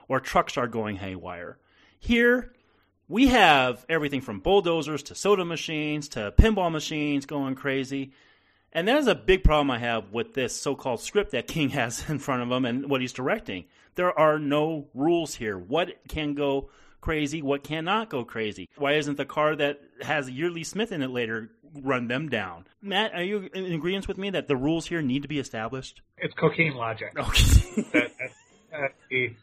or 0.09 0.21
trucks 0.21 0.57
are 0.57 0.69
going 0.69 0.97
haywire. 0.97 1.59
Here, 1.99 2.53
we 3.09 3.29
have 3.29 3.85
everything 3.89 4.21
from 4.21 4.41
bulldozers 4.41 5.03
to 5.05 5.15
soda 5.15 5.45
machines 5.45 6.09
to 6.11 6.33
pinball 6.39 6.71
machines 6.71 7.27
going 7.27 7.55
crazy. 7.55 8.13
And 8.75 8.89
that 8.89 8.97
is 8.99 9.07
a 9.07 9.15
big 9.15 9.45
problem 9.45 9.71
I 9.71 9.79
have 9.79 10.11
with 10.11 10.35
this 10.35 10.61
so 10.61 10.75
called 10.75 11.01
script 11.01 11.31
that 11.31 11.47
King 11.47 11.69
has 11.71 12.09
in 12.11 12.19
front 12.19 12.43
of 12.43 12.51
him 12.51 12.65
and 12.65 12.91
what 12.91 13.01
he's 13.01 13.13
directing. 13.13 13.65
There 13.95 14.17
are 14.19 14.39
no 14.41 14.89
rules 14.95 15.37
here. 15.37 15.57
What 15.57 15.91
can 16.09 16.35
go 16.35 16.71
crazy? 17.01 17.41
What 17.41 17.63
cannot 17.63 18.11
go 18.11 18.25
crazy? 18.25 18.69
Why 18.77 18.95
isn't 18.95 19.17
the 19.17 19.25
car 19.25 19.55
that 19.55 19.81
has 20.03 20.29
Yeardley 20.29 20.65
Smith 20.65 20.91
in 20.91 21.03
it 21.03 21.11
later 21.11 21.51
run 21.83 22.09
them 22.09 22.29
down? 22.29 22.67
Matt, 22.83 23.15
are 23.15 23.23
you 23.23 23.49
in 23.55 23.73
agreement 23.73 24.09
with 24.09 24.19
me 24.19 24.31
that 24.31 24.49
the 24.49 24.57
rules 24.57 24.87
here 24.87 25.03
need 25.03 25.23
to 25.23 25.29
be 25.29 25.39
established? 25.39 26.03
It's 26.19 26.35
cocaine 26.35 26.75
logic. 26.75 27.13
Okay. 27.19 27.83
that, 27.93 28.11
uh, 28.75 28.89
you 29.09 29.37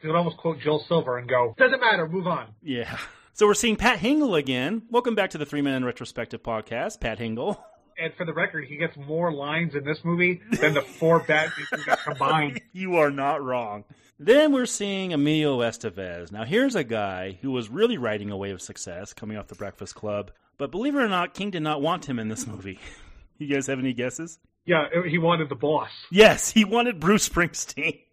could 0.00 0.14
almost 0.14 0.36
quote 0.36 0.60
Joel 0.60 0.84
Silver 0.86 1.18
and 1.18 1.28
go, 1.28 1.52
"Doesn't 1.58 1.80
matter, 1.80 2.08
move 2.08 2.28
on." 2.28 2.46
Yeah. 2.62 2.96
So 3.32 3.46
we're 3.48 3.54
seeing 3.54 3.74
Pat 3.74 3.98
Hingle 3.98 4.38
again. 4.38 4.82
Welcome 4.88 5.16
back 5.16 5.30
to 5.30 5.38
the 5.38 5.44
Three 5.44 5.62
Men 5.62 5.74
in 5.74 5.84
Retrospective 5.84 6.44
podcast, 6.44 7.00
Pat 7.00 7.18
Hingle. 7.18 7.58
And 8.02 8.12
for 8.14 8.24
the 8.24 8.32
record, 8.32 8.64
he 8.64 8.76
gets 8.76 8.96
more 8.96 9.32
lines 9.32 9.76
in 9.76 9.84
this 9.84 9.98
movie 10.02 10.40
than 10.60 10.74
the 10.74 10.82
four 10.82 11.20
bad 11.28 11.52
people 11.56 11.78
combined. 12.02 12.60
you 12.72 12.96
are 12.96 13.12
not 13.12 13.40
wrong. 13.44 13.84
Then 14.18 14.52
we're 14.52 14.66
seeing 14.66 15.12
Emilio 15.12 15.60
Estevez. 15.60 16.32
Now, 16.32 16.42
here's 16.42 16.74
a 16.74 16.82
guy 16.82 17.38
who 17.42 17.52
was 17.52 17.68
really 17.68 17.98
riding 17.98 18.32
a 18.32 18.36
wave 18.36 18.54
of 18.56 18.62
success 18.62 19.12
coming 19.12 19.36
off 19.36 19.46
the 19.46 19.54
Breakfast 19.54 19.94
Club. 19.94 20.32
But 20.58 20.72
believe 20.72 20.96
it 20.96 20.98
or 20.98 21.08
not, 21.08 21.32
King 21.32 21.50
did 21.50 21.62
not 21.62 21.80
want 21.80 22.06
him 22.08 22.18
in 22.18 22.26
this 22.26 22.44
movie. 22.44 22.80
you 23.38 23.46
guys 23.46 23.68
have 23.68 23.78
any 23.78 23.92
guesses? 23.92 24.40
Yeah, 24.66 24.86
uh, 24.96 25.02
he 25.02 25.18
wanted 25.18 25.48
the 25.48 25.54
boss. 25.54 25.90
Yes, 26.10 26.50
he 26.50 26.64
wanted 26.64 26.98
Bruce 26.98 27.28
Springsteen. 27.28 28.00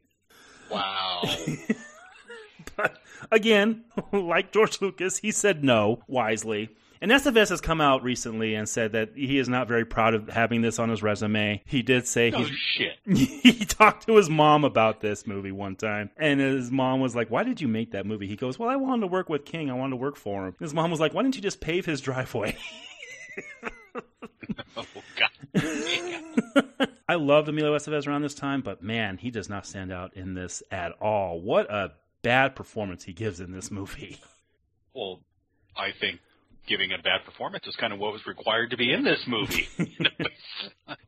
Wow. 0.72 1.24
but 2.76 3.00
again, 3.32 3.86
like 4.14 4.52
George 4.52 4.80
Lucas, 4.82 5.18
he 5.18 5.32
said 5.32 5.64
no 5.64 6.04
wisely. 6.08 6.70
And 7.02 7.12
Estevez 7.12 7.50
has 7.50 7.62
come 7.62 7.80
out 7.80 8.04
recently 8.04 8.56
and 8.56 8.68
said 8.68 8.92
that 8.92 9.12
he 9.16 9.38
is 9.38 9.48
not 9.48 9.70
very 9.70 9.86
proud 9.86 10.14
of 10.14 10.28
having 10.28 10.62
this 10.62 10.80
on 10.80 10.90
his 10.90 11.02
resume. 11.02 11.62
He 11.66 11.82
did 11.82 12.06
say 12.06 12.32
oh, 12.32 12.40
he's, 12.40 12.50
shit. 12.58 12.98
he 13.06 13.66
talked 13.66 14.06
to 14.08 14.18
his 14.18 14.30
mom 14.30 14.66
about 14.66 15.00
this 15.00 15.26
movie 15.26 15.54
one 15.54 15.78
time, 15.78 16.10
and 16.18 16.42
his 16.42 16.72
mom 16.72 17.00
was 17.00 17.16
like, 17.16 17.32
"Why 17.32 17.44
did 17.44 17.62
you 17.62 17.70
make 17.70 17.92
that 17.92 18.06
movie?" 18.06 18.28
He 18.28 18.36
goes, 18.36 18.60
"Well, 18.60 18.70
I 18.70 18.76
wanted 18.76 19.02
to 19.02 19.08
work 19.08 19.30
with 19.30 19.46
King. 19.46 19.72
I 19.72 19.76
wanted 19.76 19.92
to 19.92 19.96
work 19.98 20.18
for 20.18 20.48
him." 20.48 20.56
His 20.60 20.74
mom 20.74 20.92
was 20.92 21.00
like, 21.00 21.14
"Why 21.14 21.24
didn't 21.24 21.38
you 21.38 21.42
just 21.42 21.62
pave 21.62 21.86
his 21.86 22.02
driveway?" 22.02 22.58
oh 24.76 24.86
God. 25.16 26.90
I 27.10 27.16
loved 27.16 27.48
Emilio 27.48 27.76
Estevez 27.76 28.08
around 28.08 28.22
this 28.22 28.36
time, 28.36 28.62
but 28.62 28.84
man, 28.84 29.18
he 29.18 29.32
does 29.32 29.50
not 29.50 29.66
stand 29.66 29.92
out 29.92 30.16
in 30.16 30.34
this 30.34 30.62
at 30.70 30.92
all. 31.02 31.40
What 31.40 31.72
a 31.72 31.94
bad 32.22 32.56
performance 32.56 33.04
he 33.06 33.14
gives 33.14 33.40
in 33.40 33.52
this 33.52 33.72
movie. 33.72 34.20
Well, 34.94 35.22
I 35.76 35.92
think 35.92 36.20
giving 36.70 36.92
a 36.92 37.02
bad 37.02 37.26
performance 37.26 37.66
is 37.68 37.76
kind 37.76 37.92
of 37.92 38.00
what 38.00 38.14
was 38.14 38.26
required 38.26 38.70
to 38.70 38.78
be 38.78 38.94
in 38.94 39.04
this 39.04 39.20
movie. 39.28 39.68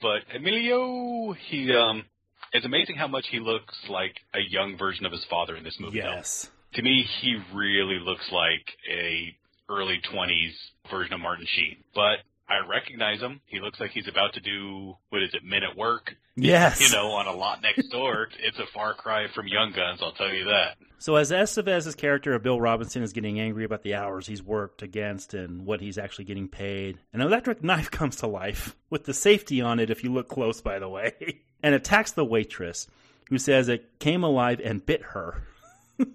but 0.02 0.22
Emilio, 0.36 1.34
he 1.34 1.74
um, 1.74 2.04
it's 2.52 2.66
amazing 2.66 2.96
how 2.96 3.08
much 3.08 3.28
he 3.30 3.40
looks 3.40 3.78
like 3.90 4.16
a 4.34 4.40
young 4.50 4.78
version 4.78 5.06
of 5.06 5.12
his 5.12 5.24
father 5.30 5.56
in 5.56 5.64
this 5.64 5.78
movie. 5.80 5.98
Yes. 5.98 6.50
Though. 6.74 6.78
To 6.78 6.82
me, 6.82 7.06
he 7.22 7.38
really 7.54 8.00
looks 8.00 8.30
like 8.32 8.66
a 8.90 9.36
early 9.70 10.02
20s 10.14 10.54
version 10.90 11.14
of 11.14 11.20
Martin 11.20 11.46
Sheen. 11.48 11.78
But 11.96 12.20
I 12.50 12.68
recognize 12.68 13.22
him. 13.22 13.42
He 13.46 13.60
looks 13.60 13.80
like 13.80 13.92
he's 13.92 14.08
about 14.08 14.34
to 14.34 14.42
do 14.42 14.96
what 15.10 15.24
is 15.24 15.34
it, 15.34 15.44
Men 15.44 15.64
at 15.64 15.78
Work? 15.78 16.16
Yes. 16.36 16.82
You 16.82 16.96
know, 16.96 17.12
on 17.12 17.28
a 17.28 17.32
lot 17.34 17.62
next 17.62 17.88
door. 17.90 18.30
it's 18.40 18.60
a 18.60 18.66
far 18.74 18.94
cry 18.94 19.28
from 19.34 19.48
Young 19.48 19.72
Guns, 19.72 20.00
I'll 20.02 20.14
tell 20.14 20.34
you 20.34 20.46
that. 20.46 20.78
So 20.98 21.16
as 21.16 21.32
Estevez's 21.32 21.96
character 21.96 22.34
of 22.34 22.44
Bill 22.44 22.62
Robinson 22.62 23.02
is 23.04 23.14
getting 23.14 23.40
angry 23.40 23.64
about 23.64 23.82
the 23.82 23.96
hours 23.96 24.28
he's 24.28 24.44
worked 24.44 24.82
against 24.82 25.34
and 25.34 25.66
what 25.66 25.82
he's 25.82 25.98
actually 25.98 26.26
getting 26.26 26.48
paid, 26.48 27.00
an 27.14 27.22
electric 27.22 27.64
knife 27.64 27.90
comes 27.90 28.18
to 28.18 28.28
life 28.28 28.76
with 28.90 29.06
the 29.06 29.14
safety 29.14 29.62
on 29.62 29.80
it 29.80 29.90
if 29.90 30.04
you 30.04 30.14
look 30.14 30.28
close 30.28 30.62
by 30.62 30.78
the 30.80 30.90
way, 30.90 31.40
and 31.64 31.74
attacks 31.74 32.12
the 32.12 32.26
waitress 32.26 32.88
who 33.30 33.38
says 33.38 33.70
it 33.70 33.98
came 34.00 34.24
alive 34.24 34.60
and 34.64 34.86
bit 34.86 35.02
her. 35.02 35.42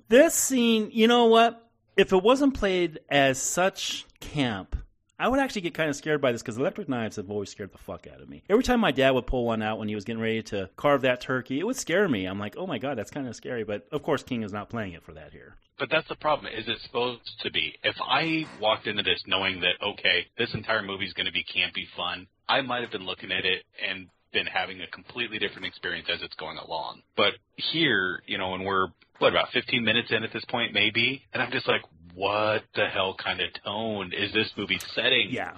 this 0.08 0.34
scene, 0.34 0.90
you 0.92 1.08
know 1.08 1.26
what? 1.26 1.62
If 1.96 2.12
it 2.12 2.22
wasn't 2.22 2.54
played 2.54 3.00
as 3.08 3.40
such 3.40 4.04
camp, 4.20 4.76
I 5.18 5.28
would 5.28 5.40
actually 5.40 5.62
get 5.62 5.74
kind 5.74 5.88
of 5.88 5.96
scared 5.96 6.20
by 6.20 6.32
this 6.32 6.42
because 6.42 6.58
electric 6.58 6.88
knives 6.88 7.16
have 7.16 7.30
always 7.30 7.50
scared 7.50 7.72
the 7.72 7.78
fuck 7.78 8.06
out 8.06 8.20
of 8.20 8.28
me. 8.28 8.42
Every 8.50 8.62
time 8.62 8.80
my 8.80 8.92
dad 8.92 9.12
would 9.12 9.26
pull 9.26 9.46
one 9.46 9.62
out 9.62 9.78
when 9.78 9.88
he 9.88 9.94
was 9.94 10.04
getting 10.04 10.20
ready 10.20 10.42
to 10.44 10.68
carve 10.76 11.02
that 11.02 11.20
turkey, 11.22 11.58
it 11.58 11.64
would 11.64 11.76
scare 11.76 12.08
me. 12.08 12.26
I'm 12.26 12.38
like, 12.38 12.56
oh 12.56 12.66
my 12.66 12.78
god, 12.78 12.98
that's 12.98 13.10
kind 13.10 13.26
of 13.26 13.34
scary. 13.34 13.64
But 13.64 13.86
of 13.92 14.02
course, 14.02 14.22
King 14.22 14.42
is 14.42 14.52
not 14.52 14.68
playing 14.68 14.92
it 14.92 15.02
for 15.02 15.12
that 15.14 15.32
here. 15.32 15.54
But 15.78 15.88
that's 15.90 16.08
the 16.08 16.16
problem. 16.16 16.52
Is 16.52 16.68
it 16.68 16.78
supposed 16.82 17.40
to 17.42 17.50
be? 17.50 17.74
If 17.82 17.96
I 18.00 18.46
walked 18.60 18.86
into 18.86 19.02
this 19.02 19.22
knowing 19.26 19.60
that 19.60 19.82
okay, 19.82 20.26
this 20.36 20.52
entire 20.52 20.82
movie 20.82 21.06
is 21.06 21.14
going 21.14 21.26
to 21.26 21.32
be 21.32 21.44
campy 21.44 21.86
fun, 21.96 22.26
I 22.48 22.60
might 22.60 22.82
have 22.82 22.92
been 22.92 23.06
looking 23.06 23.32
at 23.32 23.44
it 23.44 23.64
and 23.86 24.08
been 24.32 24.46
having 24.46 24.82
a 24.82 24.86
completely 24.88 25.38
different 25.38 25.66
experience 25.66 26.08
as 26.12 26.20
it's 26.22 26.34
going 26.34 26.58
along. 26.58 27.00
But 27.16 27.32
here, 27.56 28.22
you 28.26 28.36
know, 28.36 28.50
when 28.50 28.64
we're 28.64 28.88
what 29.18 29.32
about 29.32 29.48
15 29.52 29.82
minutes 29.82 30.10
in 30.10 30.24
at 30.24 30.32
this 30.32 30.44
point, 30.44 30.74
maybe, 30.74 31.22
and 31.32 31.42
I'm 31.42 31.50
just 31.50 31.66
like, 31.66 31.80
what 32.16 32.62
the 32.74 32.86
hell 32.86 33.14
kind 33.22 33.40
of 33.40 33.48
tone 33.62 34.10
is 34.16 34.32
this 34.32 34.50
movie 34.56 34.80
setting? 34.94 35.28
Yeah. 35.30 35.52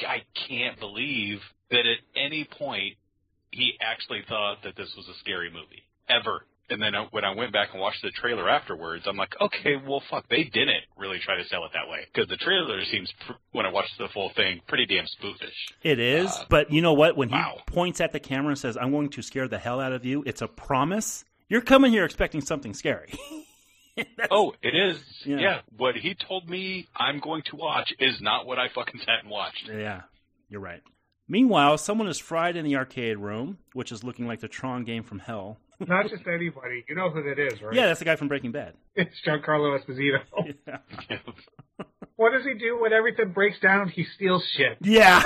I 0.00 0.22
can't 0.48 0.78
believe 0.80 1.38
that 1.70 1.86
at 1.86 1.98
any 2.16 2.48
point 2.58 2.96
he 3.52 3.74
actually 3.80 4.22
thought 4.28 4.58
that 4.64 4.76
this 4.76 4.92
was 4.96 5.08
a 5.08 5.18
scary 5.20 5.50
movie 5.50 5.84
ever. 6.08 6.46
And 6.68 6.80
then 6.80 6.92
when 7.10 7.24
I 7.24 7.34
went 7.34 7.52
back 7.52 7.70
and 7.72 7.80
watched 7.80 8.02
the 8.02 8.10
trailer 8.10 8.48
afterwards, 8.48 9.04
I'm 9.06 9.16
like, 9.16 9.34
okay, 9.40 9.74
well, 9.76 10.02
fuck, 10.08 10.28
they 10.28 10.44
didn't 10.44 10.82
really 10.96 11.18
try 11.18 11.36
to 11.36 11.44
sell 11.48 11.64
it 11.64 11.72
that 11.74 11.88
way 11.88 12.06
because 12.12 12.28
the 12.28 12.36
trailer 12.36 12.84
seems, 12.84 13.12
when 13.52 13.66
I 13.66 13.70
watched 13.70 13.96
the 13.98 14.08
full 14.12 14.30
thing, 14.34 14.60
pretty 14.66 14.86
damn 14.86 15.04
spoofish. 15.04 15.48
It 15.82 15.98
is, 15.98 16.30
uh, 16.30 16.44
but 16.48 16.72
you 16.72 16.80
know 16.80 16.92
what? 16.92 17.16
When 17.16 17.30
wow. 17.30 17.54
he 17.56 17.72
points 17.72 18.00
at 18.00 18.12
the 18.12 18.20
camera 18.20 18.50
and 18.50 18.58
says, 18.58 18.76
"I'm 18.80 18.92
going 18.92 19.10
to 19.10 19.22
scare 19.22 19.48
the 19.48 19.58
hell 19.58 19.80
out 19.80 19.92
of 19.92 20.04
you," 20.04 20.22
it's 20.26 20.42
a 20.42 20.48
promise. 20.48 21.24
You're 21.48 21.60
coming 21.60 21.90
here 21.90 22.04
expecting 22.04 22.40
something 22.40 22.72
scary. 22.72 23.12
oh, 24.30 24.54
it 24.62 24.74
is. 24.74 24.98
Yeah. 25.24 25.38
yeah. 25.38 25.60
What 25.76 25.96
he 25.96 26.14
told 26.14 26.48
me 26.48 26.88
I'm 26.96 27.20
going 27.20 27.42
to 27.50 27.56
watch 27.56 27.92
is 27.98 28.20
not 28.20 28.46
what 28.46 28.58
I 28.58 28.68
fucking 28.74 29.00
sat 29.00 29.22
and 29.22 29.30
watched. 29.30 29.68
Yeah, 29.72 30.02
you're 30.48 30.60
right. 30.60 30.82
Meanwhile, 31.28 31.78
someone 31.78 32.08
is 32.08 32.18
fried 32.18 32.56
in 32.56 32.64
the 32.64 32.76
arcade 32.76 33.18
room, 33.18 33.58
which 33.72 33.92
is 33.92 34.02
looking 34.02 34.26
like 34.26 34.40
the 34.40 34.48
Tron 34.48 34.84
game 34.84 35.04
from 35.04 35.20
hell. 35.20 35.58
Not 35.80 36.08
just 36.10 36.26
anybody. 36.26 36.84
You 36.88 36.94
know 36.94 37.08
who 37.08 37.22
that 37.22 37.38
is, 37.38 37.62
right? 37.62 37.72
Yeah, 37.72 37.86
that's 37.86 38.00
the 38.00 38.04
guy 38.04 38.16
from 38.16 38.28
Breaking 38.28 38.52
Bad. 38.52 38.74
It's 38.96 39.14
Giancarlo 39.26 39.78
Esposito. 39.78 40.18
Yeah. 40.66 41.18
what 42.16 42.32
does 42.32 42.44
he 42.44 42.54
do 42.54 42.80
when 42.80 42.92
everything 42.92 43.32
breaks 43.32 43.58
down? 43.60 43.88
He 43.88 44.04
steals 44.16 44.44
shit. 44.56 44.76
Yeah. 44.82 45.22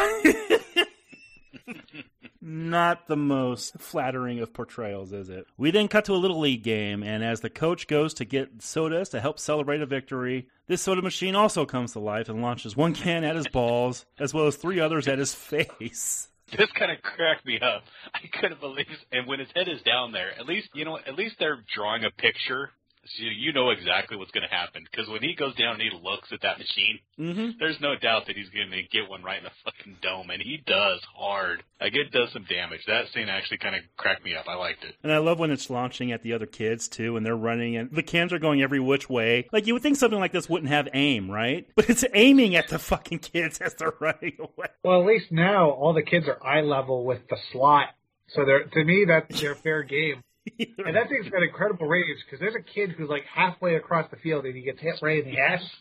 Not 2.47 3.07
the 3.07 3.17
most 3.17 3.79
flattering 3.79 4.39
of 4.41 4.53
portrayals, 4.53 5.15
is 5.15 5.31
it? 5.31 5.47
We 5.57 5.71
then 5.71 5.89
cut 5.89 6.05
to 6.05 6.13
a 6.13 6.21
little 6.21 6.41
league 6.41 6.63
game, 6.63 7.03
and 7.03 7.25
as 7.25 7.41
the 7.41 7.49
coach 7.49 7.87
goes 7.87 8.13
to 8.15 8.27
get 8.27 8.61
sodas 8.63 9.09
to 9.09 9.21
help 9.23 9.39
celebrate 9.39 9.81
a 9.81 9.87
victory, 9.87 10.49
this 10.67 10.83
soda 10.83 11.01
machine 11.01 11.35
also 11.35 11.65
comes 11.65 11.93
to 11.93 12.01
life 12.01 12.29
and 12.29 12.43
launches 12.43 12.77
one 12.77 12.93
can 12.93 13.25
at 13.25 13.35
his 13.35 13.49
balls, 13.49 14.05
as 14.19 14.35
well 14.35 14.47
as 14.47 14.57
three 14.57 14.79
others 14.79 15.09
at 15.09 15.19
his 15.19 15.35
face. 15.35 16.29
This 16.55 16.71
kind 16.73 16.93
of 16.93 17.01
cracked 17.01 17.47
me 17.47 17.61
up. 17.61 17.85
I 18.15 18.29
couldn't 18.39 18.61
believe 18.61 18.91
it. 18.91 18.99
And 19.11 19.27
when 19.27 19.39
his 19.39 19.49
head 19.57 19.67
is 19.67 19.81
down 19.81 20.13
there, 20.13 20.39
at 20.39 20.45
least, 20.45 20.69
you 20.75 20.85
know, 20.85 20.99
at 20.99 21.15
least 21.17 21.37
they're 21.39 21.65
drawing 21.75 22.05
a 22.05 22.11
picture 22.11 22.73
so 23.07 23.25
you 23.25 23.53
know 23.53 23.71
exactly 23.71 24.17
what's 24.17 24.31
going 24.31 24.47
to 24.49 24.55
happen. 24.55 24.85
Because 24.91 25.09
when 25.09 25.23
he 25.23 25.35
goes 25.35 25.55
down 25.55 25.81
and 25.81 25.83
he 25.83 25.91
looks 26.03 26.29
at 26.33 26.41
that 26.43 26.59
machine, 26.59 26.99
mm-hmm. 27.19 27.59
there's 27.59 27.81
no 27.81 27.95
doubt 27.97 28.27
that 28.27 28.37
he's 28.37 28.49
going 28.49 28.71
to 28.71 28.83
get 28.83 29.09
one 29.09 29.23
right 29.23 29.39
in 29.39 29.45
the 29.45 29.51
fucking 29.65 29.99
dome, 30.03 30.31
and 30.31 30.43
he 30.43 30.63
does 30.67 31.01
hard. 31.17 31.63
Like 31.81 31.95
it 31.95 32.11
does 32.13 32.33
some 32.33 32.47
damage. 32.49 32.81
That 32.87 33.07
scene 33.13 33.29
actually 33.29 33.59
kind 33.59 33.77
of 33.77 33.83
cracked 33.97 34.25
me 34.25 34.35
up. 34.35 34.47
I 34.49 34.55
liked 34.55 34.85
it. 34.85 34.95
And 35.03 35.13
I 35.13 35.19
love 35.19 35.39
when 35.39 35.51
it's 35.51 35.69
launching 35.69 36.13
at 36.13 36.23
the 36.23 36.33
other 36.33 36.47
kids 36.47 36.89
too, 36.89 37.17
and 37.17 37.25
they're 37.25 37.37
running, 37.37 37.77
and 37.77 37.91
the 37.91 38.03
cans 38.03 38.33
are 38.33 38.39
going 38.39 38.63
every 38.63 38.81
which 38.81 39.09
way. 39.09 39.49
Like 39.53 39.67
you 39.67 39.75
would 39.75 39.83
think 39.83 39.97
something 39.97 40.21
like 40.21 40.33
this 40.33 40.49
wouldn't 40.49 40.71
have 40.71 40.89
aim, 40.95 41.31
right? 41.31 41.69
But 41.77 41.91
it's 41.91 42.05
aiming 42.15 42.57
at 42.57 42.69
the 42.69 42.79
fucking 42.79 43.19
kids 43.19 43.59
as 43.59 43.75
they're 43.75 43.93
running 44.01 44.37
away. 44.39 44.69
Well, 44.83 45.01
at 45.01 45.07
least 45.07 45.31
now 45.31 45.71
all 45.71 45.93
the 45.93 46.03
kids 46.03 46.27
are 46.29 46.43
eye 46.43 46.63
level 46.63 47.05
with 47.05 47.29
the 47.29 47.37
slot. 47.53 47.89
So 48.29 48.45
they're, 48.45 48.65
to 48.65 48.85
me, 48.85 49.05
that's 49.07 49.41
their 49.41 49.55
fair 49.55 49.83
game. 49.83 50.23
and 50.59 50.95
that 50.95 51.09
thing's 51.09 51.29
got 51.31 51.43
incredible 51.43 51.87
range 51.87 52.19
because 52.25 52.39
there's 52.39 52.55
a 52.55 52.63
kid 52.63 52.91
who's 52.91 53.09
like 53.09 53.25
halfway 53.25 53.77
across 53.77 54.11
the 54.11 54.17
field 54.17 54.45
and 54.45 54.55
he 54.55 54.63
gets 54.63 54.81
hit 54.81 54.95
right 55.01 55.25
in 55.25 55.31
the 55.31 55.39
ass. 55.39 55.63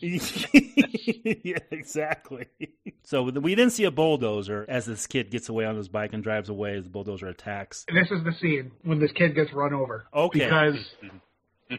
yeah, 1.44 1.58
exactly. 1.70 2.46
So 3.02 3.24
we 3.24 3.54
then 3.54 3.70
see 3.70 3.84
a 3.84 3.90
bulldozer 3.90 4.64
as 4.68 4.86
this 4.86 5.06
kid 5.06 5.30
gets 5.30 5.48
away 5.48 5.66
on 5.66 5.76
his 5.76 5.88
bike 5.88 6.14
and 6.14 6.22
drives 6.22 6.48
away 6.48 6.76
as 6.76 6.84
the 6.84 6.90
bulldozer 6.90 7.26
attacks. 7.28 7.84
And 7.88 7.96
this 7.96 8.10
is 8.10 8.24
the 8.24 8.32
scene 8.40 8.72
when 8.82 9.00
this 9.00 9.12
kid 9.12 9.34
gets 9.34 9.52
run 9.52 9.74
over. 9.74 10.06
Okay. 10.14 10.38
Because. 10.40 10.76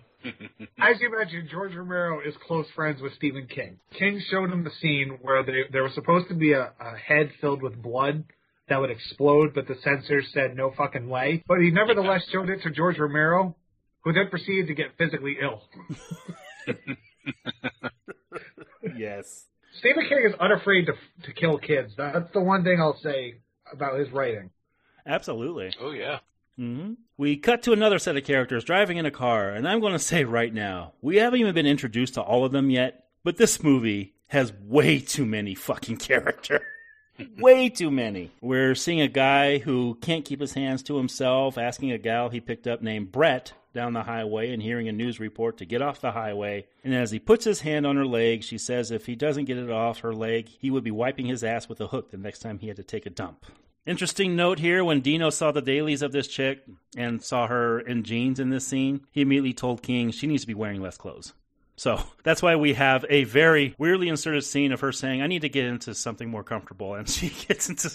As 0.79 0.99
you 0.99 1.15
mentioned, 1.15 1.49
George 1.51 1.75
Romero 1.75 2.19
is 2.19 2.33
close 2.47 2.65
friends 2.75 2.99
with 2.99 3.13
Stephen 3.13 3.47
King. 3.47 3.77
King 3.97 4.21
showed 4.31 4.51
him 4.51 4.63
the 4.63 4.71
scene 4.81 5.19
where 5.21 5.43
they, 5.43 5.63
there 5.71 5.83
was 5.83 5.93
supposed 5.93 6.27
to 6.29 6.33
be 6.33 6.53
a, 6.53 6.73
a 6.79 6.97
head 6.97 7.29
filled 7.39 7.61
with 7.61 7.79
blood 7.79 8.23
that 8.67 8.79
would 8.79 8.89
explode, 8.89 9.53
but 9.53 9.67
the 9.67 9.75
censors 9.83 10.31
said 10.33 10.55
no 10.55 10.71
fucking 10.75 11.07
way. 11.07 11.43
But 11.47 11.59
he 11.59 11.71
nevertheless 11.71 12.23
showed 12.31 12.49
it 12.49 12.61
to 12.63 12.71
George 12.71 12.97
Romero, 12.97 13.55
who 14.03 14.13
then 14.13 14.29
proceeded 14.29 14.67
to 14.67 14.73
get 14.73 14.97
physically 14.97 15.37
ill. 15.41 15.61
yes. 18.97 19.45
Stephen 19.79 20.05
King 20.07 20.25
is 20.29 20.35
unafraid 20.39 20.87
to 20.87 20.93
to 21.23 21.33
kill 21.33 21.57
kids. 21.57 21.93
That's 21.97 22.31
the 22.33 22.41
one 22.41 22.63
thing 22.63 22.79
I'll 22.79 22.99
say 23.03 23.35
about 23.71 23.99
his 23.99 24.09
writing. 24.11 24.49
Absolutely. 25.05 25.71
Oh 25.79 25.91
yeah. 25.91 26.19
Mm-hmm. 26.57 26.93
We 27.17 27.37
cut 27.37 27.63
to 27.63 27.73
another 27.73 27.99
set 27.99 28.15
of 28.15 28.23
characters 28.23 28.63
driving 28.63 28.97
in 28.97 29.05
a 29.05 29.11
car, 29.11 29.49
and 29.49 29.67
I'm 29.67 29.81
going 29.81 29.93
to 29.93 29.99
say 29.99 30.23
right 30.23 30.53
now, 30.53 30.93
we 31.01 31.17
haven't 31.17 31.41
even 31.41 31.53
been 31.53 31.65
introduced 31.65 32.13
to 32.13 32.21
all 32.21 32.45
of 32.45 32.53
them 32.53 32.69
yet, 32.69 33.05
but 33.23 33.35
this 33.35 33.61
movie 33.61 34.15
has 34.27 34.53
way 34.53 34.99
too 34.99 35.25
many 35.25 35.53
fucking 35.53 35.97
characters. 35.97 36.61
Way 37.37 37.69
too 37.69 37.91
many. 37.91 38.31
We're 38.41 38.75
seeing 38.75 39.01
a 39.01 39.07
guy 39.07 39.59
who 39.59 39.97
can't 40.01 40.25
keep 40.25 40.41
his 40.41 40.53
hands 40.53 40.83
to 40.83 40.97
himself, 40.97 41.57
asking 41.57 41.91
a 41.91 41.97
gal 41.97 42.29
he 42.29 42.39
picked 42.39 42.67
up 42.67 42.81
named 42.81 43.11
Brett 43.11 43.53
down 43.73 43.93
the 43.93 44.03
highway 44.03 44.51
and 44.51 44.61
hearing 44.61 44.87
a 44.87 44.91
news 44.91 45.19
report 45.19 45.57
to 45.57 45.65
get 45.65 45.81
off 45.81 46.01
the 46.01 46.13
highway. 46.13 46.65
And 46.83 46.93
as 46.93 47.11
he 47.11 47.19
puts 47.19 47.45
his 47.45 47.61
hand 47.61 47.85
on 47.85 47.97
her 47.97 48.05
leg, 48.05 48.43
she 48.43 48.57
says 48.57 48.89
if 48.89 49.05
he 49.05 49.15
doesn't 49.15 49.45
get 49.45 49.57
it 49.57 49.69
off 49.69 49.99
her 49.99 50.13
leg, 50.13 50.47
he 50.47 50.71
would 50.71 50.83
be 50.83 50.91
wiping 50.91 51.25
his 51.25 51.43
ass 51.43 51.69
with 51.69 51.81
a 51.81 51.87
hook 51.87 52.11
the 52.11 52.17
next 52.17 52.39
time 52.39 52.59
he 52.59 52.67
had 52.67 52.77
to 52.77 52.83
take 52.83 53.05
a 53.05 53.09
dump. 53.09 53.45
Interesting 53.85 54.35
note 54.35 54.59
here 54.59 54.83
when 54.83 55.01
Dino 55.01 55.29
saw 55.29 55.51
the 55.51 55.61
dailies 55.61 56.01
of 56.01 56.11
this 56.11 56.27
chick 56.27 56.63
and 56.97 57.21
saw 57.21 57.47
her 57.47 57.79
in 57.79 58.03
jeans 58.03 58.39
in 58.39 58.49
this 58.49 58.65
scene, 58.65 59.05
he 59.11 59.21
immediately 59.21 59.53
told 59.53 59.83
King 59.83 60.09
she 60.09 60.25
needs 60.25 60.41
to 60.41 60.47
be 60.47 60.55
wearing 60.55 60.81
less 60.81 60.97
clothes. 60.97 61.33
So 61.75 62.01
that's 62.23 62.41
why 62.41 62.55
we 62.55 62.73
have 62.73 63.05
a 63.09 63.23
very 63.25 63.75
weirdly 63.77 64.09
inserted 64.09 64.43
scene 64.43 64.71
of 64.71 64.81
her 64.81 64.91
saying, 64.91 65.21
I 65.21 65.27
need 65.27 65.41
to 65.41 65.49
get 65.49 65.65
into 65.65 65.93
something 65.93 66.29
more 66.29 66.43
comfortable. 66.43 66.95
And 66.95 67.09
she 67.09 67.29
gets 67.29 67.69
into 67.69 67.89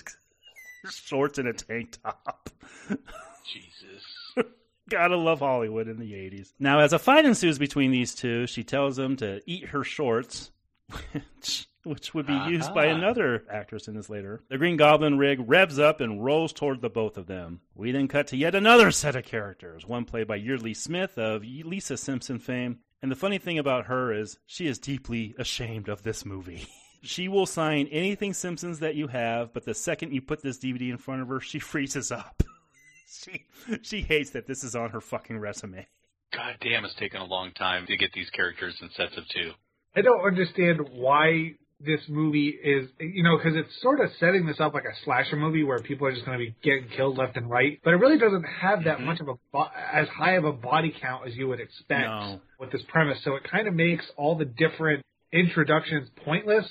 shorts 0.90 1.38
and 1.38 1.48
a 1.48 1.52
tank 1.52 1.98
top. 2.02 2.50
Jesus. 2.88 4.46
Gotta 4.88 5.16
love 5.16 5.38
Hollywood 5.38 5.86
in 5.86 5.98
the 6.00 6.12
80s. 6.12 6.52
Now, 6.58 6.80
as 6.80 6.92
a 6.92 6.98
fight 6.98 7.24
ensues 7.24 7.58
between 7.58 7.92
these 7.92 8.14
two, 8.14 8.48
she 8.48 8.64
tells 8.64 8.98
him 8.98 9.16
to 9.16 9.40
eat 9.46 9.68
her 9.68 9.84
shorts, 9.84 10.50
which, 11.12 11.68
which 11.84 12.12
would 12.12 12.26
be 12.26 12.32
uh-huh. 12.32 12.48
used 12.48 12.74
by 12.74 12.86
another 12.86 13.44
actress 13.48 13.86
in 13.86 13.94
this 13.94 14.10
later. 14.10 14.42
The 14.48 14.58
Green 14.58 14.76
Goblin 14.76 15.16
rig 15.16 15.38
revs 15.46 15.78
up 15.78 16.00
and 16.00 16.24
rolls 16.24 16.52
toward 16.52 16.80
the 16.80 16.90
both 16.90 17.16
of 17.16 17.28
them. 17.28 17.60
We 17.76 17.92
then 17.92 18.08
cut 18.08 18.26
to 18.28 18.36
yet 18.36 18.56
another 18.56 18.90
set 18.90 19.14
of 19.14 19.24
characters, 19.24 19.86
one 19.86 20.06
played 20.06 20.26
by 20.26 20.36
Yeardley 20.36 20.74
Smith 20.74 21.16
of 21.16 21.42
Lisa 21.42 21.96
Simpson 21.96 22.40
fame, 22.40 22.80
and 23.02 23.10
the 23.10 23.16
funny 23.16 23.38
thing 23.38 23.58
about 23.58 23.86
her 23.86 24.12
is 24.12 24.38
she 24.46 24.66
is 24.66 24.78
deeply 24.78 25.34
ashamed 25.38 25.88
of 25.88 26.02
this 26.02 26.24
movie. 26.24 26.66
she 27.02 27.28
will 27.28 27.46
sign 27.46 27.86
anything 27.88 28.34
Simpsons 28.34 28.80
that 28.80 28.94
you 28.94 29.08
have, 29.08 29.52
but 29.54 29.64
the 29.64 29.74
second 29.74 30.12
you 30.12 30.20
put 30.20 30.42
this 30.42 30.58
DVD 30.58 30.90
in 30.90 30.98
front 30.98 31.22
of 31.22 31.28
her, 31.28 31.40
she 31.40 31.58
freezes 31.60 32.12
up. 32.12 32.42
she 33.22 33.46
she 33.82 34.02
hates 34.02 34.30
that 34.30 34.46
this 34.46 34.64
is 34.64 34.76
on 34.76 34.90
her 34.90 35.00
fucking 35.00 35.38
resume. 35.38 35.86
God 36.32 36.56
damn, 36.60 36.84
it's 36.84 36.94
taken 36.94 37.20
a 37.20 37.24
long 37.24 37.52
time 37.52 37.86
to 37.86 37.96
get 37.96 38.12
these 38.12 38.30
characters 38.30 38.76
in 38.80 38.90
sets 38.90 39.16
of 39.16 39.26
two. 39.28 39.50
I 39.96 40.02
don't 40.02 40.24
understand 40.24 40.88
why 40.92 41.54
this 41.84 42.00
movie 42.08 42.48
is, 42.48 42.88
you 43.00 43.22
know, 43.22 43.36
because 43.36 43.54
it's 43.56 43.80
sort 43.82 44.00
of 44.00 44.10
setting 44.18 44.46
this 44.46 44.60
up 44.60 44.74
like 44.74 44.84
a 44.84 44.94
slasher 45.04 45.36
movie 45.36 45.64
where 45.64 45.78
people 45.80 46.06
are 46.06 46.12
just 46.12 46.24
going 46.26 46.38
to 46.38 46.44
be 46.44 46.54
getting 46.62 46.88
killed 46.94 47.16
left 47.18 47.36
and 47.36 47.48
right, 47.48 47.80
but 47.82 47.92
it 47.94 47.96
really 47.96 48.18
doesn't 48.18 48.44
have 48.44 48.84
that 48.84 48.98
Mhm. 48.98 49.04
much 49.06 49.20
of 49.20 49.28
a 49.28 49.34
bo- 49.52 49.70
as 49.92 50.08
high 50.08 50.32
of 50.32 50.44
a 50.44 50.52
body 50.52 50.90
count 51.00 51.26
as 51.26 51.36
you 51.36 51.48
would 51.48 51.60
expect 51.60 52.06
No. 52.08 52.40
with 52.58 52.70
this 52.70 52.82
premise. 52.84 53.22
So 53.24 53.36
it 53.36 53.44
kind 53.44 53.66
of 53.66 53.74
makes 53.74 54.08
all 54.16 54.34
the 54.36 54.44
different 54.44 55.04
introductions 55.32 56.10
pointless, 56.24 56.68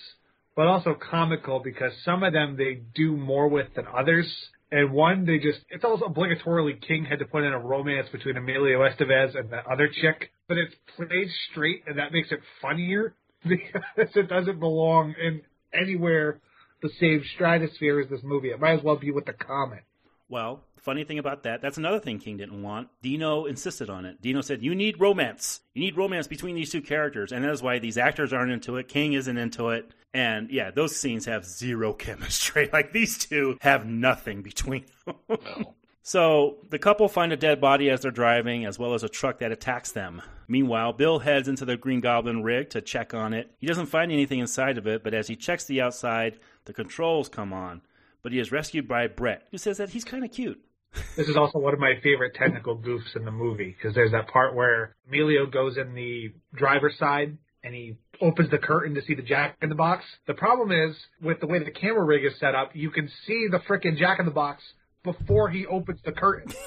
but 0.56 0.68
also 0.68 0.94
comical 0.94 1.60
because 1.60 1.92
some 2.04 2.24
of 2.24 2.34
them 2.34 2.56
they 2.56 2.76
do 2.94 3.16
more 3.18 3.48
with 3.48 3.74
than 3.74 3.88
others. 3.88 4.50
And 4.72 4.92
one, 4.92 5.26
they 5.26 5.40
just, 5.40 5.62
it's 5.70 5.84
almost 5.84 6.04
obligatorily 6.04 6.80
King 6.80 7.04
had 7.06 7.18
to 7.20 7.26
put 7.26 7.44
in 7.44 7.54
a 7.54 7.58
romance 7.60 8.08
between 8.10 8.38
Emilio 8.38 8.88
Estevez 8.88 9.34
and 9.36 9.50
the 9.50 9.68
other 9.68 9.88
chick, 9.88 10.30
but 10.48 10.58
it's 10.60 10.76
played 10.96 11.28
straight 11.50 11.84
and 11.88 11.98
that 11.98 12.12
makes 12.12 12.32
it 12.32 12.40
funnier 12.62 13.16
because 13.48 14.16
it 14.16 14.28
doesn't 14.28 14.60
belong 14.60 15.16
in 15.22 15.42
anywhere 15.74 16.40
the 16.82 16.90
same 17.00 17.24
stratosphere 17.36 18.00
as 18.00 18.10
this 18.10 18.24
movie. 18.24 18.50
It 18.50 18.60
might 18.60 18.78
as 18.78 18.84
well 18.84 18.96
be 18.96 19.12
with 19.12 19.26
the 19.26 19.34
comet. 19.34 19.84
Well, 20.30 20.62
funny 20.78 21.04
thing 21.04 21.20
about 21.20 21.44
that, 21.44 21.62
that's 21.62 21.78
another 21.78 22.00
thing 22.00 22.20
King 22.20 22.38
didn't 22.38 22.62
want. 22.62 22.90
Dino 23.02 23.46
insisted 23.46 23.90
on 23.90 24.06
it. 24.06 24.22
Dino 24.22 24.42
said, 24.42 24.62
You 24.62 24.76
need 24.76 25.00
romance. 25.00 25.62
You 25.74 25.82
need 25.82 25.98
romance 25.98 26.28
between 26.28 26.56
these 26.56 26.72
two 26.72 26.82
characters. 26.82 27.32
And 27.32 27.44
that's 27.44 27.62
why 27.62 27.80
these 27.80 27.98
actors 27.98 28.32
aren't 28.32 28.52
into 28.52 28.78
it. 28.78 28.88
King 28.88 29.14
isn't 29.14 29.38
into 29.38 29.70
it. 29.70 29.92
And 30.14 30.50
yeah, 30.50 30.72
those 30.72 30.96
scenes 30.96 31.26
have 31.26 31.46
zero 31.46 31.94
chemistry. 32.06 32.70
Like 32.72 32.94
these 32.94 33.18
two 33.18 33.58
have 33.62 33.86
nothing 33.86 34.42
between 34.42 34.86
them. 35.06 35.16
Well, 35.28 35.76
So 36.10 36.58
the 36.72 36.80
couple 36.80 37.08
find 37.08 37.32
a 37.32 37.38
dead 37.38 37.62
body 37.62 37.92
as 37.92 38.02
they're 38.02 38.10
driving, 38.10 38.66
as 38.66 38.80
well 38.80 38.96
as 38.96 39.04
a 39.04 39.10
truck 39.10 39.38
that 39.38 39.52
attacks 39.52 39.92
them. 39.92 40.24
Meanwhile, 40.48 40.94
Bill 40.94 41.20
heads 41.20 41.48
into 41.48 41.66
the 41.66 41.78
Green 41.78 42.00
Goblin 42.00 42.42
rig 42.42 42.72
to 42.72 42.82
check 42.82 43.14
on 43.14 43.32
it. 43.32 43.52
He 43.60 43.68
doesn't 43.68 43.86
find 43.86 44.12
anything 44.12 44.40
inside 44.40 44.80
of 44.80 44.88
it, 44.88 45.04
but 45.04 45.14
as 45.14 45.28
he 45.28 45.36
checks 45.36 45.66
the 45.66 45.82
outside, 45.82 46.40
the 46.66 46.74
controls 46.74 47.30
come 47.30 47.54
on. 47.54 47.84
But 48.24 48.32
he 48.32 48.40
is 48.40 48.52
rescued 48.52 48.88
by 48.88 49.06
Brett, 49.06 49.44
who 49.52 49.60
says 49.60 49.78
that 49.78 49.92
he's 49.92 50.04
kind 50.04 50.26
of 50.26 50.32
cute. 50.32 50.60
This 51.16 51.28
is 51.28 51.38
also 51.38 51.60
one 51.60 51.76
of 51.76 51.80
my 51.80 51.94
favorite 52.02 52.34
technical 52.34 52.76
goofs 52.76 53.16
in 53.16 53.24
the 53.24 53.32
movie 53.32 53.76
because 53.78 53.94
there's 53.94 54.14
that 54.14 54.30
part 54.30 54.56
where 54.56 54.96
Emilio 55.08 55.46
goes 55.46 55.78
in 55.78 55.94
the 55.94 56.34
driver's 56.56 56.98
side 56.98 57.38
and 57.64 57.76
he 57.76 57.98
opens 58.20 58.50
the 58.50 58.58
curtain 58.58 58.96
to 58.96 59.04
see 59.04 59.14
the 59.14 59.22
Jack 59.22 59.58
in 59.62 59.70
the 59.70 59.76
Box. 59.76 60.06
The 60.26 60.34
problem 60.34 60.72
is 60.72 60.96
with 61.22 61.40
the 61.40 61.46
way 61.46 61.60
the 61.60 61.70
camera 61.70 62.04
rig 62.04 62.26
is 62.26 62.40
set 62.40 62.56
up, 62.56 62.72
you 62.74 62.90
can 62.90 63.12
see 63.28 63.46
the 63.52 63.60
frickin' 63.60 64.00
Jack 64.00 64.18
in 64.18 64.26
the 64.26 64.32
Box 64.32 64.64
before 65.04 65.50
he 65.50 65.66
opens 65.66 66.02
the 66.02 66.12
curtain. 66.12 66.54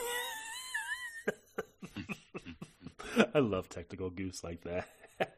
I 3.34 3.40
love 3.40 3.68
technical 3.68 4.10
goose 4.10 4.42
like 4.42 4.62
that. 4.62 4.88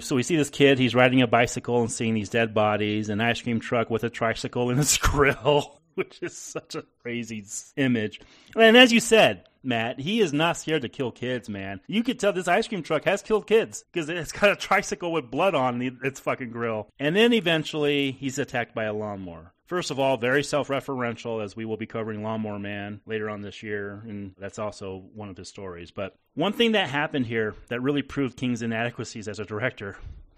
So 0.00 0.16
we 0.16 0.22
see 0.22 0.36
this 0.36 0.48
kid, 0.48 0.78
he's 0.78 0.94
riding 0.94 1.20
a 1.20 1.26
bicycle 1.26 1.80
and 1.80 1.92
seeing 1.92 2.14
these 2.14 2.30
dead 2.30 2.54
bodies, 2.54 3.10
an 3.10 3.20
ice 3.20 3.42
cream 3.42 3.60
truck 3.60 3.90
with 3.90 4.04
a 4.04 4.10
tricycle 4.10 4.70
in 4.70 4.78
its 4.78 4.96
grill, 4.96 5.80
which 5.96 6.22
is 6.22 6.36
such 6.36 6.74
a 6.74 6.84
crazy 7.02 7.44
image. 7.76 8.20
And 8.54 8.76
as 8.76 8.92
you 8.92 9.00
said, 9.00 9.44
Matt, 9.62 9.98
he 9.98 10.20
is 10.20 10.32
not 10.32 10.56
scared 10.56 10.82
to 10.82 10.88
kill 10.88 11.10
kids, 11.10 11.48
man. 11.48 11.80
You 11.88 12.04
could 12.04 12.20
tell 12.20 12.32
this 12.32 12.46
ice 12.46 12.68
cream 12.68 12.82
truck 12.82 13.04
has 13.04 13.22
killed 13.22 13.46
kids 13.46 13.84
because 13.92 14.08
it's 14.08 14.30
got 14.30 14.52
a 14.52 14.56
tricycle 14.56 15.10
with 15.10 15.30
blood 15.30 15.54
on 15.54 15.98
its 16.04 16.20
fucking 16.20 16.50
grill. 16.50 16.88
And 17.00 17.16
then 17.16 17.32
eventually 17.32 18.12
he's 18.12 18.38
attacked 18.38 18.74
by 18.74 18.84
a 18.84 18.92
lawnmower. 18.92 19.52
First 19.64 19.90
of 19.90 19.98
all, 19.98 20.16
very 20.16 20.44
self 20.44 20.68
referential, 20.68 21.42
as 21.42 21.56
we 21.56 21.64
will 21.64 21.76
be 21.76 21.86
covering 21.86 22.22
Lawnmower 22.22 22.60
Man 22.60 23.00
later 23.04 23.28
on 23.28 23.40
this 23.40 23.64
year, 23.64 24.00
and 24.06 24.32
that's 24.38 24.60
also 24.60 25.02
one 25.12 25.28
of 25.28 25.36
his 25.36 25.48
stories. 25.48 25.90
But 25.90 26.14
one 26.34 26.52
thing 26.52 26.72
that 26.72 26.88
happened 26.88 27.26
here 27.26 27.56
that 27.66 27.82
really 27.82 28.02
proved 28.02 28.36
King's 28.36 28.62
inadequacies 28.62 29.26
as 29.26 29.40
a 29.40 29.44
director 29.44 29.96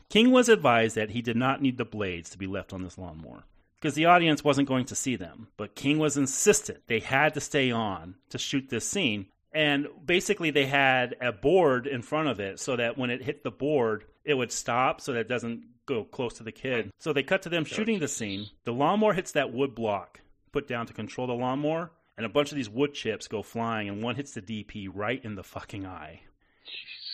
King 0.08 0.30
was 0.30 0.48
advised 0.48 0.96
that 0.96 1.10
he 1.10 1.20
did 1.20 1.36
not 1.36 1.60
need 1.60 1.76
the 1.76 1.84
blades 1.84 2.30
to 2.30 2.38
be 2.38 2.46
left 2.46 2.72
on 2.72 2.82
this 2.82 2.96
lawnmower 2.96 3.44
because 3.80 3.94
the 3.94 4.06
audience 4.06 4.42
wasn't 4.42 4.68
going 4.68 4.84
to 4.86 4.94
see 4.94 5.16
them. 5.16 5.48
But 5.56 5.74
King 5.74 5.98
was 5.98 6.16
insistent 6.16 6.80
they 6.86 7.00
had 7.00 7.34
to 7.34 7.40
stay 7.40 7.70
on 7.70 8.16
to 8.30 8.38
shoot 8.38 8.68
this 8.68 8.88
scene. 8.88 9.26
And 9.52 9.86
basically, 10.04 10.50
they 10.50 10.66
had 10.66 11.16
a 11.20 11.32
board 11.32 11.86
in 11.86 12.02
front 12.02 12.28
of 12.28 12.38
it 12.38 12.60
so 12.60 12.76
that 12.76 12.98
when 12.98 13.10
it 13.10 13.22
hit 13.22 13.44
the 13.44 13.50
board, 13.50 14.04
it 14.24 14.34
would 14.34 14.52
stop 14.52 15.00
so 15.00 15.12
that 15.12 15.20
it 15.20 15.28
doesn't 15.28 15.64
go 15.86 16.04
close 16.04 16.34
to 16.34 16.42
the 16.42 16.52
kid. 16.52 16.90
So 16.98 17.12
they 17.12 17.22
cut 17.22 17.42
to 17.42 17.48
them 17.48 17.64
shooting 17.64 17.98
the 17.98 18.08
scene. 18.08 18.46
The 18.64 18.72
lawnmower 18.72 19.14
hits 19.14 19.32
that 19.32 19.52
wood 19.52 19.74
block 19.74 20.20
put 20.52 20.68
down 20.68 20.86
to 20.86 20.92
control 20.92 21.26
the 21.26 21.32
lawnmower, 21.32 21.90
and 22.16 22.26
a 22.26 22.28
bunch 22.28 22.52
of 22.52 22.56
these 22.56 22.68
wood 22.68 22.92
chips 22.92 23.26
go 23.26 23.42
flying, 23.42 23.88
and 23.88 24.02
one 24.02 24.16
hits 24.16 24.32
the 24.32 24.42
DP 24.42 24.90
right 24.92 25.24
in 25.24 25.34
the 25.34 25.42
fucking 25.42 25.86
eye 25.86 26.20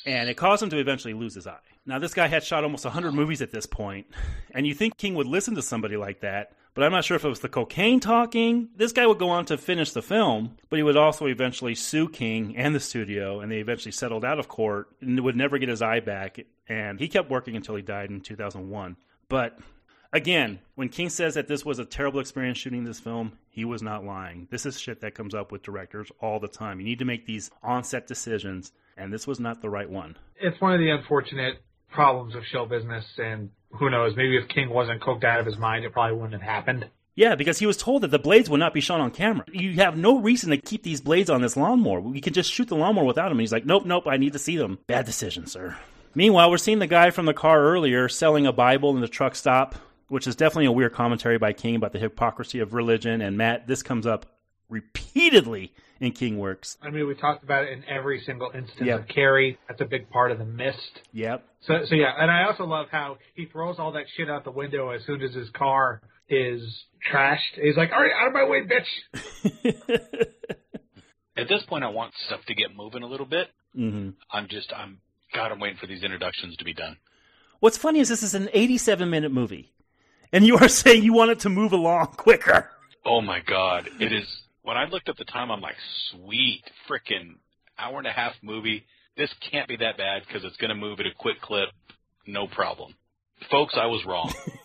and 0.06 0.28
it 0.28 0.36
caused 0.36 0.62
him 0.62 0.70
to 0.70 0.78
eventually 0.78 1.14
lose 1.14 1.34
his 1.34 1.46
eye. 1.46 1.58
Now, 1.86 1.98
this 1.98 2.14
guy 2.14 2.28
had 2.28 2.44
shot 2.44 2.64
almost 2.64 2.84
100 2.84 3.12
movies 3.12 3.42
at 3.42 3.50
this 3.50 3.66
point, 3.66 4.06
and 4.52 4.66
you 4.66 4.74
think 4.74 4.96
King 4.96 5.14
would 5.14 5.26
listen 5.26 5.54
to 5.54 5.62
somebody 5.62 5.96
like 5.96 6.20
that, 6.20 6.52
but 6.74 6.82
I'm 6.82 6.92
not 6.92 7.04
sure 7.04 7.16
if 7.16 7.24
it 7.24 7.28
was 7.28 7.40
the 7.40 7.48
cocaine 7.48 8.00
talking. 8.00 8.68
This 8.76 8.92
guy 8.92 9.06
would 9.06 9.18
go 9.18 9.28
on 9.28 9.44
to 9.46 9.58
finish 9.58 9.92
the 9.92 10.02
film, 10.02 10.56
but 10.70 10.78
he 10.78 10.82
would 10.82 10.96
also 10.96 11.26
eventually 11.26 11.74
sue 11.74 12.08
King 12.08 12.56
and 12.56 12.74
the 12.74 12.80
studio, 12.80 13.40
and 13.40 13.50
they 13.52 13.58
eventually 13.58 13.92
settled 13.92 14.24
out 14.24 14.38
of 14.38 14.48
court 14.48 14.88
and 15.00 15.20
would 15.20 15.36
never 15.36 15.58
get 15.58 15.68
his 15.68 15.82
eye 15.82 16.00
back, 16.00 16.40
and 16.68 16.98
he 16.98 17.08
kept 17.08 17.30
working 17.30 17.54
until 17.54 17.76
he 17.76 17.82
died 17.82 18.10
in 18.10 18.20
2001. 18.20 18.96
But 19.28 19.58
Again, 20.14 20.60
when 20.76 20.90
King 20.90 21.08
says 21.08 21.34
that 21.34 21.48
this 21.48 21.64
was 21.64 21.80
a 21.80 21.84
terrible 21.84 22.20
experience 22.20 22.56
shooting 22.56 22.84
this 22.84 23.00
film, 23.00 23.32
he 23.50 23.64
was 23.64 23.82
not 23.82 24.04
lying. 24.04 24.46
This 24.48 24.64
is 24.64 24.78
shit 24.78 25.00
that 25.00 25.16
comes 25.16 25.34
up 25.34 25.50
with 25.50 25.64
directors 25.64 26.12
all 26.20 26.38
the 26.38 26.46
time. 26.46 26.78
You 26.78 26.86
need 26.86 27.00
to 27.00 27.04
make 27.04 27.26
these 27.26 27.50
on-set 27.64 28.06
decisions, 28.06 28.70
and 28.96 29.12
this 29.12 29.26
was 29.26 29.40
not 29.40 29.62
the 29.62 29.70
right 29.70 29.88
one. 29.88 30.16
It's 30.40 30.60
one 30.60 30.72
of 30.72 30.80
the 30.80 30.90
unfortunate 30.90 31.62
problems 31.90 32.34
of 32.34 32.42
show 32.44 32.66
business, 32.66 33.04
and 33.18 33.50
who 33.70 33.90
knows, 33.90 34.16
maybe 34.16 34.36
if 34.36 34.48
King 34.48 34.70
wasn't 34.70 35.00
coked 35.02 35.24
out 35.24 35.40
of 35.40 35.46
his 35.46 35.58
mind, 35.58 35.84
it 35.84 35.92
probably 35.92 36.16
wouldn't 36.16 36.40
have 36.40 36.42
happened. 36.42 36.88
Yeah, 37.16 37.36
because 37.36 37.58
he 37.58 37.66
was 37.66 37.76
told 37.76 38.02
that 38.02 38.10
the 38.10 38.18
blades 38.18 38.50
would 38.50 38.58
not 38.58 38.74
be 38.74 38.80
shown 38.80 39.00
on 39.00 39.12
camera. 39.12 39.44
You 39.52 39.74
have 39.74 39.96
no 39.96 40.18
reason 40.18 40.50
to 40.50 40.56
keep 40.56 40.82
these 40.82 41.00
blades 41.00 41.30
on 41.30 41.42
this 41.42 41.56
lawnmower. 41.56 42.00
We 42.00 42.20
can 42.20 42.32
just 42.32 42.52
shoot 42.52 42.68
the 42.68 42.74
lawnmower 42.74 43.04
without 43.04 43.28
them. 43.28 43.32
And 43.32 43.40
he's 43.40 43.52
like, 43.52 43.64
nope, 43.64 43.86
nope, 43.86 44.08
I 44.08 44.16
need 44.16 44.32
to 44.32 44.38
see 44.40 44.56
them. 44.56 44.80
Bad 44.88 45.06
decision, 45.06 45.46
sir. 45.46 45.76
Meanwhile, 46.16 46.50
we're 46.50 46.58
seeing 46.58 46.80
the 46.80 46.88
guy 46.88 47.10
from 47.10 47.26
the 47.26 47.34
car 47.34 47.62
earlier 47.62 48.08
selling 48.08 48.46
a 48.46 48.52
Bible 48.52 48.94
in 48.96 49.00
the 49.00 49.08
truck 49.08 49.36
stop, 49.36 49.76
which 50.08 50.26
is 50.26 50.34
definitely 50.34 50.66
a 50.66 50.72
weird 50.72 50.92
commentary 50.92 51.38
by 51.38 51.52
King 51.52 51.76
about 51.76 51.92
the 51.92 52.00
hypocrisy 52.00 52.58
of 52.58 52.74
religion. 52.74 53.20
And 53.20 53.36
Matt, 53.36 53.68
this 53.68 53.84
comes 53.84 54.06
up 54.06 54.26
repeatedly 54.68 55.72
in 56.00 56.12
King 56.12 56.38
Works. 56.38 56.76
I 56.82 56.90
mean, 56.90 57.06
we 57.06 57.14
talked 57.14 57.44
about 57.44 57.64
it 57.64 57.72
in 57.72 57.84
every 57.84 58.20
single 58.24 58.50
instance 58.54 58.86
Yep. 58.86 59.00
of 59.00 59.08
Carrie. 59.08 59.58
That's 59.68 59.80
a 59.80 59.84
big 59.84 60.10
part 60.10 60.30
of 60.32 60.38
the 60.38 60.44
mist. 60.44 61.00
Yep. 61.12 61.44
So, 61.62 61.74
so 61.88 61.94
yeah, 61.94 62.12
and 62.18 62.30
I 62.30 62.44
also 62.44 62.64
love 62.64 62.86
how 62.90 63.18
he 63.34 63.46
throws 63.46 63.76
all 63.78 63.92
that 63.92 64.04
shit 64.16 64.28
out 64.28 64.44
the 64.44 64.50
window 64.50 64.90
as 64.90 65.02
soon 65.06 65.22
as 65.22 65.32
his 65.34 65.48
car 65.50 66.02
is 66.28 66.60
trashed. 67.10 67.38
He's 67.60 67.76
like, 67.76 67.90
"All 67.92 68.00
right, 68.02 68.10
out 68.20 68.28
of 68.28 68.32
my 68.34 68.44
way, 68.44 68.62
bitch." 68.66 69.94
At 71.36 71.48
this 71.48 71.62
point, 71.68 71.82
I 71.84 71.88
want 71.88 72.12
stuff 72.26 72.40
to 72.46 72.54
get 72.54 72.74
moving 72.76 73.02
a 73.02 73.06
little 73.06 73.26
bit. 73.26 73.48
hmm 73.74 74.10
I'm 74.32 74.46
just, 74.48 74.72
I'm, 74.72 74.98
God, 75.34 75.50
I'm 75.52 75.58
waiting 75.58 75.78
for 75.78 75.86
these 75.86 76.02
introductions 76.04 76.56
to 76.58 76.64
be 76.64 76.72
done. 76.74 76.96
What's 77.60 77.76
funny 77.76 77.98
is 78.00 78.08
this 78.08 78.22
is 78.22 78.34
an 78.34 78.48
87 78.52 79.08
minute 79.10 79.32
movie, 79.32 79.72
and 80.32 80.46
you 80.46 80.56
are 80.58 80.68
saying 80.82 81.02
you 81.02 81.12
want 81.12 81.30
it 81.32 81.40
to 81.40 81.48
move 81.48 81.72
along 81.72 82.06
quicker. 82.16 82.70
Oh 83.04 83.20
my 83.20 83.40
God, 83.40 83.88
it 84.00 84.12
is. 84.12 84.26
When 84.64 84.76
I 84.76 84.86
looked 84.86 85.08
at 85.08 85.16
the 85.16 85.24
time, 85.24 85.50
I'm 85.50 85.60
like, 85.60 85.76
sweet, 86.10 86.64
frickin' 86.88 87.36
hour 87.78 87.98
and 87.98 88.06
a 88.06 88.12
half 88.12 88.32
movie. 88.42 88.84
This 89.16 89.30
can't 89.50 89.68
be 89.68 89.76
that 89.76 89.96
bad 89.96 90.22
because 90.26 90.42
it's 90.42 90.56
going 90.56 90.70
to 90.70 90.74
move 90.74 91.00
at 91.00 91.06
a 91.06 91.14
quick 91.16 91.40
clip, 91.40 91.68
no 92.26 92.46
problem. 92.48 92.94
Folks, 93.50 93.74
I 93.76 93.86
was 93.86 94.04
wrong. 94.06 94.32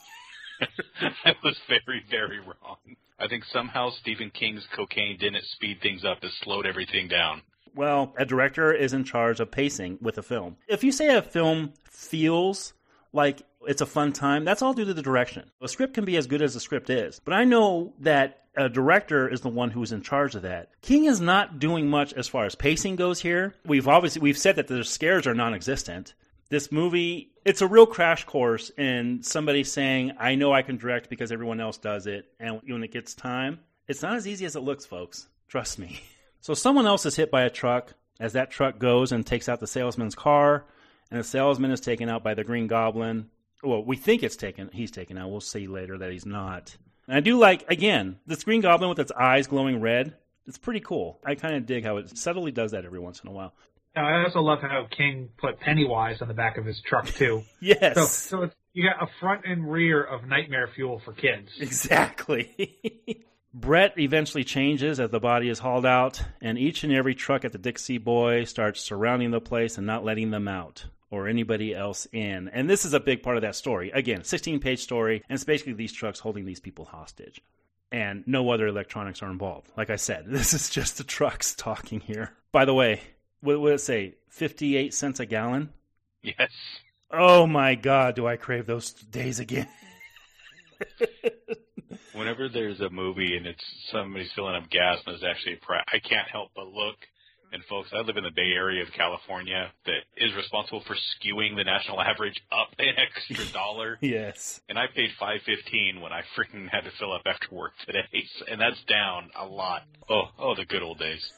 I 1.25 1.33
was 1.43 1.57
very, 1.67 2.03
very 2.09 2.39
wrong. 2.39 2.77
I 3.19 3.27
think 3.27 3.43
somehow 3.51 3.89
Stephen 4.01 4.29
King's 4.29 4.65
cocaine 4.75 5.17
didn't 5.17 5.43
speed 5.55 5.79
things 5.81 6.03
up; 6.05 6.23
it 6.23 6.31
slowed 6.43 6.65
everything 6.65 7.07
down. 7.07 7.41
Well, 7.75 8.13
a 8.17 8.25
director 8.25 8.73
is 8.73 8.93
in 8.93 9.03
charge 9.03 9.39
of 9.39 9.51
pacing 9.51 9.99
with 10.01 10.17
a 10.17 10.23
film. 10.23 10.57
If 10.67 10.83
you 10.83 10.91
say 10.91 11.15
a 11.15 11.21
film 11.21 11.73
feels 11.89 12.73
like 13.13 13.41
it's 13.67 13.81
a 13.81 13.85
fun 13.85 14.13
time, 14.13 14.45
that's 14.45 14.61
all 14.61 14.73
due 14.73 14.85
to 14.85 14.93
the 14.93 15.01
direction. 15.01 15.49
A 15.61 15.67
script 15.67 15.93
can 15.93 16.05
be 16.05 16.17
as 16.17 16.27
good 16.27 16.41
as 16.41 16.53
the 16.53 16.59
script 16.59 16.89
is, 16.89 17.19
but 17.23 17.33
I 17.33 17.43
know 17.43 17.93
that 17.99 18.43
a 18.55 18.69
director 18.69 19.27
is 19.27 19.41
the 19.41 19.49
one 19.49 19.71
who's 19.71 19.91
in 19.91 20.01
charge 20.01 20.35
of 20.35 20.41
that. 20.43 20.69
King 20.81 21.05
is 21.05 21.21
not 21.21 21.59
doing 21.59 21.87
much 21.89 22.13
as 22.13 22.27
far 22.27 22.45
as 22.45 22.55
pacing 22.55 22.95
goes 22.95 23.21
here. 23.21 23.53
We've 23.65 23.87
obviously 23.87 24.21
we've 24.21 24.37
said 24.37 24.55
that 24.57 24.67
the 24.67 24.83
scares 24.83 25.27
are 25.27 25.33
non-existent. 25.33 26.13
This 26.49 26.71
movie, 26.71 27.31
it's 27.45 27.61
a 27.61 27.67
real 27.67 27.85
crash 27.85 28.23
course 28.23 28.71
in 28.77 29.21
somebody 29.21 29.63
saying, 29.63 30.13
"I 30.19 30.35
know 30.35 30.51
I 30.51 30.63
can 30.63 30.77
direct 30.77 31.09
because 31.09 31.31
everyone 31.31 31.59
else 31.59 31.77
does 31.77 32.07
it," 32.07 32.25
and 32.39 32.61
when 32.65 32.83
it 32.83 32.91
gets 32.91 33.13
time, 33.13 33.59
it's 33.87 34.01
not 34.01 34.15
as 34.15 34.27
easy 34.27 34.45
as 34.45 34.55
it 34.55 34.61
looks, 34.61 34.85
folks. 34.85 35.27
Trust 35.47 35.79
me. 35.79 36.01
So 36.41 36.53
someone 36.53 36.87
else 36.87 37.05
is 37.05 37.17
hit 37.17 37.31
by 37.31 37.41
a 37.41 37.49
truck 37.49 37.95
as 38.17 38.31
that 38.31 38.49
truck 38.49 38.79
goes 38.79 39.11
and 39.11 39.25
takes 39.25 39.49
out 39.49 39.59
the 39.59 39.67
salesman's 39.67 40.15
car, 40.15 40.65
and 41.11 41.19
the 41.19 41.23
salesman 41.23 41.71
is 41.71 41.79
taken 41.79 42.09
out 42.09 42.23
by 42.23 42.33
the 42.33 42.43
Green 42.43 42.67
Goblin. 42.67 43.29
Well, 43.63 43.83
we 43.83 43.95
think 43.95 44.23
it's 44.23 44.35
taken. 44.35 44.69
He's 44.71 44.91
taken 44.91 45.17
out. 45.17 45.29
We'll 45.29 45.41
see 45.41 45.67
later 45.67 45.97
that 45.97 46.11
he's 46.11 46.25
not. 46.25 46.75
And 47.07 47.17
I 47.17 47.19
do 47.19 47.37
like 47.37 47.69
again 47.69 48.19
this 48.25 48.43
Green 48.43 48.61
Goblin 48.61 48.89
with 48.89 48.99
its 48.99 49.11
eyes 49.11 49.47
glowing 49.47 49.81
red. 49.81 50.15
It's 50.47 50.57
pretty 50.57 50.79
cool. 50.79 51.19
I 51.25 51.35
kind 51.35 51.55
of 51.55 51.65
dig 51.65 51.83
how 51.83 51.97
it 51.97 52.17
subtly 52.17 52.51
does 52.51 52.71
that 52.71 52.85
every 52.85 52.99
once 52.99 53.21
in 53.21 53.29
a 53.29 53.31
while. 53.31 53.53
I 53.95 54.23
also 54.23 54.39
love 54.39 54.61
how 54.61 54.87
King 54.89 55.29
put 55.37 55.59
Pennywise 55.59 56.21
on 56.21 56.27
the 56.27 56.33
back 56.33 56.57
of 56.57 56.65
his 56.65 56.81
truck 56.81 57.07
too. 57.07 57.43
Yes. 57.59 57.95
So, 57.95 58.05
so 58.05 58.43
it's 58.43 58.55
You 58.73 58.89
got 58.89 59.03
a 59.03 59.11
front 59.19 59.45
and 59.45 59.69
rear 59.69 60.01
of 60.01 60.25
nightmare 60.25 60.69
fuel 60.73 61.01
for 61.03 61.13
kids. 61.13 61.49
Exactly. 61.59 63.25
Brett 63.53 63.97
eventually 63.97 64.43
changes 64.43 64.99
as 64.99 65.09
the 65.09 65.19
body 65.19 65.49
is 65.49 65.57
hauled 65.57 65.85
out, 65.85 66.21
and 66.39 66.55
each 66.59 66.83
and 66.83 66.93
every 66.93 67.15
truck 67.15 67.43
at 67.43 67.51
the 67.51 67.57
Dixie 67.57 67.97
Boy 67.97 68.43
starts 68.43 68.79
surrounding 68.79 69.31
the 69.31 69.41
place 69.41 69.79
and 69.79 69.87
not 69.87 70.05
letting 70.05 70.29
them 70.29 70.47
out 70.47 70.85
or 71.11 71.27
anybody 71.27 71.73
else 71.73 72.07
in. 72.11 72.49
And 72.49 72.69
this 72.69 72.85
is 72.85 72.93
a 72.93 72.99
big 72.99 73.23
part 73.23 73.37
of 73.37 73.41
that 73.41 73.55
story. 73.55 73.91
Again, 73.91 74.23
16 74.23 74.59
page 74.59 74.81
story, 74.81 75.23
and 75.29 75.35
it's 75.35 75.43
basically 75.43 75.73
these 75.73 75.93
trucks 75.93 76.19
holding 76.19 76.45
these 76.45 76.59
people 76.59 76.85
hostage. 76.85 77.41
And 77.91 78.23
no 78.27 78.51
other 78.51 78.67
electronics 78.67 79.23
are 79.23 79.31
involved. 79.31 79.71
Like 79.75 79.89
I 79.89 79.95
said, 79.95 80.25
this 80.27 80.53
is 80.53 80.69
just 80.69 80.97
the 80.97 81.03
trucks 81.03 81.55
talking 81.55 81.99
here. 81.99 82.31
By 82.51 82.65
the 82.65 82.73
way, 82.73 83.01
what 83.41 83.59
would 83.59 83.73
it 83.73 83.81
say? 83.81 84.15
58 84.29 84.93
cents 84.93 85.19
a 85.19 85.25
gallon? 85.25 85.69
Yes. 86.21 86.51
Oh 87.11 87.47
my 87.47 87.75
god, 87.75 88.15
do 88.15 88.27
I 88.27 88.37
crave 88.37 88.67
those 88.67 88.93
days 88.93 89.39
again? 89.39 89.67
Whenever 92.13 92.49
there's 92.49 92.81
a 92.81 92.89
movie 92.89 93.35
and 93.35 93.47
it's 93.47 93.63
somebody's 93.91 94.29
filling 94.35 94.55
up 94.55 94.69
gas 94.69 94.97
and 95.05 95.15
there's 95.15 95.23
actually 95.23 95.53
a 95.53 95.65
price, 95.65 95.83
I 95.91 95.99
can't 95.99 96.27
help 96.31 96.51
but 96.55 96.67
look. 96.67 96.97
And 97.51 97.63
folks, 97.65 97.89
I 97.93 98.01
live 98.01 98.17
in 98.17 98.23
the 98.23 98.31
Bay 98.31 98.51
Area 98.55 98.83
of 98.83 98.91
California 98.91 99.71
that 99.85 100.01
is 100.17 100.35
responsible 100.35 100.83
for 100.85 100.95
skewing 100.95 101.55
the 101.55 101.63
national 101.63 101.99
average 102.01 102.39
up 102.51 102.69
an 102.77 102.93
extra 102.97 103.45
dollar. 103.53 103.97
yes. 104.01 104.61
And 104.69 104.77
I 104.77 104.85
paid 104.93 105.09
five 105.19 105.41
fifteen 105.45 106.01
when 106.01 106.11
I 106.11 106.21
freaking 106.37 106.69
had 106.69 106.83
to 106.83 106.91
fill 106.99 107.11
up 107.11 107.23
after 107.25 107.47
work 107.51 107.73
today, 107.85 108.05
and 108.51 108.61
that's 108.61 108.81
down 108.83 109.31
a 109.35 109.45
lot. 109.45 109.83
Oh, 110.09 110.29
oh, 110.37 110.55
the 110.55 110.65
good 110.65 110.83
old 110.83 110.99
days. 110.99 111.31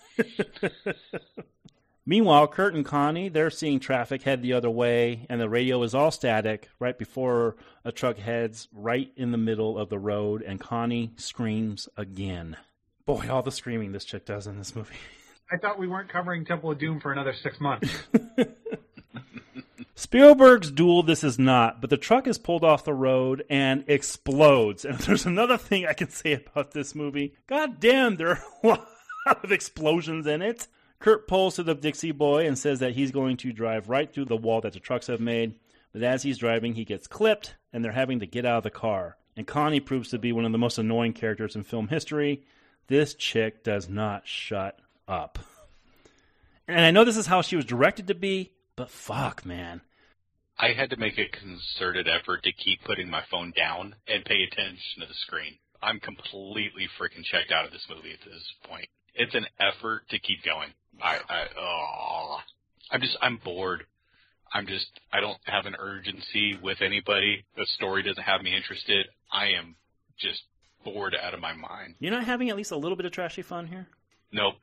Meanwhile, 2.05 2.47
Kurt 2.47 2.74
and 2.74 2.84
Connie, 2.84 3.30
they're 3.30 3.51
seeing 3.51 3.80
traffic 3.80 4.24
head 4.24 4.41
the 4.41 4.53
other 4.53 4.72
way, 4.72 5.26
and 5.30 5.39
the 5.39 5.47
radio 5.47 5.82
is 5.84 5.93
all 5.93 6.09
static 6.12 6.68
right 6.80 6.97
before 6.97 7.55
a 7.86 7.91
truck 7.91 8.18
heads 8.18 8.68
right 8.74 9.12
in 9.16 9.32
the 9.32 9.38
middle 9.38 9.78
of 9.78 9.89
the 9.89 9.99
road, 9.99 10.41
and 10.41 10.59
Connie 10.59 11.12
screams 11.16 11.88
again. 11.95 12.57
Boy, 13.05 13.30
all 13.30 13.43
the 13.43 13.51
screaming 13.51 13.91
this 13.91 14.03
chick 14.03 14.26
does 14.26 14.47
in 14.47 14.57
this 14.57 14.76
movie. 14.76 14.95
I 15.52 15.58
thought 15.58 15.78
we 15.78 15.88
weren't 15.88 16.08
covering 16.08 16.45
Temple 16.45 16.72
of 16.72 16.80
Doom 16.80 17.02
for 17.02 17.12
another 17.12 17.34
six 17.34 17.60
months. 17.60 17.93
Spielberg's 19.95 20.72
duel 20.72 21.04
this 21.04 21.26
is 21.26 21.38
not, 21.38 21.82
but 21.82 21.89
the 21.89 21.97
truck 21.97 22.26
is 22.26 22.38
pulled 22.38 22.64
off 22.64 22.86
the 22.86 22.93
road 22.93 23.43
and 23.49 23.84
explodes. 23.88 24.86
And 24.86 24.97
there's 24.99 25.26
another 25.26 25.58
thing 25.58 25.86
I 25.86 25.93
can 25.93 26.10
say 26.10 26.34
about 26.34 26.72
this 26.72 26.95
movie, 26.95 27.36
god 27.47 27.82
damn, 27.82 28.16
there 28.16 28.30
are 28.30 28.43
a 28.64 28.68
lot 28.68 28.88
of 29.43 29.52
explosions 29.52 30.26
in 30.26 30.41
it. 30.41 30.68
Kurt 30.99 31.28
pulls 31.28 31.56
to 31.56 31.64
the 31.64 31.76
Dixie 31.76 32.14
Boy 32.14 32.47
and 32.47 32.58
says 32.58 32.80
that 32.80 32.93
he's 32.93 33.12
going 33.12 33.36
to 33.38 33.52
drive 33.52 33.89
right 33.89 34.12
through 34.12 34.26
the 34.26 34.38
wall 34.38 34.62
that 34.62 34.72
the 34.74 34.80
trucks 34.80 35.08
have 35.08 35.20
made. 35.20 35.56
But 35.91 36.04
as 36.04 36.24
he's 36.24 36.38
driving, 36.38 36.76
he 36.76 36.86
gets 36.86 37.08
clipped, 37.08 37.56
and 37.74 37.84
they're 37.84 37.91
having 37.91 38.22
to 38.22 38.26
get 38.26 38.45
out 38.45 38.60
of 38.60 38.64
the 38.64 38.70
car. 38.70 39.18
And 39.36 39.45
Connie 39.45 39.80
proves 39.82 40.10
to 40.10 40.20
be 40.20 40.32
one 40.32 40.45
of 40.45 40.52
the 40.52 40.58
most 40.58 40.78
annoying 40.78 41.14
characters 41.14 41.56
in 41.56 41.64
film 41.64 41.89
history. 41.89 42.43
This 42.88 43.14
chick 43.14 43.64
does 43.64 43.89
not 43.89 44.28
shut 44.28 44.80
up. 45.12 45.39
And 46.68 46.86
I 46.86 46.91
know 46.91 47.03
this 47.03 47.18
is 47.18 47.28
how 47.28 47.41
she 47.41 47.55
was 47.55 47.66
directed 47.66 48.07
to 48.07 48.16
be, 48.16 48.53
but 48.76 48.89
fuck, 48.89 49.45
man. 49.45 49.82
I 50.57 50.74
had 50.74 50.89
to 50.91 50.97
make 50.97 51.18
a 51.18 51.28
concerted 51.28 52.07
effort 52.07 52.43
to 52.43 52.51
keep 52.53 52.84
putting 52.84 53.09
my 53.09 53.24
phone 53.30 53.51
down 53.55 53.95
and 54.07 54.24
pay 54.24 54.43
attention 54.43 55.01
to 55.01 55.07
the 55.07 55.14
screen. 55.14 55.57
I'm 55.82 55.99
completely 55.99 56.88
freaking 56.99 57.26
checked 57.26 57.51
out 57.51 57.66
of 57.66 57.72
this 57.72 57.86
movie 57.89 58.14
at 58.14 58.24
this 58.24 58.53
point. 58.70 58.88
It's 59.16 59.36
an 59.36 59.47
effort 59.59 60.07
to 60.09 60.20
keep 60.20 60.43
going. 60.43 60.70
I, 61.01 61.18
I, 61.28 61.45
oh, 61.59 62.38
I'm 62.91 63.01
just, 63.01 63.18
I'm 63.22 63.38
bored. 63.43 63.86
I'm 64.53 64.68
just, 64.68 64.88
I 65.12 65.20
don't 65.20 65.39
have 65.45 65.66
an 65.66 65.76
urgency 65.80 66.57
with 66.62 66.82
anybody. 66.82 67.43
The 67.57 67.66
story 67.66 68.03
doesn't 68.03 68.24
have 68.24 68.43
me 68.43 68.55
interested. 68.55 69.07
I 69.32 69.47
am 69.47 69.76
just 70.20 70.43
bored 70.84 71.16
out 71.22 71.34
of 71.34 71.39
my 71.39 71.53
mind. 71.53 71.95
You're 71.99 72.12
not 72.12 72.26
having 72.26 72.49
at 72.49 72.55
least 72.55 72.72
a 72.72 72.78
little 72.78 72.95
bit 72.95 73.05
of 73.05 73.12
trashy 73.12 73.41
fun 73.41 73.68
here? 73.68 73.88
Nope, 74.32 74.56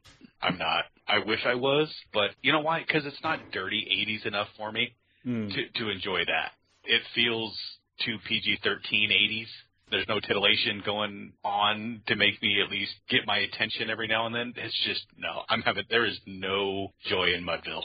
I'm 0.42 0.58
not. 0.58 0.84
I 1.06 1.18
wish 1.24 1.40
I 1.46 1.54
was, 1.54 1.92
but 2.12 2.30
you 2.42 2.52
know 2.52 2.60
why? 2.60 2.80
Because 2.86 3.06
it's 3.06 3.22
not 3.22 3.38
dirty 3.52 3.86
80s 4.08 4.26
enough 4.26 4.48
for 4.56 4.70
me 4.72 4.94
Mm. 5.26 5.52
to 5.52 5.68
to 5.80 5.90
enjoy 5.90 6.20
that. 6.26 6.52
It 6.84 7.02
feels 7.14 7.58
too 8.04 8.16
PG-13 8.28 9.10
80s. 9.10 9.46
There's 9.90 10.06
no 10.06 10.20
titillation 10.20 10.80
going 10.86 11.32
on 11.44 12.02
to 12.06 12.14
make 12.14 12.40
me 12.40 12.62
at 12.64 12.70
least 12.70 12.92
get 13.08 13.26
my 13.26 13.38
attention 13.38 13.90
every 13.90 14.06
now 14.06 14.26
and 14.26 14.34
then. 14.34 14.52
It's 14.56 14.78
just 14.86 15.04
no. 15.16 15.42
I'm 15.48 15.62
having 15.62 15.84
there 15.90 16.04
is 16.06 16.18
no 16.26 16.92
joy 17.08 17.32
in 17.34 17.44
Mudville. 17.44 17.82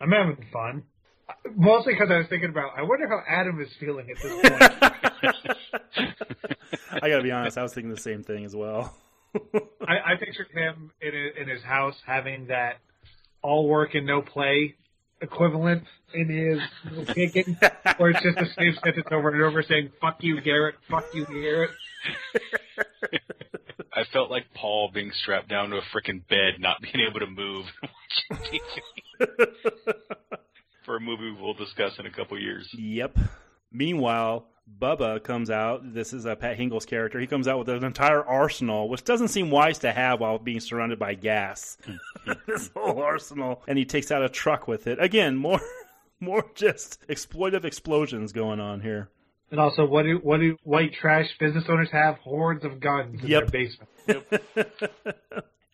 I'm 0.00 0.10
having 0.10 0.36
fun. 0.52 0.82
Mostly 1.56 1.94
because 1.94 2.10
I 2.10 2.18
was 2.18 2.26
thinking 2.28 2.50
about, 2.50 2.72
I 2.76 2.82
wonder 2.82 3.08
how 3.08 3.20
Adam 3.28 3.60
is 3.60 3.68
feeling 3.80 4.08
at 4.10 4.22
this 4.22 4.32
point. 4.32 4.72
I 7.02 7.08
gotta 7.08 7.22
be 7.22 7.30
honest, 7.32 7.56
I 7.58 7.62
was 7.62 7.72
thinking 7.72 7.90
the 7.90 8.00
same 8.00 8.22
thing 8.22 8.44
as 8.44 8.54
well. 8.54 8.94
I, 9.86 10.12
I 10.12 10.16
pictured 10.18 10.48
him 10.52 10.90
in, 11.00 11.12
a, 11.14 11.42
in 11.42 11.48
his 11.48 11.62
house 11.62 11.96
having 12.06 12.46
that 12.48 12.78
all 13.42 13.68
work 13.68 13.94
and 13.94 14.06
no 14.06 14.22
play 14.22 14.74
equivalent 15.20 15.84
in 16.14 16.28
his 16.28 16.60
little 16.90 17.14
kicking, 17.14 17.58
where 17.96 18.10
it's 18.10 18.22
just 18.22 18.38
the 18.38 18.48
same 18.58 18.74
sentence 18.82 19.06
over 19.10 19.30
and 19.30 19.42
over 19.42 19.62
saying, 19.62 19.90
fuck 20.00 20.18
you, 20.20 20.40
Garrett, 20.40 20.76
fuck 20.88 21.04
you, 21.14 21.26
Garrett. 21.26 21.70
I 23.92 24.04
felt 24.12 24.30
like 24.30 24.44
Paul 24.54 24.90
being 24.92 25.10
strapped 25.22 25.48
down 25.48 25.70
to 25.70 25.76
a 25.76 25.82
freaking 25.94 26.26
bed, 26.28 26.60
not 26.60 26.82
being 26.82 27.06
able 27.08 27.20
to 27.20 27.26
move. 27.26 27.64
For 30.84 30.96
a 30.96 31.00
movie 31.00 31.34
we'll 31.40 31.54
discuss 31.54 31.92
in 31.98 32.06
a 32.06 32.10
couple 32.10 32.38
years. 32.38 32.68
Yep. 32.78 33.16
Meanwhile, 33.76 34.46
Bubba 34.80 35.22
comes 35.22 35.50
out. 35.50 35.92
This 35.92 36.14
is 36.14 36.24
uh, 36.24 36.34
Pat 36.34 36.56
Hingle's 36.56 36.86
character. 36.86 37.20
He 37.20 37.26
comes 37.26 37.46
out 37.46 37.58
with 37.58 37.68
an 37.68 37.84
entire 37.84 38.24
arsenal, 38.24 38.88
which 38.88 39.04
doesn't 39.04 39.28
seem 39.28 39.50
wise 39.50 39.78
to 39.80 39.92
have 39.92 40.20
while 40.20 40.38
being 40.38 40.60
surrounded 40.60 40.98
by 40.98 41.12
gas. 41.14 41.76
this 42.46 42.70
whole 42.74 43.00
arsenal, 43.02 43.62
and 43.68 43.76
he 43.76 43.84
takes 43.84 44.10
out 44.10 44.22
a 44.22 44.28
truck 44.30 44.66
with 44.66 44.86
it. 44.86 44.98
Again, 45.00 45.36
more, 45.36 45.60
more 46.20 46.50
just 46.54 47.06
exploitive 47.08 47.64
explosions 47.64 48.32
going 48.32 48.58
on 48.60 48.80
here. 48.80 49.10
And 49.50 49.60
also, 49.60 49.84
what 49.84 50.04
do 50.04 50.18
what 50.22 50.40
do 50.40 50.56
white 50.64 50.94
trash 50.94 51.26
business 51.38 51.64
owners 51.68 51.90
have? 51.92 52.16
Hordes 52.16 52.64
of 52.64 52.80
guns 52.80 53.22
in 53.22 53.28
Yep. 53.28 53.50
their 53.50 53.66
basement. 54.06 54.24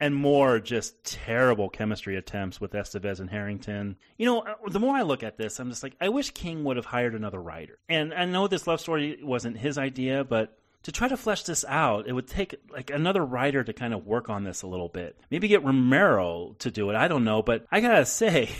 And 0.02 0.16
more 0.16 0.58
just 0.58 1.04
terrible 1.04 1.68
chemistry 1.68 2.16
attempts 2.16 2.60
with 2.60 2.72
Estevez 2.72 3.20
and 3.20 3.30
Harrington. 3.30 3.94
You 4.18 4.26
know, 4.26 4.40
uh, 4.40 4.54
the 4.68 4.80
more 4.80 4.96
I 4.96 5.02
look 5.02 5.22
at 5.22 5.36
this, 5.38 5.60
I'm 5.60 5.70
just 5.70 5.84
like, 5.84 5.94
I 6.00 6.08
wish 6.08 6.32
King 6.32 6.64
would 6.64 6.76
have 6.76 6.86
hired 6.86 7.14
another 7.14 7.40
writer. 7.40 7.78
And 7.88 8.12
I 8.12 8.24
know 8.24 8.48
this 8.48 8.66
love 8.66 8.80
story 8.80 9.20
wasn't 9.22 9.58
his 9.58 9.78
idea, 9.78 10.24
but 10.24 10.58
to 10.82 10.90
try 10.90 11.06
to 11.06 11.16
flesh 11.16 11.44
this 11.44 11.64
out, 11.68 12.08
it 12.08 12.12
would 12.14 12.26
take 12.26 12.56
like 12.68 12.90
another 12.90 13.24
writer 13.24 13.62
to 13.62 13.72
kind 13.72 13.94
of 13.94 14.04
work 14.04 14.28
on 14.28 14.42
this 14.42 14.62
a 14.62 14.66
little 14.66 14.88
bit. 14.88 15.16
Maybe 15.30 15.46
get 15.46 15.62
Romero 15.62 16.56
to 16.58 16.72
do 16.72 16.90
it. 16.90 16.96
I 16.96 17.06
don't 17.06 17.22
know, 17.22 17.40
but 17.40 17.64
I 17.70 17.78
gotta 17.78 18.04
say, 18.04 18.50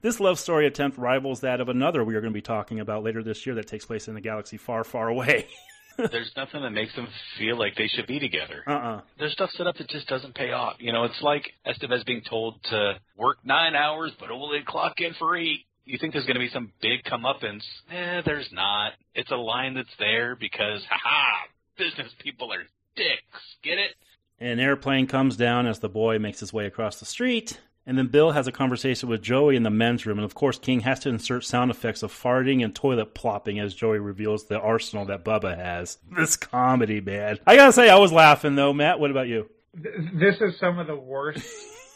this 0.00 0.20
love 0.20 0.38
story 0.38 0.64
attempt 0.64 0.96
rivals 0.96 1.40
that 1.40 1.60
of 1.60 1.68
another 1.68 2.04
we 2.04 2.14
are 2.14 2.20
going 2.20 2.32
to 2.32 2.38
be 2.38 2.40
talking 2.40 2.78
about 2.78 3.02
later 3.02 3.24
this 3.24 3.44
year 3.46 3.56
that 3.56 3.66
takes 3.66 3.84
place 3.84 4.06
in 4.06 4.16
a 4.16 4.20
galaxy 4.20 4.58
far, 4.58 4.84
far 4.84 5.08
away. 5.08 5.48
There's 5.96 6.30
nothing 6.36 6.62
that 6.62 6.70
makes 6.70 6.94
them 6.94 7.08
feel 7.38 7.58
like 7.58 7.74
they 7.76 7.88
should 7.88 8.06
be 8.06 8.18
together. 8.18 8.62
uh-uh. 8.66 9.00
There's 9.18 9.32
stuff 9.32 9.50
set 9.56 9.66
up 9.66 9.76
that 9.76 9.88
just 9.88 10.06
doesn't 10.08 10.34
pay 10.34 10.52
off. 10.52 10.76
You 10.78 10.92
know, 10.92 11.04
it's 11.04 11.20
like 11.22 11.44
Estevez 11.66 12.04
being 12.06 12.22
told 12.28 12.62
to 12.70 12.94
work 13.16 13.38
nine 13.44 13.74
hours 13.74 14.12
but 14.18 14.30
only 14.30 14.60
clock 14.66 14.94
in 14.98 15.14
for 15.18 15.36
eight. 15.36 15.60
You 15.84 15.98
think 15.98 16.12
there's 16.14 16.24
going 16.24 16.36
to 16.36 16.40
be 16.40 16.48
some 16.48 16.72
big 16.80 17.02
comeuppance? 17.04 17.62
Eh, 17.90 18.22
there's 18.24 18.48
not. 18.52 18.92
It's 19.14 19.30
a 19.30 19.36
line 19.36 19.74
that's 19.74 19.94
there 19.98 20.34
because, 20.34 20.82
haha, 20.88 21.46
business 21.76 22.10
people 22.20 22.52
are 22.52 22.62
dicks. 22.96 23.42
Get 23.62 23.78
it? 23.78 23.94
An 24.40 24.58
airplane 24.60 25.06
comes 25.06 25.36
down 25.36 25.66
as 25.66 25.80
the 25.80 25.88
boy 25.88 26.18
makes 26.18 26.40
his 26.40 26.52
way 26.52 26.66
across 26.66 26.98
the 27.00 27.06
street. 27.06 27.60
And 27.86 27.98
then 27.98 28.06
Bill 28.06 28.32
has 28.32 28.46
a 28.46 28.52
conversation 28.52 29.10
with 29.10 29.20
Joey 29.20 29.56
in 29.56 29.62
the 29.62 29.70
men's 29.70 30.06
room. 30.06 30.18
And 30.18 30.24
of 30.24 30.34
course, 30.34 30.58
King 30.58 30.80
has 30.80 31.00
to 31.00 31.10
insert 31.10 31.44
sound 31.44 31.70
effects 31.70 32.02
of 32.02 32.12
farting 32.12 32.64
and 32.64 32.74
toilet 32.74 33.14
plopping 33.14 33.58
as 33.58 33.74
Joey 33.74 33.98
reveals 33.98 34.44
the 34.44 34.58
arsenal 34.58 35.04
that 35.06 35.24
Bubba 35.24 35.56
has. 35.56 35.98
This 36.16 36.36
comedy, 36.36 37.02
man. 37.02 37.38
I 37.46 37.56
gotta 37.56 37.72
say, 37.72 37.90
I 37.90 37.98
was 37.98 38.12
laughing 38.12 38.54
though. 38.54 38.72
Matt, 38.72 39.00
what 39.00 39.10
about 39.10 39.28
you? 39.28 39.50
This 39.74 40.40
is 40.40 40.58
some 40.58 40.78
of 40.78 40.86
the 40.86 40.96
worst. 40.96 41.46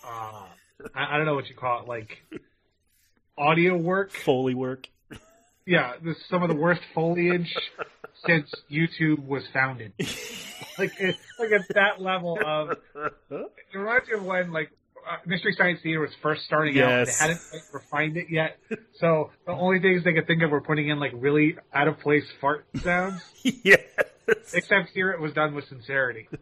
Uh, 0.04 0.42
I, 0.94 1.14
I 1.14 1.16
don't 1.16 1.26
know 1.26 1.34
what 1.34 1.48
you 1.48 1.54
call 1.54 1.82
it, 1.82 1.88
like 1.88 2.18
audio 3.38 3.76
work. 3.76 4.10
Foley 4.10 4.54
work. 4.54 4.88
Yeah, 5.66 5.92
this 6.02 6.16
is 6.16 6.22
some 6.30 6.42
of 6.42 6.48
the 6.48 6.56
worst 6.56 6.80
foliage 6.94 7.54
since 8.26 8.50
YouTube 8.70 9.26
was 9.26 9.42
founded. 9.52 9.92
like, 10.78 10.98
it, 10.98 11.16
like 11.38 11.52
at 11.52 11.68
that 11.74 12.00
level 12.00 12.38
of. 12.44 12.78
It 13.30 13.76
reminds 13.76 14.08
me 14.08 14.14
of 14.14 14.24
when 14.24 14.50
like 14.50 14.70
Mystery 15.26 15.54
Science 15.56 15.80
Theater 15.82 16.00
was 16.00 16.10
first 16.22 16.44
starting 16.44 16.78
out. 16.80 17.06
They 17.06 17.12
hadn't 17.12 17.40
quite 17.50 17.62
refined 17.72 18.16
it 18.16 18.26
yet, 18.30 18.58
so 18.94 19.30
the 19.46 19.52
only 19.52 19.80
things 19.80 20.04
they 20.04 20.12
could 20.12 20.26
think 20.26 20.42
of 20.42 20.50
were 20.50 20.60
putting 20.60 20.88
in 20.88 20.98
like 20.98 21.12
really 21.14 21.56
out 21.72 21.88
of 21.88 21.98
place 22.00 22.24
fart 22.40 22.66
sounds. 22.82 23.22
yes. 23.42 23.80
Except 24.52 24.90
here, 24.90 25.10
it 25.10 25.20
was 25.20 25.32
done 25.32 25.54
with 25.54 25.66
sincerity. 25.66 26.28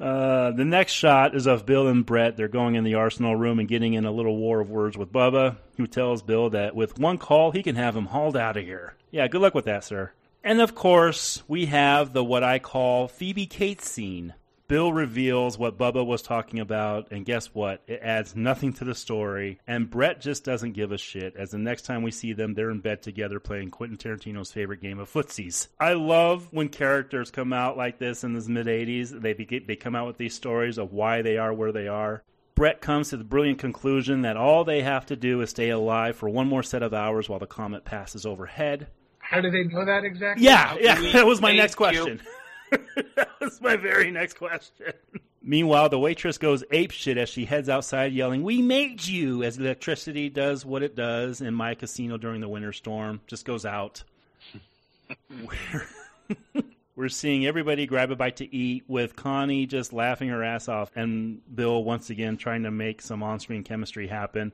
Uh, 0.00 0.50
the 0.52 0.64
next 0.64 0.92
shot 0.92 1.36
is 1.36 1.46
of 1.46 1.64
Bill 1.64 1.86
and 1.86 2.04
Brett. 2.04 2.36
They're 2.36 2.48
going 2.48 2.74
in 2.74 2.82
the 2.82 2.94
arsenal 2.94 3.36
room 3.36 3.60
and 3.60 3.68
getting 3.68 3.94
in 3.94 4.04
a 4.04 4.10
little 4.10 4.36
war 4.36 4.58
of 4.58 4.70
words 4.70 4.96
with 4.96 5.12
Bubba, 5.12 5.58
who 5.76 5.86
tells 5.86 6.22
Bill 6.22 6.50
that 6.50 6.74
with 6.74 6.98
one 6.98 7.18
call, 7.18 7.52
he 7.52 7.62
can 7.62 7.76
have 7.76 7.94
him 7.94 8.06
hauled 8.06 8.36
out 8.36 8.56
of 8.56 8.64
here. 8.64 8.94
Yeah, 9.12 9.28
good 9.28 9.42
luck 9.42 9.54
with 9.54 9.66
that, 9.66 9.84
sir. 9.84 10.12
And 10.42 10.60
of 10.60 10.74
course, 10.74 11.42
we 11.46 11.66
have 11.66 12.14
the 12.14 12.24
what 12.24 12.42
I 12.42 12.58
call 12.58 13.06
Phoebe 13.06 13.46
Cates 13.46 13.88
scene. 13.88 14.34
Bill 14.72 14.90
reveals 14.90 15.58
what 15.58 15.76
Bubba 15.76 16.06
was 16.06 16.22
talking 16.22 16.58
about, 16.58 17.12
and 17.12 17.26
guess 17.26 17.48
what? 17.48 17.82
It 17.86 18.00
adds 18.02 18.34
nothing 18.34 18.72
to 18.72 18.86
the 18.86 18.94
story. 18.94 19.60
And 19.66 19.90
Brett 19.90 20.18
just 20.18 20.44
doesn't 20.44 20.72
give 20.72 20.92
a 20.92 20.96
shit. 20.96 21.36
As 21.36 21.50
the 21.50 21.58
next 21.58 21.82
time 21.82 22.02
we 22.02 22.10
see 22.10 22.32
them, 22.32 22.54
they're 22.54 22.70
in 22.70 22.80
bed 22.80 23.02
together 23.02 23.38
playing 23.38 23.70
Quentin 23.70 23.98
Tarantino's 23.98 24.50
favorite 24.50 24.80
game 24.80 24.98
of 24.98 25.12
footsies. 25.12 25.68
I 25.78 25.92
love 25.92 26.48
when 26.52 26.70
characters 26.70 27.30
come 27.30 27.52
out 27.52 27.76
like 27.76 27.98
this 27.98 28.24
in 28.24 28.32
the 28.32 28.48
mid 28.48 28.66
'80s. 28.66 29.10
They 29.20 29.34
they 29.34 29.76
come 29.76 29.94
out 29.94 30.06
with 30.06 30.16
these 30.16 30.32
stories 30.32 30.78
of 30.78 30.94
why 30.94 31.20
they 31.20 31.36
are 31.36 31.52
where 31.52 31.72
they 31.72 31.86
are. 31.86 32.22
Brett 32.54 32.80
comes 32.80 33.10
to 33.10 33.18
the 33.18 33.24
brilliant 33.24 33.58
conclusion 33.58 34.22
that 34.22 34.38
all 34.38 34.64
they 34.64 34.80
have 34.80 35.04
to 35.04 35.16
do 35.16 35.42
is 35.42 35.50
stay 35.50 35.68
alive 35.68 36.16
for 36.16 36.30
one 36.30 36.48
more 36.48 36.62
set 36.62 36.82
of 36.82 36.94
hours 36.94 37.28
while 37.28 37.38
the 37.38 37.46
comet 37.46 37.84
passes 37.84 38.24
overhead. 38.24 38.86
How 39.18 39.42
do 39.42 39.50
they 39.50 39.64
know 39.64 39.84
that 39.84 40.04
exactly? 40.04 40.46
Yeah, 40.46 40.76
yeah, 40.80 40.98
that 41.12 41.26
was 41.26 41.42
my 41.42 41.54
next 41.54 41.74
question. 41.74 42.22
that 43.16 43.28
was 43.40 43.60
my 43.60 43.76
very 43.76 44.10
next 44.10 44.34
question. 44.34 44.92
Meanwhile, 45.42 45.88
the 45.88 45.98
waitress 45.98 46.38
goes 46.38 46.62
apeshit 46.72 47.16
as 47.16 47.28
she 47.28 47.44
heads 47.44 47.68
outside 47.68 48.12
yelling, 48.12 48.42
We 48.42 48.62
made 48.62 49.04
you! 49.04 49.42
As 49.42 49.58
electricity 49.58 50.28
does 50.28 50.64
what 50.64 50.82
it 50.82 50.94
does 50.94 51.40
in 51.40 51.54
my 51.54 51.74
casino 51.74 52.16
during 52.16 52.40
the 52.40 52.48
winter 52.48 52.72
storm. 52.72 53.20
Just 53.26 53.44
goes 53.44 53.66
out. 53.66 54.04
we're, 55.30 55.86
we're 56.96 57.08
seeing 57.08 57.44
everybody 57.44 57.86
grab 57.86 58.12
a 58.12 58.16
bite 58.16 58.36
to 58.36 58.54
eat, 58.54 58.84
with 58.86 59.16
Connie 59.16 59.66
just 59.66 59.92
laughing 59.92 60.28
her 60.28 60.44
ass 60.44 60.68
off, 60.68 60.92
and 60.94 61.40
Bill 61.52 61.82
once 61.82 62.08
again 62.10 62.36
trying 62.36 62.62
to 62.62 62.70
make 62.70 63.02
some 63.02 63.22
on 63.22 63.40
screen 63.40 63.64
chemistry 63.64 64.06
happen. 64.06 64.52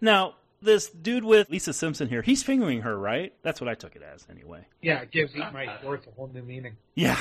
Now, 0.00 0.34
this 0.60 0.90
dude 0.90 1.24
with 1.24 1.48
Lisa 1.48 1.72
Simpson 1.72 2.08
here, 2.08 2.22
he's 2.22 2.42
fingering 2.42 2.80
her, 2.82 2.98
right? 2.98 3.32
That's 3.42 3.60
what 3.60 3.68
I 3.68 3.74
took 3.74 3.94
it 3.94 4.02
as, 4.02 4.26
anyway. 4.28 4.66
Yeah, 4.82 5.00
it 5.00 5.12
gives 5.12 5.36
Eat 5.36 5.52
My 5.52 5.78
Worth 5.84 6.08
a 6.08 6.10
whole 6.10 6.28
new 6.28 6.42
meaning. 6.42 6.76
Yeah. 6.96 7.18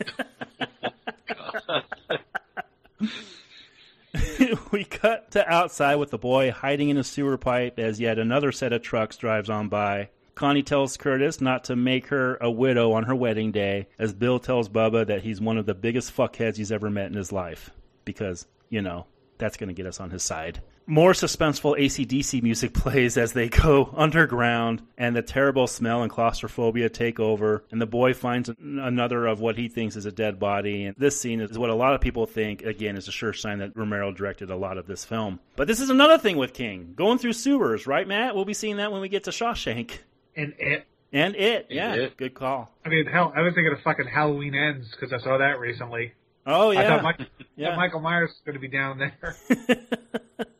we 4.72 4.84
cut 4.84 5.30
to 5.32 5.50
outside 5.50 5.96
with 5.96 6.10
the 6.10 6.18
boy 6.18 6.50
hiding 6.50 6.88
in 6.88 6.96
a 6.96 7.04
sewer 7.04 7.38
pipe 7.38 7.78
as 7.78 8.00
yet 8.00 8.18
another 8.18 8.52
set 8.52 8.72
of 8.72 8.82
trucks 8.82 9.16
drives 9.16 9.50
on 9.50 9.68
by. 9.68 10.08
Connie 10.34 10.62
tells 10.62 10.96
Curtis 10.96 11.40
not 11.40 11.64
to 11.64 11.76
make 11.76 12.06
her 12.06 12.38
a 12.40 12.50
widow 12.50 12.92
on 12.92 13.04
her 13.04 13.14
wedding 13.14 13.52
day, 13.52 13.88
as 13.98 14.14
Bill 14.14 14.38
tells 14.38 14.70
Bubba 14.70 15.06
that 15.06 15.22
he's 15.22 15.40
one 15.40 15.58
of 15.58 15.66
the 15.66 15.74
biggest 15.74 16.16
fuckheads 16.16 16.56
he's 16.56 16.72
ever 16.72 16.88
met 16.88 17.08
in 17.08 17.14
his 17.14 17.30
life. 17.30 17.70
Because, 18.06 18.46
you 18.70 18.80
know, 18.80 19.04
that's 19.40 19.56
going 19.56 19.68
to 19.68 19.74
get 19.74 19.86
us 19.86 19.98
on 19.98 20.10
his 20.10 20.22
side. 20.22 20.60
More 20.86 21.12
suspenseful 21.12 21.78
ACDC 21.78 22.42
music 22.42 22.74
plays 22.74 23.16
as 23.16 23.32
they 23.32 23.48
go 23.48 23.92
underground, 23.96 24.82
and 24.96 25.16
the 25.16 25.22
terrible 25.22 25.66
smell 25.66 26.02
and 26.02 26.10
claustrophobia 26.10 26.88
take 26.88 27.18
over. 27.18 27.64
And 27.70 27.80
the 27.80 27.86
boy 27.86 28.14
finds 28.14 28.48
another 28.48 29.26
of 29.26 29.40
what 29.40 29.56
he 29.56 29.68
thinks 29.68 29.96
is 29.96 30.06
a 30.06 30.12
dead 30.12 30.38
body. 30.38 30.84
And 30.84 30.96
this 30.96 31.20
scene 31.20 31.40
is 31.40 31.58
what 31.58 31.70
a 31.70 31.74
lot 31.74 31.94
of 31.94 32.00
people 32.00 32.26
think, 32.26 32.62
again, 32.62 32.96
is 32.96 33.08
a 33.08 33.12
sure 33.12 33.32
sign 33.32 33.58
that 33.58 33.76
Romero 33.76 34.12
directed 34.12 34.50
a 34.50 34.56
lot 34.56 34.78
of 34.78 34.86
this 34.86 35.04
film. 35.04 35.40
But 35.56 35.66
this 35.66 35.80
is 35.80 35.90
another 35.90 36.18
thing 36.18 36.36
with 36.36 36.52
King 36.52 36.94
going 36.94 37.18
through 37.18 37.32
sewers, 37.32 37.86
right, 37.86 38.06
Matt? 38.06 38.34
We'll 38.34 38.44
be 38.44 38.54
seeing 38.54 38.76
that 38.76 38.92
when 38.92 39.00
we 39.00 39.08
get 39.08 39.24
to 39.24 39.30
Shawshank. 39.30 39.98
And 40.36 40.54
it. 40.58 40.86
And 41.12 41.34
it, 41.34 41.66
yeah, 41.70 41.94
it. 41.94 42.16
good 42.16 42.34
call. 42.34 42.70
I 42.84 42.88
mean, 42.88 43.06
hell, 43.06 43.32
I 43.34 43.40
was 43.40 43.54
thinking 43.54 43.72
of 43.72 43.80
fucking 43.82 44.06
Halloween 44.06 44.54
Ends 44.54 44.88
because 44.92 45.12
I 45.12 45.18
saw 45.18 45.38
that 45.38 45.58
recently. 45.58 46.12
Oh 46.46 46.70
yeah, 46.70 46.80
I 46.80 46.86
thought, 46.86 47.02
Mike, 47.02 47.20
yeah. 47.56 47.76
Michael 47.76 48.00
Myers 48.00 48.30
is 48.30 48.40
going 48.44 48.54
to 48.54 48.60
be 48.60 48.68
down 48.68 48.98
there. 48.98 49.36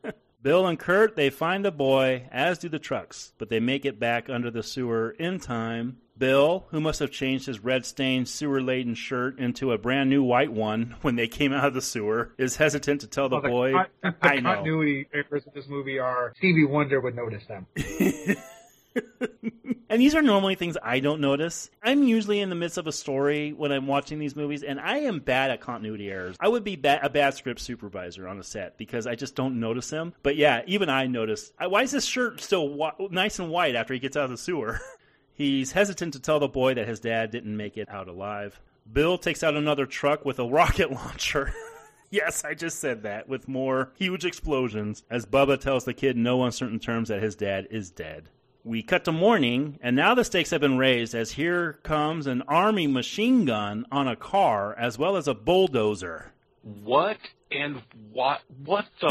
Bill 0.43 0.67
and 0.67 0.79
Kurt, 0.79 1.17
they 1.17 1.29
find 1.29 1.63
the 1.65 1.71
boy, 1.71 2.27
as 2.31 2.59
do 2.59 2.69
the 2.69 2.79
trucks, 2.79 3.33
but 3.39 3.51
they 3.51 3.61
make 3.61 3.85
it 3.85 4.01
back 4.01 4.31
under 4.31 4.51
the 4.51 4.63
sewer 4.63 5.11
in 5.19 5.39
time. 5.39 5.99
Bill, 6.17 6.67
who 6.71 6.81
must 6.81 7.01
have 7.01 7.11
changed 7.11 7.47
his 7.47 7.61
red 7.61 7.85
stained, 7.87 8.29
sewer 8.29 8.63
laden 8.63 8.95
shirt 8.95 9.39
into 9.39 9.73
a 9.73 9.79
brand 9.79 10.11
new 10.11 10.23
white 10.23 10.53
one 10.53 10.97
when 11.01 11.17
they 11.17 11.29
came 11.29 11.53
out 11.53 11.67
of 11.67 11.75
the 11.75 11.81
sewer, 11.81 12.35
is 12.39 12.57
hesitant 12.57 13.01
to 13.03 13.07
tell 13.07 13.29
the, 13.29 13.41
well, 13.41 13.51
boy. 13.51 13.73
The, 13.73 13.89
the 14.03 14.15
I 14.21 14.41
continuity 14.41 15.09
errors 15.13 15.47
of 15.47 15.55
this 15.55 15.67
movie 15.67 15.99
are 15.99 16.35
Stevie 16.37 16.67
Wonder 16.67 17.01
would 17.01 17.17
notice 17.17 17.45
them. 17.47 17.67
and 19.91 20.01
these 20.01 20.15
are 20.15 20.23
normally 20.23 20.55
things 20.55 20.79
I 20.83 21.01
don't 21.01 21.21
notice. 21.21 21.71
I'm 21.83 22.03
usually 22.05 22.41
in 22.41 22.49
the 22.49 22.55
midst 22.57 22.79
of 22.79 22.87
a 22.87 22.93
story 22.93 23.53
when 23.53 23.73
I'm 23.73 23.87
watching 23.87 24.19
these 24.19 24.35
movies, 24.37 24.63
and 24.63 24.81
I 24.81 24.99
am 24.99 25.19
bad 25.19 25.51
at 25.51 25.61
continuity 25.61 26.11
errors. 26.11 26.37
I 26.41 26.49
would 26.49 26.65
be 26.65 26.77
ba- 26.77 27.01
a 27.03 27.11
bad 27.11 27.35
script 27.35 27.61
supervisor 27.61 28.27
on 28.27 28.39
a 28.39 28.43
set 28.43 28.79
because 28.79 29.07
I 29.07 29.17
just 29.17 29.35
don't 29.35 29.61
notice 29.61 29.91
them. 29.91 30.15
But 30.23 30.37
yeah, 30.37 30.63
even 30.67 30.89
I 30.89 31.07
notice. 31.07 31.53
Why 31.61 31.83
is 31.83 31.91
this 31.91 32.07
shirt 32.07 32.41
still 32.41 32.69
wa- 32.69 32.95
nice 33.11 33.39
and 33.39 33.51
white 33.51 33.75
after 33.75 33.93
he 33.93 34.01
gets 34.01 34.17
out 34.17 34.25
of 34.25 34.31
the 34.31 34.39
sewer? 34.39 34.81
He's 35.35 35.73
hesitant 35.73 36.13
to 36.15 36.21
tell 36.21 36.39
the 36.39 36.49
boy 36.49 36.75
that 36.75 36.87
his 36.89 37.01
dad 37.01 37.31
didn't 37.31 37.57
make 37.57 37.77
it 37.77 37.89
out 37.89 38.09
alive. 38.09 38.61
Bill 38.93 39.19
takes 39.19 39.43
out 39.43 39.55
another 39.57 39.87
truck 39.87 40.25
with 40.25 40.39
a 40.39 40.45
rocket 40.49 40.91
launcher. 40.93 41.53
Yes, 42.13 42.45
I 42.45 42.55
just 42.55 42.81
said 42.81 43.05
that 43.05 43.29
with 43.29 43.47
more 43.47 43.93
huge 43.97 44.25
explosions 44.25 45.05
as 45.09 45.27
Bubba 45.27 45.61
tells 45.61 45.85
the 45.85 45.95
kid 45.95 46.17
no 46.17 46.43
uncertain 46.43 46.81
terms 46.81 47.09
that 47.09 47.23
his 47.23 47.37
dad 47.37 47.69
is 47.71 47.93
dead. 47.93 48.25
We 48.63 48.83
cut 48.83 49.05
to 49.07 49.13
morning, 49.13 49.79
and 49.83 49.97
now 49.97 50.15
the 50.15 50.23
stakes 50.23 50.51
have 50.51 50.61
been 50.61 50.77
raised 50.77 51.15
as 51.15 51.33
here 51.33 51.75
comes 51.83 52.27
an 52.27 52.43
army 52.43 52.87
machine 52.87 53.47
gun 53.47 53.87
on 53.91 54.07
a 54.07 54.17
car 54.17 54.75
as 54.79 54.99
well 54.99 55.17
as 55.17 55.27
a 55.27 55.33
bulldozer. 55.35 56.33
What 56.63 57.17
and 57.51 57.81
what? 58.13 58.41
What 58.65 58.85
the? 59.01 59.07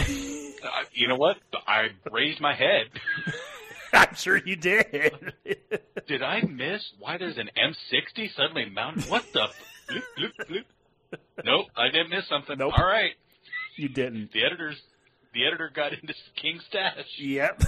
uh, 0.63 0.69
you 0.93 1.07
know 1.07 1.15
what? 1.15 1.37
I 1.67 1.87
raised 2.11 2.39
my 2.39 2.53
head. 2.53 2.89
I'm 3.93 4.13
sure 4.13 4.37
you 4.37 4.55
did. 4.55 5.33
did 6.07 6.21
I 6.21 6.41
miss 6.41 6.83
why 6.99 7.17
there's 7.17 7.39
an 7.39 7.49
M60 7.57 8.35
suddenly 8.35 8.65
mounted? 8.69 9.09
What 9.09 9.25
the? 9.33 9.47
Bloop, 9.89 10.03
bloop, 10.15 10.47
bloop. 10.47 11.19
Nope, 11.43 11.65
I 11.75 11.89
didn't 11.89 12.11
miss 12.11 12.27
something. 12.29 12.55
Nope. 12.55 12.73
All 12.77 12.85
right, 12.85 13.13
you 13.77 13.89
didn't. 13.89 14.31
The 14.31 14.45
editors, 14.45 14.79
the 15.33 15.47
editor 15.47 15.71
got 15.73 15.93
into 15.93 16.13
King 16.39 16.59
stash. 16.69 17.07
Yep. 17.17 17.63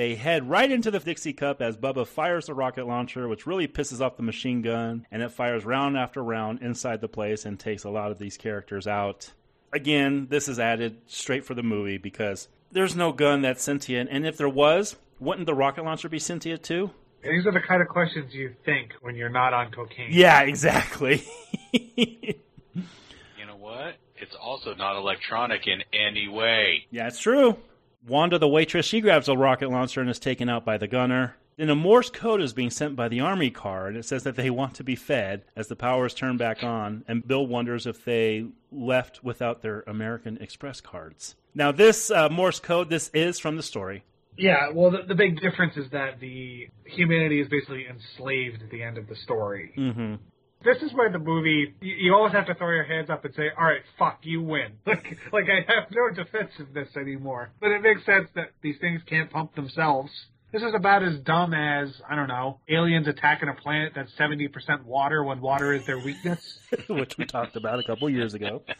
They 0.00 0.14
head 0.14 0.48
right 0.48 0.72
into 0.72 0.90
the 0.90 0.98
Dixie 0.98 1.34
Cup 1.34 1.60
as 1.60 1.76
Bubba 1.76 2.06
fires 2.06 2.46
the 2.46 2.54
rocket 2.54 2.86
launcher, 2.86 3.28
which 3.28 3.46
really 3.46 3.68
pisses 3.68 4.00
off 4.00 4.16
the 4.16 4.22
machine 4.22 4.62
gun, 4.62 5.06
and 5.10 5.20
it 5.20 5.30
fires 5.30 5.66
round 5.66 5.98
after 5.98 6.24
round 6.24 6.62
inside 6.62 7.02
the 7.02 7.06
place 7.06 7.44
and 7.44 7.60
takes 7.60 7.84
a 7.84 7.90
lot 7.90 8.10
of 8.10 8.16
these 8.16 8.38
characters 8.38 8.86
out. 8.86 9.30
Again, 9.74 10.28
this 10.30 10.48
is 10.48 10.58
added 10.58 11.02
straight 11.06 11.44
for 11.44 11.52
the 11.52 11.62
movie 11.62 11.98
because 11.98 12.48
there's 12.72 12.96
no 12.96 13.12
gun 13.12 13.42
that's 13.42 13.62
sentient, 13.62 14.08
and 14.10 14.26
if 14.26 14.38
there 14.38 14.48
was, 14.48 14.96
wouldn't 15.18 15.44
the 15.44 15.54
rocket 15.54 15.84
launcher 15.84 16.08
be 16.08 16.18
sentient 16.18 16.62
too? 16.62 16.92
These 17.22 17.44
are 17.44 17.52
the 17.52 17.60
kind 17.60 17.82
of 17.82 17.88
questions 17.88 18.32
you 18.32 18.54
think 18.64 18.92
when 19.02 19.16
you're 19.16 19.28
not 19.28 19.52
on 19.52 19.70
cocaine. 19.70 20.08
Yeah, 20.12 20.40
exactly. 20.40 21.28
you 21.72 22.36
know 23.46 23.58
what? 23.58 23.96
It's 24.16 24.34
also 24.40 24.72
not 24.74 24.96
electronic 24.96 25.66
in 25.66 25.82
any 25.92 26.26
way. 26.26 26.86
Yeah, 26.90 27.06
it's 27.06 27.18
true. 27.18 27.58
Wanda, 28.06 28.38
the 28.38 28.48
waitress, 28.48 28.86
she 28.86 29.00
grabs 29.00 29.28
a 29.28 29.36
rocket 29.36 29.70
launcher 29.70 30.00
and 30.00 30.08
is 30.08 30.18
taken 30.18 30.48
out 30.48 30.64
by 30.64 30.78
the 30.78 30.88
gunner. 30.88 31.36
Then 31.56 31.68
a 31.68 31.74
Morse 31.74 32.08
code 32.08 32.40
is 32.40 32.54
being 32.54 32.70
sent 32.70 32.96
by 32.96 33.08
the 33.08 33.20
Army 33.20 33.50
car, 33.50 33.86
and 33.86 33.96
it 33.96 34.06
says 34.06 34.22
that 34.22 34.36
they 34.36 34.48
want 34.48 34.74
to 34.76 34.84
be 34.84 34.96
fed 34.96 35.44
as 35.54 35.68
the 35.68 35.76
power 35.76 36.06
is 36.06 36.14
turned 36.14 36.38
back 36.38 36.64
on. 36.64 37.04
And 37.06 37.26
Bill 37.26 37.46
wonders 37.46 37.86
if 37.86 38.02
they 38.04 38.46
left 38.72 39.22
without 39.22 39.60
their 39.60 39.82
American 39.86 40.38
Express 40.38 40.80
cards. 40.80 41.34
Now, 41.54 41.70
this 41.70 42.10
uh, 42.10 42.30
Morse 42.30 42.60
code, 42.60 42.88
this 42.88 43.10
is 43.12 43.38
from 43.38 43.56
the 43.56 43.62
story. 43.62 44.04
Yeah, 44.38 44.70
well, 44.72 44.90
the, 44.90 45.02
the, 45.06 45.14
big 45.14 45.38
difference 45.42 45.76
is 45.76 45.90
that 45.90 46.18
the 46.18 46.68
humanity 46.86 47.42
is 47.42 47.48
basically 47.48 47.86
enslaved 47.86 48.62
at 48.62 48.70
the 48.70 48.82
end 48.82 48.96
of 48.96 49.06
the 49.06 49.16
story. 49.16 49.72
Mm-hmm 49.76 50.14
this 50.62 50.82
is 50.82 50.92
where 50.92 51.10
the 51.10 51.18
movie 51.18 51.74
you, 51.80 51.94
you, 51.94 52.14
always 52.14 52.32
have 52.32 52.46
to 52.46 52.54
throw 52.54 52.70
your 52.70 52.84
hands 52.84 53.10
up 53.10 53.24
and 53.24 53.34
say, 53.34 53.48
"All 53.56 53.64
right, 53.64 53.82
fuck, 53.98 54.20
you 54.22 54.42
win." 54.42 54.72
Like, 54.86 55.18
like 55.32 55.44
I 55.48 55.72
have 55.72 55.90
no 55.90 56.10
defensiveness 56.10 56.96
anymore. 56.96 57.50
But 57.60 57.70
it 57.70 57.82
makes 57.82 58.04
sense 58.04 58.28
that 58.34 58.50
these 58.62 58.76
things 58.80 59.00
can't 59.06 59.30
pump 59.30 59.54
themselves. 59.54 60.10
This 60.52 60.62
is 60.62 60.74
about 60.74 61.04
as 61.04 61.18
dumb 61.20 61.54
as 61.54 62.02
I 62.08 62.16
don't 62.16 62.28
know 62.28 62.58
aliens 62.68 63.06
attacking 63.06 63.48
a 63.48 63.54
planet 63.54 63.92
that's 63.94 64.12
seventy 64.16 64.48
percent 64.48 64.84
water 64.84 65.22
when 65.22 65.40
water 65.40 65.72
is 65.72 65.86
their 65.86 65.98
weakness, 65.98 66.58
which 66.88 67.16
we 67.16 67.24
talked 67.24 67.56
about 67.56 67.78
a 67.78 67.84
couple 67.84 68.10
years 68.10 68.34
ago. 68.34 68.62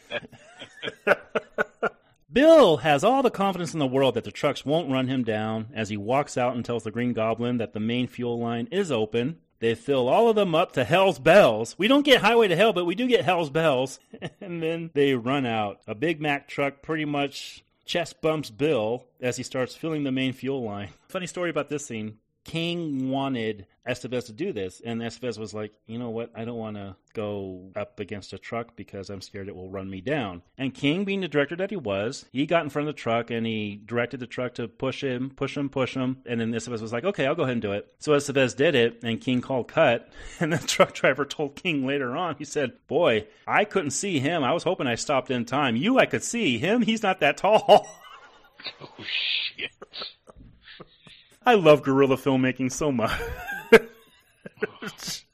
Bill 2.33 2.77
has 2.77 3.03
all 3.03 3.21
the 3.23 3.31
confidence 3.31 3.73
in 3.73 3.79
the 3.79 3.87
world 3.87 4.15
that 4.15 4.23
the 4.23 4.31
trucks 4.31 4.65
won't 4.65 4.89
run 4.89 5.09
him 5.09 5.23
down 5.25 5.67
as 5.73 5.89
he 5.89 5.97
walks 5.97 6.37
out 6.37 6.55
and 6.55 6.63
tells 6.63 6.83
the 6.83 6.91
Green 6.91 7.11
Goblin 7.11 7.57
that 7.57 7.73
the 7.73 7.79
main 7.81 8.07
fuel 8.07 8.39
line 8.39 8.69
is 8.71 8.89
open 8.89 9.39
they 9.61 9.75
fill 9.75 10.09
all 10.09 10.27
of 10.27 10.35
them 10.35 10.55
up 10.55 10.73
to 10.73 10.83
Hell's 10.83 11.19
Bells. 11.19 11.75
We 11.77 11.87
don't 11.87 12.03
get 12.03 12.21
Highway 12.21 12.47
to 12.47 12.55
Hell, 12.55 12.73
but 12.73 12.85
we 12.85 12.95
do 12.95 13.07
get 13.07 13.23
Hell's 13.23 13.51
Bells. 13.51 13.99
and 14.41 14.61
then 14.61 14.89
they 14.93 15.13
run 15.13 15.45
out. 15.45 15.79
A 15.87 15.95
Big 15.95 16.19
Mac 16.19 16.47
truck 16.47 16.81
pretty 16.81 17.05
much 17.05 17.63
chest 17.85 18.21
bumps 18.21 18.49
Bill 18.49 19.05
as 19.21 19.37
he 19.37 19.43
starts 19.43 19.75
filling 19.75 20.03
the 20.03 20.11
main 20.11 20.33
fuel 20.33 20.63
line. 20.63 20.89
Funny 21.09 21.27
story 21.27 21.51
about 21.51 21.69
this 21.69 21.85
scene. 21.85 22.17
King 22.51 23.09
wanted 23.09 23.65
Estevez 23.87 24.25
to 24.25 24.33
do 24.33 24.51
this, 24.51 24.81
and 24.83 25.01
Estevez 25.01 25.39
was 25.39 25.53
like, 25.53 25.71
you 25.87 25.97
know 25.97 26.09
what, 26.09 26.31
I 26.35 26.43
don't 26.43 26.57
want 26.57 26.75
to 26.75 26.97
go 27.13 27.71
up 27.77 28.01
against 28.01 28.33
a 28.33 28.37
truck 28.37 28.75
because 28.75 29.09
I'm 29.09 29.21
scared 29.21 29.47
it 29.47 29.55
will 29.55 29.69
run 29.69 29.89
me 29.89 30.01
down. 30.01 30.41
And 30.57 30.73
King, 30.73 31.05
being 31.05 31.21
the 31.21 31.29
director 31.29 31.55
that 31.55 31.69
he 31.69 31.77
was, 31.77 32.25
he 32.33 32.45
got 32.45 32.65
in 32.65 32.69
front 32.69 32.89
of 32.89 32.93
the 32.93 32.99
truck 32.99 33.31
and 33.31 33.45
he 33.45 33.81
directed 33.85 34.19
the 34.19 34.27
truck 34.27 34.55
to 34.55 34.67
push 34.67 35.01
him, 35.01 35.29
push 35.29 35.55
him, 35.55 35.69
push 35.69 35.93
him. 35.93 36.17
And 36.25 36.41
then 36.41 36.51
Estevez 36.51 36.81
was 36.81 36.91
like, 36.91 37.05
okay, 37.05 37.25
I'll 37.25 37.35
go 37.35 37.43
ahead 37.43 37.53
and 37.53 37.61
do 37.61 37.71
it. 37.71 37.87
So 37.99 38.11
Estevez 38.11 38.53
did 38.53 38.75
it, 38.75 38.99
and 39.01 39.21
King 39.21 39.39
called 39.39 39.69
cut. 39.69 40.09
And 40.41 40.51
the 40.51 40.57
truck 40.57 40.93
driver 40.93 41.23
told 41.23 41.55
King 41.55 41.85
later 41.85 42.17
on, 42.17 42.35
he 42.35 42.43
said, 42.43 42.73
boy, 42.87 43.27
I 43.47 43.63
couldn't 43.63 43.91
see 43.91 44.19
him. 44.19 44.43
I 44.43 44.51
was 44.51 44.63
hoping 44.63 44.87
I 44.87 44.95
stopped 44.95 45.31
in 45.31 45.45
time. 45.45 45.77
You, 45.77 45.99
I 45.99 46.05
could 46.05 46.23
see 46.23 46.57
him. 46.57 46.81
He's 46.81 47.01
not 47.01 47.21
that 47.21 47.37
tall. 47.37 47.87
Oh 48.79 49.03
shit! 49.57 49.71
I 51.45 51.55
love 51.55 51.83
guerrilla 51.83 52.17
filmmaking 52.17 52.71
so 52.71 52.91
much. 52.91 53.19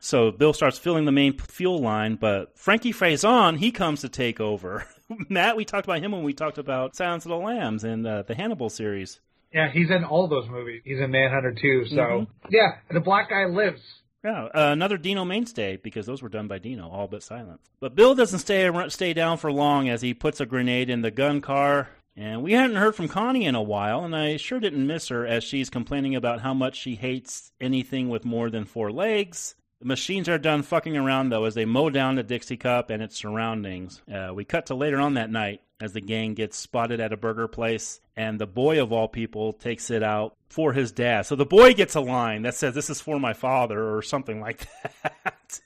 so 0.00 0.30
Bill 0.30 0.52
starts 0.52 0.78
filling 0.78 1.04
the 1.04 1.12
main 1.12 1.36
fuel 1.38 1.80
line, 1.80 2.16
but 2.16 2.56
Frankie 2.56 2.92
Faison, 2.92 3.58
he 3.58 3.70
comes 3.72 4.02
to 4.02 4.08
take 4.08 4.40
over. 4.40 4.86
Matt, 5.28 5.56
we 5.56 5.64
talked 5.64 5.86
about 5.86 6.00
him 6.00 6.12
when 6.12 6.22
we 6.22 6.32
talked 6.32 6.58
about 6.58 6.94
Silence 6.94 7.24
of 7.24 7.30
the 7.30 7.36
Lambs 7.36 7.84
and 7.84 8.06
uh, 8.06 8.22
the 8.22 8.34
Hannibal 8.34 8.70
series. 8.70 9.20
Yeah, 9.52 9.70
he's 9.72 9.90
in 9.90 10.04
all 10.04 10.28
those 10.28 10.48
movies. 10.48 10.82
He's 10.84 11.00
in 11.00 11.10
Manhunter 11.10 11.54
too. 11.54 11.86
So 11.86 11.96
mm-hmm. 11.96 12.48
yeah, 12.50 12.78
the 12.90 13.00
black 13.00 13.30
guy 13.30 13.46
lives. 13.46 13.80
Yeah, 14.22 14.44
uh, 14.46 14.72
another 14.72 14.98
Dino 14.98 15.24
mainstay 15.24 15.76
because 15.76 16.04
those 16.04 16.22
were 16.22 16.28
done 16.28 16.48
by 16.48 16.58
Dino, 16.58 16.88
all 16.88 17.06
but 17.06 17.22
silent. 17.22 17.60
But 17.80 17.94
Bill 17.94 18.14
doesn't 18.14 18.40
stay 18.40 18.70
stay 18.88 19.14
down 19.14 19.38
for 19.38 19.50
long 19.50 19.88
as 19.88 20.02
he 20.02 20.12
puts 20.12 20.40
a 20.40 20.46
grenade 20.46 20.90
in 20.90 21.02
the 21.02 21.10
gun 21.10 21.40
car. 21.40 21.88
And 22.18 22.42
we 22.42 22.52
hadn't 22.52 22.76
heard 22.76 22.96
from 22.96 23.06
Connie 23.06 23.46
in 23.46 23.54
a 23.54 23.62
while, 23.62 24.04
and 24.04 24.14
I 24.14 24.38
sure 24.38 24.58
didn't 24.58 24.88
miss 24.88 25.06
her 25.06 25.24
as 25.24 25.44
she's 25.44 25.70
complaining 25.70 26.16
about 26.16 26.40
how 26.40 26.52
much 26.52 26.74
she 26.74 26.96
hates 26.96 27.52
anything 27.60 28.08
with 28.08 28.24
more 28.24 28.50
than 28.50 28.64
four 28.64 28.90
legs. 28.90 29.54
The 29.78 29.86
machines 29.86 30.28
are 30.28 30.36
done 30.36 30.62
fucking 30.62 30.96
around, 30.96 31.28
though, 31.28 31.44
as 31.44 31.54
they 31.54 31.64
mow 31.64 31.90
down 31.90 32.16
the 32.16 32.24
Dixie 32.24 32.56
Cup 32.56 32.90
and 32.90 33.04
its 33.04 33.16
surroundings. 33.16 34.02
Uh, 34.12 34.32
we 34.34 34.44
cut 34.44 34.66
to 34.66 34.74
later 34.74 34.98
on 34.98 35.14
that 35.14 35.30
night 35.30 35.60
as 35.80 35.92
the 35.92 36.00
gang 36.00 36.34
gets 36.34 36.56
spotted 36.56 36.98
at 36.98 37.12
a 37.12 37.16
burger 37.16 37.46
place, 37.46 38.00
and 38.16 38.40
the 38.40 38.48
boy 38.48 38.82
of 38.82 38.92
all 38.92 39.06
people 39.06 39.52
takes 39.52 39.88
it 39.88 40.02
out 40.02 40.34
for 40.48 40.72
his 40.72 40.90
dad. 40.90 41.24
So 41.24 41.36
the 41.36 41.46
boy 41.46 41.72
gets 41.72 41.94
a 41.94 42.00
line 42.00 42.42
that 42.42 42.56
says, 42.56 42.74
This 42.74 42.90
is 42.90 43.00
for 43.00 43.20
my 43.20 43.32
father, 43.32 43.94
or 43.94 44.02
something 44.02 44.40
like 44.40 44.66
that. 45.04 45.60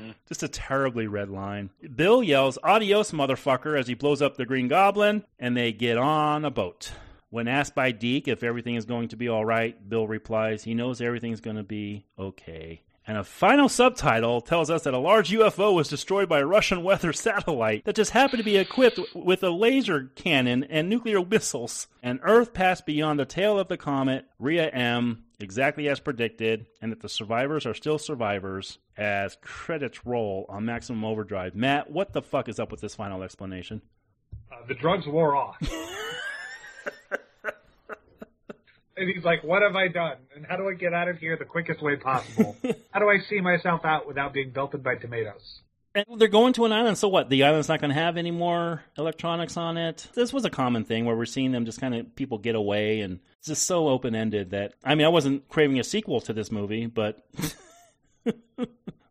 Mm-hmm. 0.00 0.10
Just 0.28 0.42
a 0.42 0.48
terribly 0.48 1.06
red 1.06 1.28
line. 1.28 1.70
Bill 1.94 2.22
yells, 2.22 2.58
Adios, 2.62 3.10
motherfucker, 3.12 3.78
as 3.78 3.86
he 3.86 3.94
blows 3.94 4.22
up 4.22 4.36
the 4.36 4.46
Green 4.46 4.68
Goblin, 4.68 5.24
and 5.38 5.56
they 5.56 5.72
get 5.72 5.98
on 5.98 6.44
a 6.44 6.50
boat. 6.50 6.92
When 7.28 7.46
asked 7.46 7.74
by 7.74 7.92
Deke 7.92 8.28
if 8.28 8.42
everything 8.42 8.74
is 8.74 8.86
going 8.86 9.08
to 9.08 9.16
be 9.16 9.28
all 9.28 9.44
right, 9.44 9.88
Bill 9.88 10.08
replies 10.08 10.64
he 10.64 10.74
knows 10.74 11.00
everything's 11.00 11.40
going 11.40 11.56
to 11.56 11.62
be 11.62 12.06
okay. 12.18 12.82
And 13.06 13.16
a 13.16 13.24
final 13.24 13.68
subtitle 13.68 14.40
tells 14.40 14.70
us 14.70 14.82
that 14.82 14.94
a 14.94 14.98
large 14.98 15.30
UFO 15.30 15.74
was 15.74 15.88
destroyed 15.88 16.28
by 16.28 16.40
a 16.40 16.46
Russian 16.46 16.82
weather 16.82 17.12
satellite 17.14 17.84
that 17.84 17.96
just 17.96 18.12
happened 18.12 18.38
to 18.38 18.44
be 18.44 18.56
equipped 18.56 19.00
with 19.14 19.42
a 19.42 19.50
laser 19.50 20.10
cannon 20.14 20.64
and 20.64 20.88
nuclear 20.88 21.24
missiles. 21.24 21.88
And 22.02 22.20
Earth 22.22 22.52
passed 22.52 22.86
beyond 22.86 23.18
the 23.18 23.24
tail 23.24 23.58
of 23.58 23.68
the 23.68 23.76
comet, 23.76 24.26
Rhea 24.38 24.68
M, 24.70 25.24
exactly 25.42 25.88
as 25.88 26.00
predicted, 26.00 26.66
and 26.80 26.92
that 26.92 27.00
the 27.00 27.08
survivors 27.08 27.66
are 27.66 27.74
still 27.74 27.98
survivors 27.98 28.78
as 28.96 29.36
credits 29.42 30.06
roll 30.06 30.46
on 30.48 30.64
Maximum 30.64 31.04
Overdrive. 31.04 31.54
Matt, 31.54 31.90
what 31.90 32.12
the 32.12 32.22
fuck 32.22 32.48
is 32.48 32.58
up 32.58 32.70
with 32.70 32.80
this 32.80 32.94
final 32.94 33.22
explanation? 33.22 33.82
Uh, 34.50 34.56
the 34.66 34.74
drugs 34.74 35.06
wore 35.06 35.36
off. 35.36 35.56
and 38.96 39.08
he's 39.08 39.24
like, 39.24 39.42
"What 39.42 39.62
have 39.62 39.76
I 39.76 39.88
done? 39.88 40.16
And 40.34 40.44
how 40.46 40.56
do 40.56 40.68
I 40.68 40.74
get 40.74 40.92
out 40.92 41.08
of 41.08 41.18
here 41.18 41.36
the 41.36 41.44
quickest 41.44 41.82
way 41.82 41.96
possible? 41.96 42.56
how 42.90 43.00
do 43.00 43.08
I 43.08 43.18
see 43.28 43.40
myself 43.40 43.84
out 43.84 44.06
without 44.06 44.32
being 44.32 44.50
belted 44.50 44.82
by 44.82 44.96
tomatoes?" 44.96 45.60
And 45.94 46.04
they're 46.18 46.28
going 46.28 46.52
to 46.52 46.64
an 46.64 46.72
island, 46.72 46.98
so 46.98 47.08
what? 47.08 47.28
The 47.30 47.42
island's 47.42 47.68
not 47.68 47.80
going 47.80 47.88
to 47.90 48.00
have 48.00 48.16
any 48.16 48.30
more 48.30 48.84
electronics 48.96 49.56
on 49.56 49.76
it. 49.76 50.06
This 50.14 50.32
was 50.32 50.44
a 50.44 50.50
common 50.50 50.84
thing 50.84 51.04
where 51.04 51.16
we're 51.16 51.26
seeing 51.26 51.50
them 51.50 51.64
just 51.64 51.80
kind 51.80 51.94
of 51.94 52.14
people 52.14 52.38
get 52.38 52.54
away, 52.54 53.00
and 53.00 53.18
it's 53.38 53.48
just 53.48 53.66
so 53.66 53.88
open 53.88 54.14
ended 54.14 54.50
that 54.50 54.74
I 54.84 54.94
mean, 54.94 55.06
I 55.06 55.10
wasn't 55.10 55.48
craving 55.48 55.80
a 55.80 55.84
sequel 55.84 56.20
to 56.22 56.32
this 56.32 56.52
movie, 56.52 56.86
but 56.86 57.26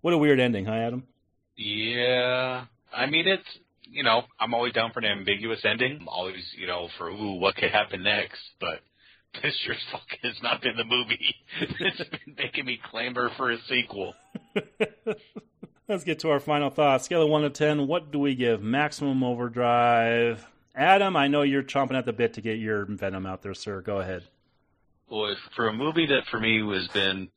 what 0.02 0.14
a 0.14 0.18
weird 0.18 0.40
ending, 0.40 0.66
huh, 0.66 0.74
Adam? 0.74 1.04
Yeah, 1.58 2.66
I 2.94 3.08
mean, 3.08 3.28
it's 3.28 3.60
you 3.92 4.04
know, 4.04 4.22
I'm 4.40 4.54
always 4.54 4.74
down 4.74 4.92
for 4.94 5.00
an 5.00 5.06
ambiguous 5.06 5.66
ending. 5.66 5.98
I'm 6.02 6.08
always, 6.08 6.54
you 6.58 6.68
know, 6.68 6.90
for 6.98 7.10
ooh, 7.10 7.34
what 7.34 7.56
could 7.56 7.72
happen 7.72 8.04
next, 8.04 8.40
but 8.60 8.80
this 9.44 9.56
sure 9.66 9.76
fuck 9.92 10.08
has 10.24 10.36
not 10.42 10.62
been 10.62 10.78
the 10.78 10.84
movie. 10.84 11.36
it's 11.80 11.98
been 11.98 12.36
making 12.38 12.66
me 12.66 12.80
clamor 12.90 13.30
for 13.36 13.52
a 13.52 13.58
sequel. 13.68 14.16
Let's 15.90 16.04
get 16.04 16.20
to 16.20 16.30
our 16.30 16.40
final 16.40 16.70
thoughts. 16.70 17.06
Scale 17.06 17.24
of 17.24 17.30
1 17.30 17.42
to 17.42 17.50
10, 17.50 17.88
what 17.88 18.12
do 18.12 18.20
we 18.20 18.36
give 18.36 18.62
Maximum 18.62 19.24
Overdrive? 19.24 20.46
Adam, 20.76 21.16
I 21.16 21.28
know 21.28 21.42
you're 21.42 21.64
chomping 21.64 21.98
at 21.98 22.06
the 22.06 22.14
bit 22.14 22.36
to 22.36 22.42
get 22.42 22.60
your 22.60 22.86
Venom 22.86 23.26
out 23.26 23.42
there, 23.42 23.56
sir. 23.56 23.82
Go 23.82 23.98
ahead. 23.98 24.22
Boy, 25.10 25.32
for 25.56 25.68
a 25.68 25.74
movie 25.74 26.06
that 26.06 26.28
for 26.30 26.40
me 26.40 26.62
has 26.76 26.88
been 26.90 27.30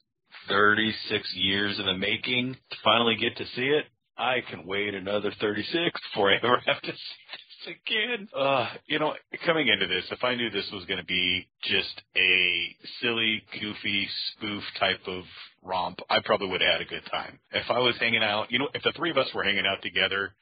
36 0.49 1.35
years 1.35 1.79
in 1.79 1.87
the 1.87 1.97
making, 1.97 2.59
to 2.71 2.77
finally 2.85 3.17
get 3.17 3.39
to 3.39 3.47
see 3.57 3.69
it, 3.69 3.87
I 4.19 4.43
can 4.47 4.67
wait 4.67 4.93
another 4.93 5.33
36 5.41 5.99
before 6.11 6.31
I 6.31 6.37
ever 6.37 6.59
have 6.67 6.83
to 6.83 6.93
see 6.93 7.52
again. 7.67 8.29
Uh, 8.37 8.69
you 8.87 8.99
know, 8.99 9.15
coming 9.45 9.69
into 9.69 9.87
this, 9.87 10.05
if 10.11 10.23
I 10.25 10.35
knew 10.35 10.51
this 10.51 10.69
was 10.73 10.85
going 10.87 11.01
to 11.01 11.07
be 11.07 11.49
just 11.65 12.03
a 12.17 12.77
silly, 13.01 13.43
goofy 13.61 14.09
spoof 14.33 14.63
type 14.79 15.01
of 15.07 15.25
romp, 15.63 15.99
I 16.11 16.21
probably 16.25 16.49
would 16.49 16.61
have 16.61 16.73
had 16.73 16.81
a 16.81 16.91
good 16.91 17.05
time. 17.11 17.39
If 17.53 17.71
I 17.71 17.79
was 17.79 17.95
hanging 17.99 18.23
out, 18.23 18.51
you 18.51 18.59
know, 18.59 18.69
if 18.75 18.83
the 18.83 18.93
three 18.97 19.11
of 19.11 19.19
us 19.19 19.29
were 19.35 19.45
hanging 19.45 19.67
out 19.67 19.83
together, 19.83 20.35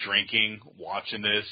drinking, 0.00 0.60
watching 0.78 1.22
this, 1.22 1.46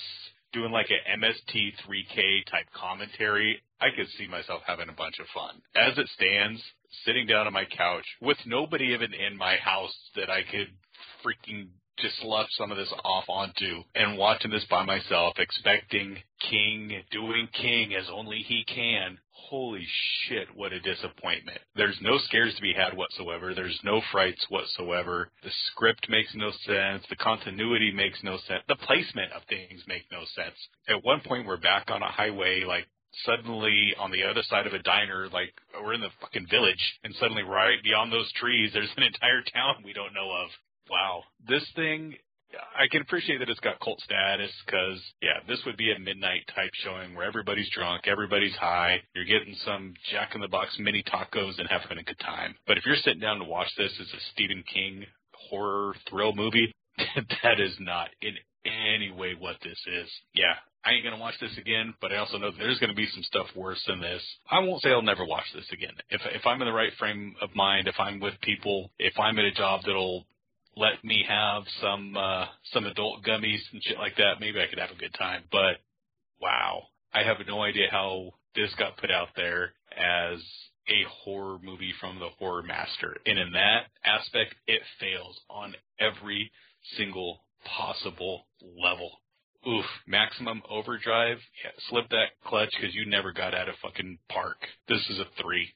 doing 0.53 0.73
like 0.73 0.89
an 0.91 1.21
MST3K 1.21 2.51
type 2.51 2.67
commentary, 2.75 3.61
I 3.81 3.89
could 3.95 4.07
see 4.17 4.27
myself 4.27 4.63
having 4.67 4.89
a 4.89 4.93
bunch 4.93 5.19
of 5.21 5.27
fun. 5.35 5.61
As 5.75 5.99
it 5.99 6.09
stands, 6.15 6.63
sitting 7.05 7.27
down 7.27 7.47
on 7.47 7.53
my 7.53 7.65
couch 7.65 8.05
with 8.23 8.39
nobody 8.47 8.87
even 8.95 9.13
in 9.13 9.37
my 9.37 9.57
house 9.57 9.95
that 10.15 10.31
I 10.31 10.43
could 10.51 10.69
freaking 11.25 11.69
just 11.99 12.23
left 12.25 12.53
some 12.53 12.71
of 12.71 12.77
this 12.77 12.93
off 13.05 13.25
onto 13.29 13.83
and 13.95 14.19
watching 14.19 14.51
this 14.51 14.65
by 14.71 14.85
myself, 14.85 15.35
expecting 15.39 16.17
King 16.51 17.03
doing 17.11 17.49
King 17.53 17.95
as 17.95 18.07
only 18.13 18.39
he 18.39 18.65
can. 18.65 19.19
Holy 19.31 19.87
shit, 20.23 20.49
what 20.55 20.73
a 20.73 20.81
disappointment. 20.81 21.59
There's 21.77 21.99
no 22.01 22.19
scares 22.19 22.55
to 22.57 22.63
be 22.63 22.73
had 22.73 22.97
whatsoever. 22.97 23.55
There's 23.55 23.79
no 23.85 24.01
frights 24.11 24.45
whatsoever. 24.49 25.31
The 25.43 25.51
script 25.71 26.09
makes 26.09 26.35
no 26.35 26.51
sense. 26.67 27.05
The 27.09 27.17
continuity 27.17 27.93
makes 27.93 28.19
no 28.23 28.39
sense. 28.49 28.63
The 28.67 28.77
placement 28.77 29.33
of 29.33 29.43
things 29.49 29.83
make 29.87 30.05
no 30.11 30.25
sense. 30.35 30.57
At 30.89 31.05
one 31.05 31.21
point, 31.21 31.47
we're 31.47 31.59
back 31.59 31.91
on 31.91 32.03
a 32.03 32.11
highway, 32.11 32.65
like 32.67 32.87
suddenly 33.25 33.95
on 33.99 34.11
the 34.11 34.25
other 34.25 34.43
side 34.43 34.67
of 34.67 34.73
a 34.73 34.83
diner, 34.83 35.29
like 35.33 35.55
we're 35.81 35.95
in 35.95 36.01
the 36.01 36.11
fucking 36.21 36.49
village, 36.51 36.99
and 37.05 37.15
suddenly 37.15 37.43
right 37.43 37.83
beyond 37.83 38.13
those 38.13 38.31
trees, 38.33 38.71
there's 38.73 38.93
an 38.97 39.05
entire 39.05 39.43
town 39.43 39.77
we 39.85 39.93
don't 39.93 40.15
know 40.15 40.31
of. 40.31 40.51
Wow, 40.91 41.25
this 41.49 41.65
thing. 41.75 42.15
I 42.79 42.87
can 42.91 43.03
appreciate 43.03 43.39
that 43.41 43.51
it's 43.51 43.61
got 43.61 43.81
cult 43.81 44.01
status 44.01 44.53
because, 44.65 45.03
yeah, 45.21 45.43
this 45.49 45.61
would 45.67 45.77
be 45.77 45.93
a 45.93 45.99
midnight 45.99 46.43
type 46.55 46.71
showing 46.85 47.15
where 47.15 47.27
everybody's 47.27 47.69
drunk, 47.71 48.07
everybody's 48.07 48.55
high, 48.55 49.03
you're 49.15 49.25
getting 49.25 49.55
some 49.65 49.95
Jack 50.11 50.35
in 50.35 50.41
the 50.41 50.49
Box 50.49 50.77
mini 50.79 51.03
tacos 51.03 51.59
and 51.59 51.69
having 51.69 51.99
a 51.99 52.05
good 52.05 52.19
time. 52.21 52.55
But 52.67 52.79
if 52.79 52.87
you're 52.87 52.97
sitting 52.97 53.21
down 53.21 53.41
to 53.41 53.45
watch 53.45 53.69
this 53.77 53.93
as 54.01 54.07
a 54.07 54.21
Stephen 54.33 54.63
King 54.73 55.05
horror 55.51 55.97
thrill 56.09 56.35
movie, 56.35 56.73
that 57.43 57.61
is 57.61 57.75
not 57.81 58.09
in 58.23 58.35
any 58.65 59.11
way 59.11 59.35
what 59.39 59.57
this 59.63 59.79
is. 59.87 60.09
Yeah, 60.35 60.55
I 60.85 60.93
ain't 60.93 61.05
gonna 61.05 61.19
watch 61.19 61.35
this 61.41 61.57
again, 61.59 61.95
but 62.01 62.13
I 62.13 62.17
also 62.17 62.39
know 62.39 62.51
there's 62.57 62.79
gonna 62.79 62.95
be 62.95 63.09
some 63.13 63.23
stuff 63.25 63.47
worse 63.55 63.83
than 63.87 64.01
this. 64.01 64.23
I 64.51 64.61
won't 64.61 64.83
say 64.83 64.91
I'll 64.91 65.03
never 65.03 65.25
watch 65.25 65.47
this 65.55 65.67
again. 65.73 65.95
If 66.11 66.21
if 66.33 66.47
I'm 66.47 66.61
in 66.63 66.67
the 66.67 66.73
right 66.73 66.93
frame 66.99 67.35
of 67.43 67.55
mind, 67.55 67.89
if 67.89 67.97
I'm 67.99 68.21
with 68.21 68.35
people, 68.41 68.91
if 68.99 69.19
I'm 69.19 69.39
at 69.39 69.45
a 69.45 69.53
job 69.53 69.83
that'll 69.85 70.27
let 70.77 71.03
me 71.03 71.25
have 71.27 71.65
some 71.81 72.17
uh 72.17 72.47
some 72.73 72.85
adult 72.87 73.25
gummies 73.25 73.61
and 73.73 73.83
shit 73.83 73.99
like 73.99 74.17
that, 74.17 74.41
maybe 74.41 74.61
I 74.61 74.67
could 74.69 74.79
have 74.79 74.91
a 74.91 75.01
good 75.01 75.15
time. 75.15 75.45
But 75.51 75.79
wow, 76.41 76.83
I 77.13 77.23
have 77.23 77.37
no 77.47 77.63
idea 77.63 77.87
how 77.91 78.33
this 78.55 78.75
got 78.79 78.97
put 78.99 79.11
out 79.11 79.29
there 79.37 79.73
as 79.97 80.39
a 80.89 81.03
horror 81.25 81.59
movie 81.63 81.93
from 82.01 82.19
the 82.19 82.29
horror 82.39 82.63
master. 82.63 83.17
And 83.27 83.39
in 83.39 83.53
that 83.53 83.87
aspect, 84.05 84.55
it 84.67 84.83
fails 85.01 85.39
on 85.51 85.75
every 85.99 86.51
single 86.97 87.41
possible 87.65 88.47
level. 88.63 89.11
Oof, 89.69 89.85
maximum 90.07 90.63
overdrive. 90.71 91.39
Yeah, 91.65 91.73
slip 91.89 92.09
that 92.11 92.39
clutch 92.45 92.71
because 92.79 92.95
you 92.95 93.05
never 93.07 93.33
got 93.33 93.53
out 93.53 93.69
of 93.69 93.75
fucking 93.83 94.19
park. 94.29 94.59
This 94.89 95.05
is 95.11 95.19
a 95.19 95.27
three. 95.43 95.75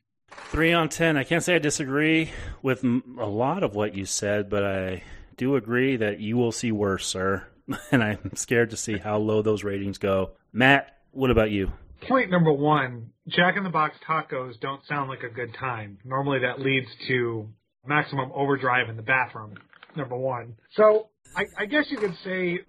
Three 0.50 0.72
on 0.72 0.88
ten. 0.88 1.16
I 1.16 1.24
can't 1.24 1.42
say 1.42 1.54
I 1.54 1.58
disagree 1.58 2.30
with 2.62 2.82
a 2.84 3.26
lot 3.26 3.62
of 3.62 3.74
what 3.74 3.94
you 3.94 4.04
said, 4.04 4.50
but 4.50 4.64
I 4.64 5.02
do 5.36 5.56
agree 5.56 5.96
that 5.96 6.20
you 6.20 6.36
will 6.36 6.52
see 6.52 6.72
worse, 6.72 7.06
sir. 7.06 7.46
And 7.92 8.02
I'm 8.02 8.34
scared 8.34 8.70
to 8.70 8.76
see 8.76 8.98
how 8.98 9.18
low 9.18 9.42
those 9.42 9.62
ratings 9.62 9.96
go. 9.96 10.32
Matt, 10.52 10.98
what 11.12 11.30
about 11.30 11.52
you? 11.52 11.72
point 12.08 12.30
number 12.30 12.52
one, 12.52 13.10
Jack 13.28 13.56
in 13.56 13.62
the 13.62 13.70
Box 13.70 13.96
tacos 14.08 14.58
don't 14.60 14.84
sound 14.86 15.08
like 15.08 15.22
a 15.22 15.28
good 15.28 15.54
time. 15.54 15.98
Normally 16.04 16.40
that 16.40 16.60
leads 16.60 16.88
to 17.08 17.48
maximum 17.86 18.30
overdrive 18.34 18.88
in 18.88 18.96
the 18.96 19.02
bathroom, 19.02 19.54
number 19.96 20.16
one. 20.16 20.54
So 20.76 21.08
I, 21.36 21.44
I 21.58 21.66
guess 21.66 21.86
you 21.90 21.98
could 21.98 22.14
say 22.24 22.60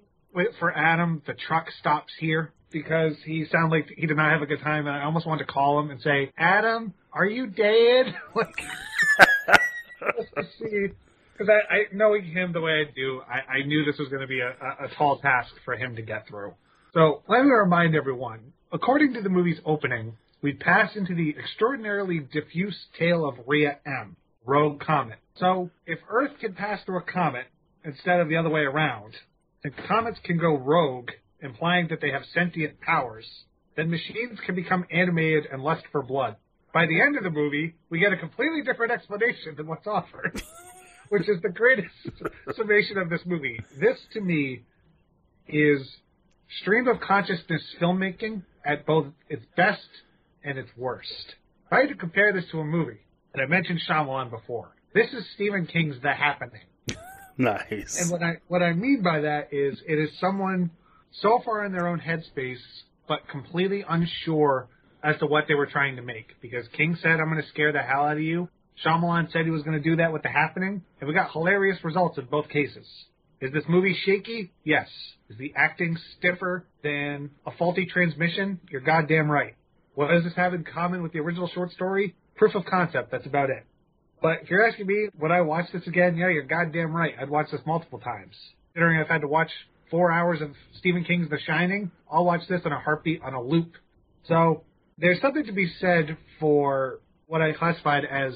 for 0.59 0.75
Adam, 0.75 1.21
the 1.25 1.33
truck 1.33 1.65
stops 1.79 2.13
here 2.19 2.53
because 2.71 3.13
he 3.25 3.45
sounded 3.51 3.75
like 3.75 3.89
he 3.95 4.07
did 4.07 4.17
not 4.17 4.31
have 4.31 4.41
a 4.41 4.45
good 4.45 4.61
time, 4.61 4.87
and 4.87 4.95
I 4.95 5.03
almost 5.03 5.25
wanted 5.25 5.45
to 5.45 5.51
call 5.51 5.79
him 5.79 5.91
and 5.91 6.01
say, 6.01 6.31
Adam, 6.37 6.93
are 7.13 7.25
you 7.25 7.47
dead? 7.47 8.15
like. 8.35 8.55
Because 11.33 11.49
I, 11.49 11.73
I, 11.73 11.83
knowing 11.91 12.23
him 12.25 12.53
the 12.53 12.61
way 12.61 12.85
I 12.87 12.91
do, 12.95 13.21
I, 13.27 13.59
I 13.59 13.63
knew 13.65 13.83
this 13.83 13.97
was 13.97 14.09
going 14.09 14.21
to 14.21 14.27
be 14.27 14.41
a, 14.41 14.49
a, 14.49 14.85
a 14.85 14.95
tall 14.95 15.19
task 15.19 15.51
for 15.65 15.75
him 15.75 15.95
to 15.95 16.01
get 16.01 16.27
through. 16.27 16.53
So 16.93 17.23
let 17.27 17.43
me 17.43 17.49
remind 17.51 17.95
everyone, 17.95 18.53
according 18.71 19.13
to 19.13 19.21
the 19.21 19.29
movie's 19.29 19.59
opening, 19.65 20.17
we 20.41 20.53
pass 20.53 20.95
into 20.95 21.15
the 21.15 21.35
extraordinarily 21.37 22.19
diffuse 22.19 22.77
tale 22.97 23.25
of 23.27 23.35
Rhea 23.47 23.77
M, 23.85 24.15
Rogue 24.45 24.81
Comet. 24.81 25.19
So 25.35 25.69
if 25.85 25.99
Earth 26.09 26.31
can 26.39 26.53
pass 26.53 26.83
through 26.85 26.99
a 26.99 27.03
comet 27.03 27.45
instead 27.85 28.19
of 28.19 28.27
the 28.27 28.37
other 28.37 28.49
way 28.49 28.61
around, 28.61 29.15
and 29.63 29.73
comets 29.87 30.19
can 30.23 30.37
go 30.37 30.57
rogue, 30.57 31.09
implying 31.41 31.87
that 31.89 32.01
they 32.01 32.11
have 32.11 32.23
sentient 32.33 32.79
powers, 32.81 33.25
then 33.75 33.89
machines 33.89 34.39
can 34.45 34.55
become 34.55 34.85
animated 34.91 35.47
and 35.51 35.63
lust 35.63 35.83
for 35.91 36.01
blood. 36.01 36.35
By 36.73 36.85
the 36.85 37.01
end 37.01 37.17
of 37.17 37.23
the 37.23 37.29
movie, 37.29 37.75
we 37.89 37.99
get 37.99 38.13
a 38.13 38.17
completely 38.17 38.61
different 38.63 38.91
explanation 38.91 39.55
than 39.57 39.67
what's 39.67 39.87
offered, 39.87 40.41
which 41.09 41.27
is 41.27 41.41
the 41.41 41.49
greatest 41.49 41.89
summation 42.55 42.97
of 42.97 43.09
this 43.09 43.21
movie. 43.25 43.59
This, 43.79 43.97
to 44.13 44.21
me, 44.21 44.63
is 45.47 45.81
stream 46.61 46.87
of 46.87 46.99
consciousness 47.01 47.61
filmmaking 47.81 48.43
at 48.65 48.85
both 48.85 49.07
its 49.29 49.45
best 49.57 49.87
and 50.43 50.57
its 50.57 50.69
worst. 50.77 51.35
If 51.67 51.73
I 51.73 51.79
had 51.81 51.89
to 51.89 51.95
compare 51.95 52.33
this 52.33 52.45
to 52.51 52.59
a 52.59 52.65
movie, 52.65 52.99
and 53.33 53.41
I 53.41 53.45
mentioned 53.47 53.81
Shyamalan 53.87 54.29
before, 54.29 54.75
this 54.93 55.07
is 55.13 55.25
Stephen 55.35 55.65
King's 55.65 55.95
The 56.01 56.13
Happening. 56.13 56.61
nice. 57.37 57.99
And 58.01 58.11
what 58.11 58.21
I 58.21 58.37
what 58.47 58.61
I 58.61 58.73
mean 58.73 59.01
by 59.01 59.21
that 59.21 59.53
is 59.53 59.81
it 59.87 59.97
is 59.97 60.09
someone 60.19 60.71
so 61.11 61.41
far 61.43 61.65
in 61.65 61.71
their 61.71 61.87
own 61.87 61.99
headspace, 61.99 62.61
but 63.07 63.27
completely 63.27 63.83
unsure 63.87 64.67
as 65.03 65.17
to 65.19 65.25
what 65.25 65.45
they 65.47 65.55
were 65.55 65.65
trying 65.65 65.95
to 65.95 66.01
make. 66.01 66.35
Because 66.41 66.67
King 66.69 66.95
said, 67.01 67.19
"I'm 67.19 67.29
going 67.29 67.41
to 67.41 67.49
scare 67.49 67.71
the 67.71 67.81
hell 67.81 68.05
out 68.05 68.17
of 68.17 68.23
you." 68.23 68.49
Shyamalan 68.85 69.31
said 69.31 69.45
he 69.45 69.51
was 69.51 69.63
going 69.63 69.77
to 69.77 69.83
do 69.83 69.97
that 69.97 70.13
with 70.13 70.23
The 70.23 70.29
Happening, 70.29 70.81
and 70.99 71.07
we 71.07 71.13
got 71.13 71.31
hilarious 71.31 71.83
results 71.83 72.17
in 72.17 72.25
both 72.25 72.49
cases. 72.49 72.87
Is 73.41 73.51
this 73.51 73.63
movie 73.67 73.95
shaky? 74.05 74.51
Yes. 74.63 74.87
Is 75.29 75.37
the 75.37 75.53
acting 75.55 75.97
stiffer 76.17 76.65
than 76.83 77.31
a 77.45 77.51
faulty 77.51 77.85
transmission? 77.85 78.59
You're 78.69 78.81
goddamn 78.81 79.29
right. 79.29 79.55
What 79.95 80.09
does 80.09 80.23
this 80.23 80.33
have 80.35 80.53
in 80.53 80.63
common 80.63 81.03
with 81.03 81.11
the 81.11 81.19
original 81.19 81.47
short 81.47 81.71
story? 81.71 82.15
Proof 82.35 82.55
of 82.55 82.65
concept. 82.65 83.11
That's 83.11 83.25
about 83.25 83.49
it. 83.49 83.65
But 84.21 84.43
if 84.43 84.49
you're 84.49 84.67
asking 84.67 84.87
me, 84.87 85.09
would 85.19 85.31
I 85.31 85.41
watch 85.41 85.65
this 85.73 85.85
again? 85.87 86.15
Yeah, 86.15 86.29
you're 86.29 86.43
goddamn 86.43 86.95
right. 86.95 87.13
I'd 87.19 87.29
watch 87.29 87.47
this 87.51 87.61
multiple 87.65 87.99
times. 87.99 88.35
Considering 88.73 88.99
I've 88.99 89.07
had 89.07 89.21
to 89.21 89.27
watch 89.27 89.49
four 89.91 90.11
hours 90.11 90.41
of 90.41 90.51
Stephen 90.79 91.03
King's 91.03 91.29
The 91.29 91.37
Shining, 91.45 91.91
I'll 92.11 92.25
watch 92.25 92.41
this 92.49 92.61
on 92.65 92.71
a 92.71 92.79
heartbeat 92.79 93.21
on 93.21 93.33
a 93.33 93.41
loop. 93.41 93.73
So 94.27 94.63
there's 94.97 95.21
something 95.21 95.45
to 95.45 95.51
be 95.51 95.71
said 95.79 96.17
for 96.39 97.01
what 97.27 97.41
I 97.41 97.51
classified 97.51 98.05
as 98.05 98.33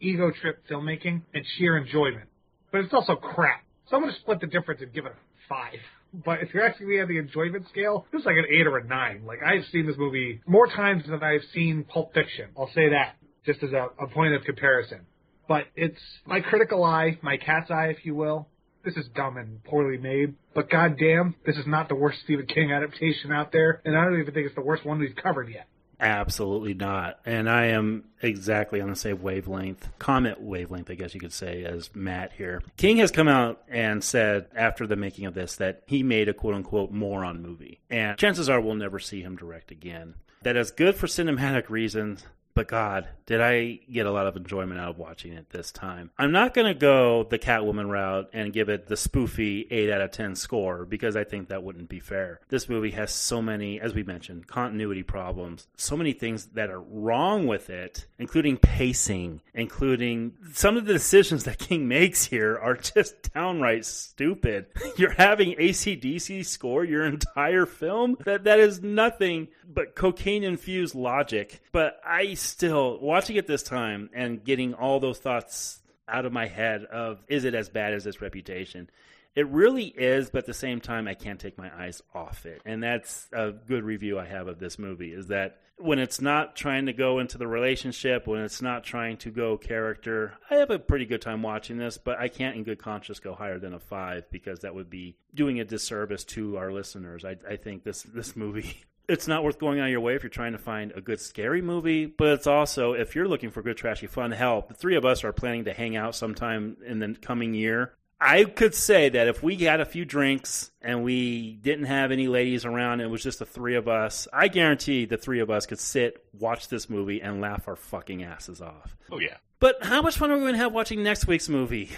ego 0.00 0.30
trip 0.40 0.64
filmmaking 0.70 1.22
and 1.34 1.44
sheer 1.58 1.76
enjoyment. 1.76 2.28
But 2.72 2.82
it's 2.82 2.94
also 2.94 3.16
crap. 3.16 3.62
So 3.88 3.96
I'm 3.96 4.02
going 4.02 4.14
to 4.14 4.20
split 4.20 4.40
the 4.40 4.46
difference 4.46 4.80
and 4.80 4.92
give 4.92 5.04
it 5.04 5.12
a 5.12 5.48
five. 5.48 5.78
But 6.24 6.40
if 6.42 6.54
you're 6.54 6.66
asking 6.66 6.88
me 6.88 7.00
on 7.00 7.08
the 7.08 7.18
enjoyment 7.18 7.66
scale, 7.68 8.06
this 8.12 8.20
is 8.20 8.26
like 8.26 8.36
an 8.36 8.46
eight 8.50 8.66
or 8.66 8.78
a 8.78 8.84
nine. 8.84 9.24
Like 9.26 9.40
I've 9.44 9.64
seen 9.72 9.86
this 9.86 9.96
movie 9.98 10.40
more 10.46 10.68
times 10.68 11.04
than 11.08 11.22
I've 11.22 11.42
seen 11.52 11.84
Pulp 11.84 12.14
Fiction. 12.14 12.50
I'll 12.56 12.70
say 12.74 12.90
that 12.90 13.16
just 13.44 13.62
as 13.62 13.72
a, 13.72 13.88
a 14.00 14.06
point 14.06 14.34
of 14.34 14.44
comparison. 14.44 15.00
But 15.48 15.64
it's 15.74 15.98
my 16.24 16.40
critical 16.40 16.84
eye, 16.84 17.18
my 17.20 17.36
cat's 17.36 17.70
eye, 17.70 17.88
if 17.88 18.06
you 18.06 18.14
will. 18.14 18.48
This 18.84 18.96
is 18.96 19.08
dumb 19.14 19.38
and 19.38 19.64
poorly 19.64 19.96
made, 19.96 20.34
but 20.54 20.68
goddamn, 20.68 21.34
this 21.46 21.56
is 21.56 21.66
not 21.66 21.88
the 21.88 21.94
worst 21.94 22.20
Stephen 22.24 22.46
King 22.46 22.70
adaptation 22.72 23.32
out 23.32 23.50
there, 23.50 23.80
and 23.84 23.96
I 23.96 24.04
don't 24.04 24.20
even 24.20 24.34
think 24.34 24.46
it's 24.46 24.54
the 24.54 24.60
worst 24.60 24.84
one 24.84 24.98
we've 24.98 25.16
covered 25.16 25.48
yet. 25.48 25.66
Absolutely 26.00 26.74
not. 26.74 27.18
And 27.24 27.48
I 27.48 27.66
am 27.66 28.04
exactly 28.20 28.80
on 28.80 28.90
the 28.90 28.96
same 28.96 29.22
wavelength, 29.22 29.88
comet 29.98 30.40
wavelength, 30.40 30.90
I 30.90 30.94
guess 30.94 31.14
you 31.14 31.20
could 31.20 31.32
say, 31.32 31.64
as 31.64 31.90
Matt 31.94 32.32
here. 32.32 32.62
King 32.76 32.98
has 32.98 33.10
come 33.10 33.28
out 33.28 33.62
and 33.68 34.02
said 34.02 34.48
after 34.54 34.86
the 34.86 34.96
making 34.96 35.24
of 35.26 35.34
this 35.34 35.56
that 35.56 35.82
he 35.86 36.02
made 36.02 36.28
a 36.28 36.34
quote 36.34 36.54
unquote 36.54 36.90
moron 36.90 37.40
movie. 37.40 37.80
And 37.88 38.18
chances 38.18 38.48
are 38.48 38.60
we'll 38.60 38.74
never 38.74 38.98
see 38.98 39.22
him 39.22 39.36
direct 39.36 39.70
again. 39.70 40.14
That 40.42 40.56
is 40.56 40.70
good 40.70 40.94
for 40.94 41.06
cinematic 41.06 41.70
reasons. 41.70 42.26
But 42.54 42.68
God, 42.68 43.08
did 43.26 43.40
I 43.40 43.80
get 43.90 44.06
a 44.06 44.12
lot 44.12 44.26
of 44.26 44.36
enjoyment 44.36 44.78
out 44.80 44.90
of 44.90 44.98
watching 44.98 45.32
it 45.32 45.50
this 45.50 45.72
time. 45.72 46.10
I'm 46.18 46.30
not 46.30 46.54
going 46.54 46.72
to 46.72 46.78
go 46.78 47.24
the 47.24 47.38
Catwoman 47.38 47.90
route 47.90 48.30
and 48.32 48.52
give 48.52 48.68
it 48.68 48.86
the 48.86 48.94
spoofy 48.94 49.66
8 49.70 49.90
out 49.90 50.00
of 50.00 50.10
10 50.12 50.36
score 50.36 50.84
because 50.84 51.16
I 51.16 51.24
think 51.24 51.48
that 51.48 51.62
wouldn't 51.62 51.88
be 51.88 52.00
fair. 52.00 52.40
This 52.48 52.68
movie 52.68 52.92
has 52.92 53.12
so 53.12 53.42
many, 53.42 53.80
as 53.80 53.94
we 53.94 54.02
mentioned, 54.02 54.46
continuity 54.46 55.02
problems, 55.02 55.66
so 55.76 55.96
many 55.96 56.12
things 56.12 56.46
that 56.54 56.70
are 56.70 56.80
wrong 56.80 57.46
with 57.46 57.70
it, 57.70 58.06
including 58.18 58.56
pacing, 58.56 59.40
including 59.54 60.34
some 60.52 60.76
of 60.76 60.84
the 60.84 60.92
decisions 60.92 61.44
that 61.44 61.58
King 61.64 61.88
makes 61.88 62.26
here 62.26 62.56
are 62.56 62.76
just 62.76 63.32
downright 63.32 63.84
stupid. 63.84 64.66
You're 64.96 65.12
having 65.14 65.56
ACDC 65.56 66.46
score 66.46 66.84
your 66.84 67.04
entire 67.04 67.66
film? 67.66 68.16
That 68.24 68.44
That 68.44 68.60
is 68.60 68.80
nothing 68.80 69.48
but 69.66 69.94
cocaine 69.94 70.44
infused 70.44 70.94
logic. 70.94 71.60
But 71.74 72.00
I 72.06 72.34
still 72.34 73.00
watching 73.00 73.34
it 73.34 73.48
this 73.48 73.64
time 73.64 74.08
and 74.14 74.44
getting 74.44 74.74
all 74.74 75.00
those 75.00 75.18
thoughts 75.18 75.82
out 76.06 76.24
of 76.24 76.32
my 76.32 76.46
head 76.46 76.84
of 76.84 77.24
is 77.26 77.42
it 77.42 77.52
as 77.52 77.68
bad 77.68 77.92
as 77.92 78.06
its 78.06 78.22
reputation? 78.22 78.88
It 79.34 79.48
really 79.48 79.86
is, 79.86 80.30
but 80.30 80.38
at 80.38 80.46
the 80.46 80.54
same 80.54 80.80
time, 80.80 81.08
I 81.08 81.14
can't 81.14 81.40
take 81.40 81.58
my 81.58 81.76
eyes 81.76 82.00
off 82.14 82.46
it. 82.46 82.62
And 82.64 82.80
that's 82.80 83.26
a 83.32 83.50
good 83.50 83.82
review 83.82 84.20
I 84.20 84.26
have 84.26 84.46
of 84.46 84.60
this 84.60 84.78
movie 84.78 85.12
is 85.12 85.26
that 85.26 85.62
when 85.76 85.98
it's 85.98 86.20
not 86.20 86.54
trying 86.54 86.86
to 86.86 86.92
go 86.92 87.18
into 87.18 87.38
the 87.38 87.48
relationship, 87.48 88.28
when 88.28 88.42
it's 88.42 88.62
not 88.62 88.84
trying 88.84 89.16
to 89.16 89.32
go 89.32 89.56
character, 89.56 90.34
I 90.48 90.54
have 90.58 90.70
a 90.70 90.78
pretty 90.78 91.06
good 91.06 91.22
time 91.22 91.42
watching 91.42 91.76
this, 91.76 91.98
but 91.98 92.20
I 92.20 92.28
can't 92.28 92.56
in 92.56 92.62
good 92.62 92.78
conscience 92.78 93.18
go 93.18 93.34
higher 93.34 93.58
than 93.58 93.74
a 93.74 93.80
five 93.80 94.30
because 94.30 94.60
that 94.60 94.76
would 94.76 94.90
be 94.90 95.16
doing 95.34 95.58
a 95.58 95.64
disservice 95.64 96.22
to 96.26 96.56
our 96.56 96.70
listeners. 96.70 97.24
I, 97.24 97.34
I 97.50 97.56
think 97.56 97.82
this, 97.82 98.04
this 98.04 98.36
movie 98.36 98.76
it's 99.08 99.28
not 99.28 99.44
worth 99.44 99.58
going 99.58 99.80
out 99.80 99.86
of 99.86 99.90
your 99.90 100.00
way 100.00 100.14
if 100.14 100.22
you're 100.22 100.30
trying 100.30 100.52
to 100.52 100.58
find 100.58 100.92
a 100.92 101.00
good 101.00 101.20
scary 101.20 101.62
movie, 101.62 102.06
but 102.06 102.28
it's 102.28 102.46
also 102.46 102.92
if 102.92 103.14
you're 103.14 103.28
looking 103.28 103.50
for 103.50 103.62
good 103.62 103.76
trashy 103.76 104.06
fun. 104.06 104.30
Hell, 104.30 104.64
the 104.66 104.74
three 104.74 104.96
of 104.96 105.04
us 105.04 105.24
are 105.24 105.32
planning 105.32 105.64
to 105.64 105.72
hang 105.72 105.96
out 105.96 106.14
sometime 106.14 106.76
in 106.86 106.98
the 106.98 107.14
coming 107.20 107.54
year. 107.54 107.92
I 108.20 108.44
could 108.44 108.74
say 108.74 109.10
that 109.10 109.28
if 109.28 109.42
we 109.42 109.56
had 109.56 109.80
a 109.80 109.84
few 109.84 110.04
drinks 110.04 110.70
and 110.80 111.04
we 111.04 111.56
didn't 111.56 111.86
have 111.86 112.10
any 112.10 112.26
ladies 112.28 112.64
around, 112.64 113.00
and 113.00 113.02
it 113.02 113.08
was 113.08 113.22
just 113.22 113.40
the 113.40 113.46
three 113.46 113.74
of 113.74 113.86
us. 113.86 114.26
I 114.32 114.48
guarantee 114.48 115.04
the 115.04 115.18
three 115.18 115.40
of 115.40 115.50
us 115.50 115.66
could 115.66 115.80
sit, 115.80 116.24
watch 116.32 116.68
this 116.68 116.88
movie, 116.88 117.20
and 117.20 117.40
laugh 117.40 117.68
our 117.68 117.76
fucking 117.76 118.22
asses 118.22 118.62
off. 118.62 118.96
Oh 119.10 119.18
yeah. 119.18 119.36
But 119.60 119.84
how 119.84 120.00
much 120.00 120.16
fun 120.16 120.30
are 120.30 120.36
we 120.36 120.40
going 120.40 120.54
to 120.54 120.58
have 120.58 120.72
watching 120.72 121.02
next 121.02 121.26
week's 121.26 121.48
movie? 121.48 121.90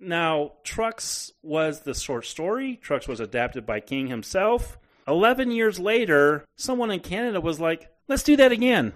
Now, 0.00 0.52
Trucks 0.64 1.32
was 1.42 1.80
the 1.80 1.94
short 1.94 2.24
story. 2.26 2.76
Trucks 2.76 3.08
was 3.08 3.20
adapted 3.20 3.66
by 3.66 3.80
King 3.80 4.06
himself. 4.06 4.78
11 5.08 5.50
years 5.50 5.78
later, 5.78 6.44
someone 6.56 6.90
in 6.90 7.00
Canada 7.00 7.40
was 7.40 7.58
like, 7.58 7.90
let's 8.08 8.22
do 8.22 8.36
that 8.36 8.52
again. 8.52 8.92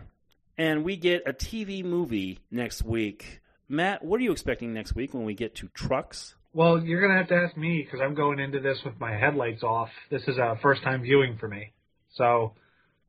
And 0.59 0.85
we 0.85 0.97
get 0.97 1.23
a 1.27 1.33
TV 1.33 1.83
movie 1.83 2.41
next 2.51 2.83
week. 2.83 3.41
Matt, 3.67 4.05
what 4.05 4.21
are 4.21 4.23
you 4.23 4.33
expecting 4.33 4.75
next 4.75 4.95
week 4.95 5.15
when 5.15 5.25
we 5.25 5.33
get 5.33 5.55
to 5.57 5.69
trucks? 5.69 6.35
Well, 6.53 6.85
you're 6.85 7.01
going 7.01 7.13
to 7.13 7.19
have 7.19 7.29
to 7.29 7.35
ask 7.35 7.57
me 7.57 7.83
because 7.83 8.01
I'm 8.03 8.15
going 8.15 8.39
into 8.39 8.61
this 8.61 8.79
with 8.85 9.01
my 9.01 9.13
headlights 9.13 9.63
off. 9.63 9.89
This 10.11 10.23
is 10.29 10.37
a 10.37 10.59
first 10.61 10.83
time 10.83 11.01
viewing 11.01 11.39
for 11.39 11.49
me. 11.49 11.73
So, 12.15 12.53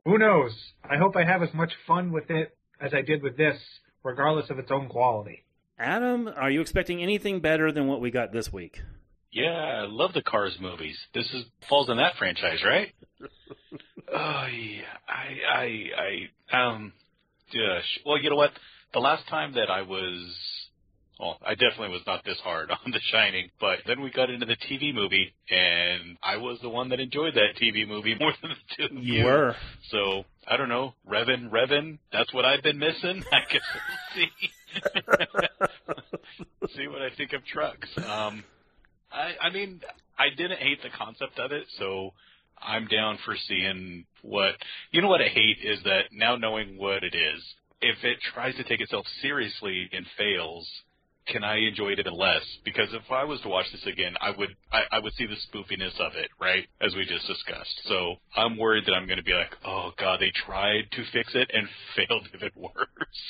who 0.05 0.17
knows? 0.17 0.53
I 0.89 0.95
hope 0.95 1.17
I 1.17 1.25
have 1.25 1.43
as 1.43 1.53
much 1.53 1.73
fun 1.85 2.13
with 2.13 2.29
it 2.29 2.55
as 2.79 2.93
I 2.93 3.01
did 3.01 3.21
with 3.21 3.35
this, 3.35 3.57
regardless 4.03 4.49
of 4.49 4.59
its 4.59 4.71
own 4.71 4.87
quality. 4.87 5.43
Adam, 5.77 6.29
are 6.33 6.49
you 6.49 6.61
expecting 6.61 7.01
anything 7.03 7.41
better 7.41 7.69
than 7.69 7.87
what 7.87 7.99
we 7.99 8.11
got 8.11 8.31
this 8.31 8.53
week? 8.53 8.81
Yeah, 9.33 9.49
I 9.49 9.85
love 9.87 10.13
the 10.13 10.21
Cars 10.21 10.55
movies. 10.61 10.97
This 11.15 11.25
is 11.33 11.45
falls 11.67 11.89
in 11.89 11.97
that 11.97 12.13
franchise, 12.19 12.63
right? 12.63 12.89
oh 14.13 14.45
yeah, 14.45 14.83
I 15.09 15.39
I 15.49 16.29
I 16.51 16.67
um, 16.67 16.93
yeah, 17.51 17.79
well, 18.05 18.21
you 18.21 18.29
know 18.29 18.35
what? 18.35 18.51
The 18.93 18.99
last 18.99 19.27
time 19.27 19.53
that 19.53 19.71
I 19.71 19.81
was, 19.81 20.37
well, 21.19 21.39
I 21.43 21.55
definitely 21.55 21.89
was 21.89 22.03
not 22.05 22.23
this 22.23 22.37
hard 22.43 22.69
on 22.85 22.91
The 22.91 22.99
Shining, 23.11 23.49
but 23.59 23.79
then 23.87 24.01
we 24.01 24.11
got 24.11 24.29
into 24.29 24.45
the 24.45 24.55
TV 24.55 24.93
movie, 24.93 25.33
and 25.49 26.15
I 26.21 26.37
was 26.37 26.59
the 26.61 26.69
one 26.69 26.89
that 26.89 26.99
enjoyed 26.99 27.33
that 27.33 27.55
TV 27.59 27.87
movie 27.87 28.15
more 28.19 28.33
than 28.39 28.51
the 28.51 28.87
two 28.87 28.95
you. 29.01 29.25
Were. 29.25 29.55
So 29.89 30.25
I 30.47 30.57
don't 30.57 30.69
know, 30.69 30.93
Revan, 31.09 31.49
Revan. 31.49 31.97
That's 32.11 32.31
what 32.35 32.45
I've 32.45 32.61
been 32.61 32.77
missing. 32.77 33.23
I 33.31 33.39
guess 33.51 33.61
we'll 33.73 34.27
see. 34.27 34.31
see 36.75 36.87
what 36.87 37.01
I 37.01 37.09
think 37.17 37.33
of 37.33 37.43
trucks. 37.45 37.89
Um, 37.97 38.43
I, 39.13 39.47
I 39.47 39.49
mean, 39.51 39.81
I 40.17 40.29
didn't 40.35 40.59
hate 40.59 40.81
the 40.81 40.89
concept 40.97 41.39
of 41.39 41.51
it, 41.51 41.65
so 41.77 42.13
I'm 42.61 42.87
down 42.87 43.17
for 43.25 43.35
seeing 43.47 44.05
what. 44.21 44.55
You 44.91 45.01
know 45.01 45.09
what 45.09 45.21
I 45.21 45.27
hate 45.27 45.57
is 45.63 45.79
that 45.83 46.05
now 46.11 46.35
knowing 46.35 46.77
what 46.77 47.03
it 47.03 47.15
is, 47.15 47.43
if 47.81 48.03
it 48.03 48.17
tries 48.33 48.55
to 48.55 48.63
take 48.63 48.81
itself 48.81 49.05
seriously 49.21 49.89
and 49.91 50.05
fails, 50.17 50.67
can 51.27 51.43
I 51.43 51.57
enjoy 51.57 51.89
it 51.89 51.99
even 51.99 52.13
less? 52.13 52.43
Because 52.65 52.89
if 52.93 53.11
I 53.11 53.23
was 53.23 53.39
to 53.41 53.49
watch 53.49 53.65
this 53.71 53.85
again, 53.85 54.13
I 54.19 54.31
would 54.31 54.55
I, 54.71 54.81
I 54.91 54.99
would 54.99 55.13
see 55.13 55.25
the 55.25 55.35
spoofiness 55.35 55.99
of 55.99 56.13
it, 56.15 56.29
right? 56.39 56.67
As 56.81 56.95
we 56.95 57.05
just 57.05 57.27
discussed. 57.27 57.81
So 57.85 58.15
I'm 58.35 58.57
worried 58.57 58.85
that 58.87 58.93
I'm 58.93 59.05
going 59.05 59.17
to 59.19 59.23
be 59.23 59.33
like, 59.33 59.55
oh 59.65 59.91
god, 59.97 60.19
they 60.19 60.31
tried 60.45 60.83
to 60.91 61.03
fix 61.11 61.33
it 61.35 61.51
and 61.53 61.67
failed 61.95 62.27
even 62.33 62.51
worse. 62.55 63.21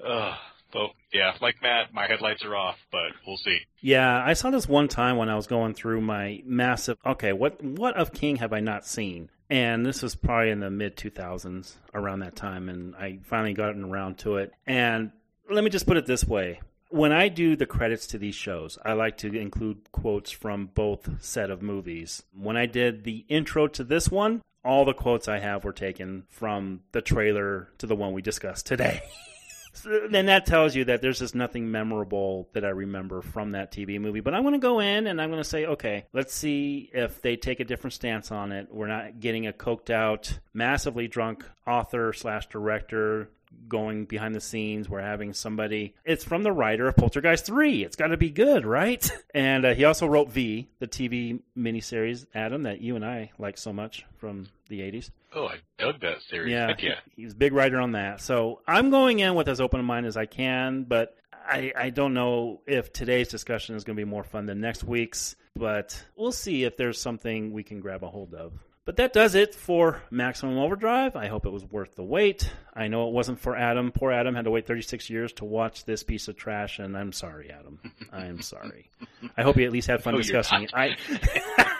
Ugh. 0.06 0.34
So 0.72 0.88
yeah, 1.12 1.34
like 1.40 1.62
Matt, 1.62 1.92
my 1.92 2.06
headlights 2.06 2.44
are 2.44 2.54
off, 2.54 2.76
but 2.90 3.12
we'll 3.26 3.36
see. 3.36 3.58
Yeah, 3.80 4.22
I 4.24 4.34
saw 4.34 4.50
this 4.50 4.68
one 4.68 4.88
time 4.88 5.16
when 5.16 5.28
I 5.28 5.36
was 5.36 5.46
going 5.46 5.74
through 5.74 6.00
my 6.00 6.42
massive. 6.44 6.98
Okay, 7.04 7.32
what 7.32 7.62
what 7.62 7.96
of 7.96 8.12
King 8.12 8.36
have 8.36 8.52
I 8.52 8.60
not 8.60 8.86
seen? 8.86 9.30
And 9.48 9.86
this 9.86 10.02
was 10.02 10.16
probably 10.16 10.50
in 10.50 10.60
the 10.60 10.70
mid 10.70 10.96
2000s, 10.96 11.74
around 11.94 12.20
that 12.20 12.34
time, 12.34 12.68
and 12.68 12.96
I 12.96 13.20
finally 13.22 13.54
gotten 13.54 13.84
around 13.84 14.18
to 14.18 14.36
it. 14.36 14.52
And 14.66 15.12
let 15.48 15.62
me 15.62 15.70
just 15.70 15.86
put 15.86 15.96
it 15.96 16.06
this 16.06 16.24
way. 16.24 16.60
When 16.88 17.12
I 17.12 17.28
do 17.28 17.56
the 17.56 17.66
credits 17.66 18.06
to 18.08 18.18
these 18.18 18.34
shows, 18.34 18.78
I 18.84 18.92
like 18.94 19.18
to 19.18 19.32
include 19.34 19.90
quotes 19.92 20.30
from 20.30 20.66
both 20.66 21.22
set 21.22 21.50
of 21.50 21.62
movies. 21.62 22.22
When 22.32 22.56
I 22.56 22.66
did 22.66 23.04
the 23.04 23.24
intro 23.28 23.66
to 23.68 23.84
this 23.84 24.08
one, 24.08 24.42
all 24.64 24.84
the 24.84 24.94
quotes 24.94 25.28
I 25.28 25.38
have 25.38 25.64
were 25.64 25.72
taken 25.72 26.24
from 26.28 26.80
the 26.92 27.02
trailer 27.02 27.68
to 27.78 27.86
the 27.86 27.96
one 27.96 28.12
we 28.12 28.22
discussed 28.22 28.66
today. 28.66 29.00
then 29.84 30.26
that 30.26 30.46
tells 30.46 30.74
you 30.74 30.84
that 30.84 31.02
there's 31.02 31.18
just 31.18 31.34
nothing 31.34 31.70
memorable 31.70 32.48
that 32.52 32.64
I 32.64 32.70
remember 32.70 33.22
from 33.22 33.52
that 33.52 33.72
TV 33.72 34.00
movie. 34.00 34.20
But 34.20 34.34
I'm 34.34 34.42
going 34.42 34.54
to 34.54 34.58
go 34.58 34.80
in 34.80 35.06
and 35.06 35.20
I'm 35.20 35.30
going 35.30 35.42
to 35.42 35.48
say, 35.48 35.66
okay, 35.66 36.04
let's 36.12 36.34
see 36.34 36.90
if 36.92 37.20
they 37.22 37.36
take 37.36 37.60
a 37.60 37.64
different 37.64 37.94
stance 37.94 38.30
on 38.30 38.52
it. 38.52 38.68
We're 38.70 38.86
not 38.86 39.20
getting 39.20 39.46
a 39.46 39.52
coked 39.52 39.90
out, 39.90 40.38
massively 40.54 41.08
drunk 41.08 41.44
author 41.66 42.12
slash 42.12 42.48
director 42.48 43.30
going 43.68 44.04
behind 44.04 44.34
the 44.34 44.40
scenes. 44.40 44.88
We're 44.88 45.00
having 45.00 45.32
somebody. 45.32 45.94
It's 46.04 46.24
from 46.24 46.42
the 46.42 46.52
writer 46.52 46.86
of 46.88 46.96
Poltergeist 46.96 47.46
3. 47.46 47.84
It's 47.84 47.96
got 47.96 48.08
to 48.08 48.16
be 48.16 48.30
good, 48.30 48.64
right? 48.66 49.08
And 49.34 49.66
uh, 49.66 49.74
he 49.74 49.84
also 49.84 50.06
wrote 50.06 50.30
V, 50.30 50.66
the 50.78 50.88
TV 50.88 51.40
miniseries, 51.54 52.24
Adam, 52.34 52.62
that 52.62 52.80
you 52.80 52.96
and 52.96 53.04
I 53.04 53.32
like 53.38 53.58
so 53.58 53.70
much 53.70 54.06
from 54.16 54.46
the 54.70 54.80
80s. 54.80 55.10
Oh, 55.36 55.48
I 55.48 55.56
dug 55.78 56.00
that 56.00 56.22
series. 56.22 56.50
Yeah, 56.50 56.68
Heck 56.68 56.82
yeah. 56.82 56.94
he's 57.14 57.34
a 57.34 57.36
big 57.36 57.52
writer 57.52 57.78
on 57.78 57.92
that. 57.92 58.22
So 58.22 58.62
I'm 58.66 58.88
going 58.88 59.18
in 59.18 59.34
with 59.34 59.48
as 59.48 59.60
open 59.60 59.80
a 59.80 59.82
mind 59.82 60.06
as 60.06 60.16
I 60.16 60.24
can, 60.24 60.84
but 60.84 61.14
I, 61.46 61.72
I 61.76 61.90
don't 61.90 62.14
know 62.14 62.62
if 62.66 62.90
today's 62.90 63.28
discussion 63.28 63.76
is 63.76 63.84
going 63.84 63.96
to 63.96 64.00
be 64.00 64.08
more 64.08 64.24
fun 64.24 64.46
than 64.46 64.62
next 64.62 64.82
week's, 64.82 65.36
but 65.54 66.02
we'll 66.16 66.32
see 66.32 66.64
if 66.64 66.78
there's 66.78 66.98
something 66.98 67.52
we 67.52 67.62
can 67.62 67.80
grab 67.80 68.02
a 68.02 68.08
hold 68.08 68.32
of. 68.32 68.54
But 68.86 68.96
that 68.96 69.12
does 69.12 69.34
it 69.34 69.54
for 69.54 70.00
Maximum 70.10 70.58
Overdrive. 70.58 71.16
I 71.16 71.26
hope 71.26 71.44
it 71.44 71.50
was 71.50 71.64
worth 71.64 71.96
the 71.96 72.04
wait. 72.04 72.50
I 72.72 72.86
know 72.86 73.08
it 73.08 73.12
wasn't 73.12 73.40
for 73.40 73.56
Adam. 73.56 73.90
Poor 73.90 74.12
Adam 74.12 74.34
had 74.34 74.44
to 74.44 74.50
wait 74.52 74.66
36 74.66 75.10
years 75.10 75.32
to 75.34 75.44
watch 75.44 75.84
this 75.84 76.04
piece 76.04 76.28
of 76.28 76.36
trash, 76.36 76.78
and 76.78 76.96
I'm 76.96 77.12
sorry, 77.12 77.50
Adam. 77.50 77.80
I'm 78.12 78.40
sorry. 78.40 78.88
I 79.36 79.42
hope 79.42 79.56
you 79.56 79.66
at 79.66 79.72
least 79.72 79.88
had 79.88 80.04
fun 80.04 80.14
oh, 80.14 80.18
No, 80.18 80.22
discussing 80.22 80.62
it. 80.62 80.70
I, 80.72 80.96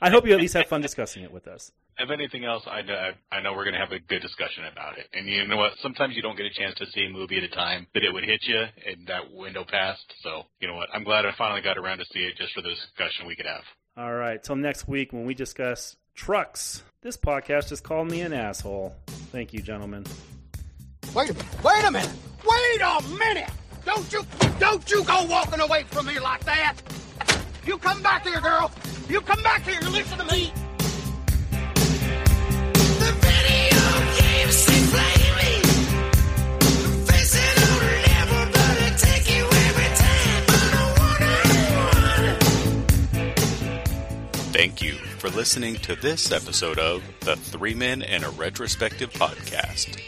I 0.00 0.10
hope 0.10 0.26
you 0.26 0.32
at 0.32 0.40
least 0.40 0.54
had 0.54 0.68
fun 0.68 0.80
discussing 0.80 1.22
it 1.22 1.32
with 1.32 1.46
us. 1.46 1.72
If 1.98 2.10
anything 2.10 2.44
else, 2.44 2.62
I 2.66 2.82
know, 2.82 3.10
I 3.32 3.40
know 3.40 3.52
we're 3.54 3.64
going 3.64 3.74
to 3.74 3.80
have 3.80 3.92
a 3.92 3.98
good 3.98 4.20
discussion 4.20 4.64
about 4.70 4.98
it. 4.98 5.06
And 5.14 5.26
you 5.26 5.46
know 5.46 5.56
what? 5.56 5.72
Sometimes 5.82 6.14
you 6.14 6.22
don't 6.22 6.36
get 6.36 6.46
a 6.46 6.50
chance 6.50 6.74
to 6.76 6.86
see 6.86 7.06
a 7.06 7.10
movie 7.10 7.38
at 7.38 7.44
a 7.44 7.48
time, 7.48 7.86
but 7.94 8.02
it 8.02 8.12
would 8.12 8.24
hit 8.24 8.42
you, 8.44 8.60
and 8.60 9.06
that 9.06 9.32
window 9.32 9.64
passed. 9.68 10.12
So, 10.22 10.42
you 10.60 10.68
know 10.68 10.74
what? 10.74 10.88
I'm 10.92 11.04
glad 11.04 11.24
I 11.24 11.32
finally 11.36 11.62
got 11.62 11.78
around 11.78 11.98
to 11.98 12.04
see 12.12 12.20
it 12.20 12.36
just 12.36 12.52
for 12.52 12.62
the 12.62 12.70
discussion 12.70 13.26
we 13.26 13.36
could 13.36 13.46
have. 13.46 13.62
All 13.96 14.14
right. 14.14 14.42
Till 14.42 14.56
next 14.56 14.86
week 14.86 15.12
when 15.12 15.24
we 15.24 15.34
discuss 15.34 15.96
trucks. 16.14 16.82
This 17.02 17.16
podcast 17.16 17.68
just 17.68 17.84
called 17.84 18.10
me 18.10 18.20
an 18.22 18.32
asshole. 18.32 18.94
Thank 19.06 19.52
you, 19.52 19.60
gentlemen. 19.60 20.04
Wait 21.14 21.30
a 21.30 21.32
minute. 21.32 21.64
Wait 21.64 21.84
a 21.84 21.90
minute. 21.90 22.10
Wait 22.44 22.80
a 22.80 23.02
minute. 23.18 23.50
Don't 23.84 24.12
you 24.12 24.22
don't 24.58 24.90
you 24.90 25.04
go 25.04 25.24
walking 25.24 25.60
away 25.60 25.84
from 25.84 26.06
me 26.06 26.18
like 26.18 26.44
that. 26.44 26.74
You 27.66 27.76
come 27.78 28.00
back 28.00 28.24
here, 28.24 28.40
girl. 28.40 28.70
You 29.08 29.20
come 29.22 29.42
back 29.42 29.62
here 29.62 29.80
listen 29.80 30.18
to 30.18 30.24
me. 30.32 30.52
The 33.00 33.12
video 33.22 33.86
games 34.20 34.66
they 34.66 34.80
play 34.86 35.18
me. 35.36 35.50
Facing 37.06 37.58
on 37.66 37.82
never, 38.06 38.42
but 38.52 38.76
I 38.82 38.94
take 38.96 39.26
you 39.34 39.44
every 39.44 39.90
time. 39.96 40.44
On 40.54 40.70
a 40.78 40.84
one-on-one. 43.10 43.34
Thank 44.52 44.80
you 44.80 44.92
for 45.18 45.28
listening 45.30 45.74
to 45.76 45.96
this 45.96 46.30
episode 46.30 46.78
of 46.78 47.02
the 47.20 47.34
Three 47.34 47.74
Men 47.74 48.02
and 48.02 48.22
a 48.22 48.30
Retrospective 48.30 49.12
podcast. 49.12 50.00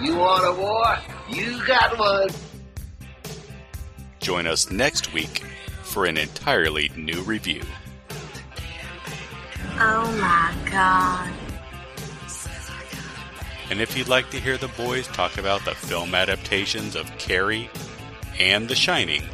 You 0.00 0.14
want 0.14 0.46
a 0.46 0.52
war? 0.60 0.96
You 1.28 1.60
got 1.66 1.98
one. 1.98 2.28
Join 4.20 4.46
us 4.46 4.70
next 4.70 5.12
week 5.12 5.42
for 5.98 6.06
an 6.06 6.16
entirely 6.16 6.88
new 6.94 7.20
review. 7.22 7.60
Oh 9.80 10.16
my 10.20 10.54
god. 10.70 11.32
And 13.68 13.80
if 13.80 13.98
you'd 13.98 14.06
like 14.06 14.30
to 14.30 14.38
hear 14.38 14.56
the 14.56 14.68
boys 14.68 15.08
talk 15.08 15.38
about 15.38 15.64
the 15.64 15.74
film 15.74 16.14
adaptations 16.14 16.94
of 16.94 17.10
Carrie 17.18 17.68
and 18.38 18.68
The 18.68 18.76
Shining, 18.76 19.24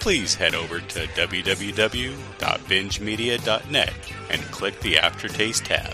please 0.00 0.34
head 0.34 0.54
over 0.54 0.80
to 0.80 1.00
www.bingemedia.net 1.00 3.92
and 4.30 4.42
click 4.44 4.80
the 4.80 4.96
Aftertaste 4.96 5.66
tab. 5.66 5.92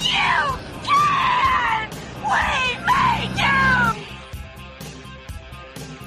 You 0.00 0.58
can! 0.84 1.90
We 2.24 2.78
made 2.86 3.36
you! 3.36 4.07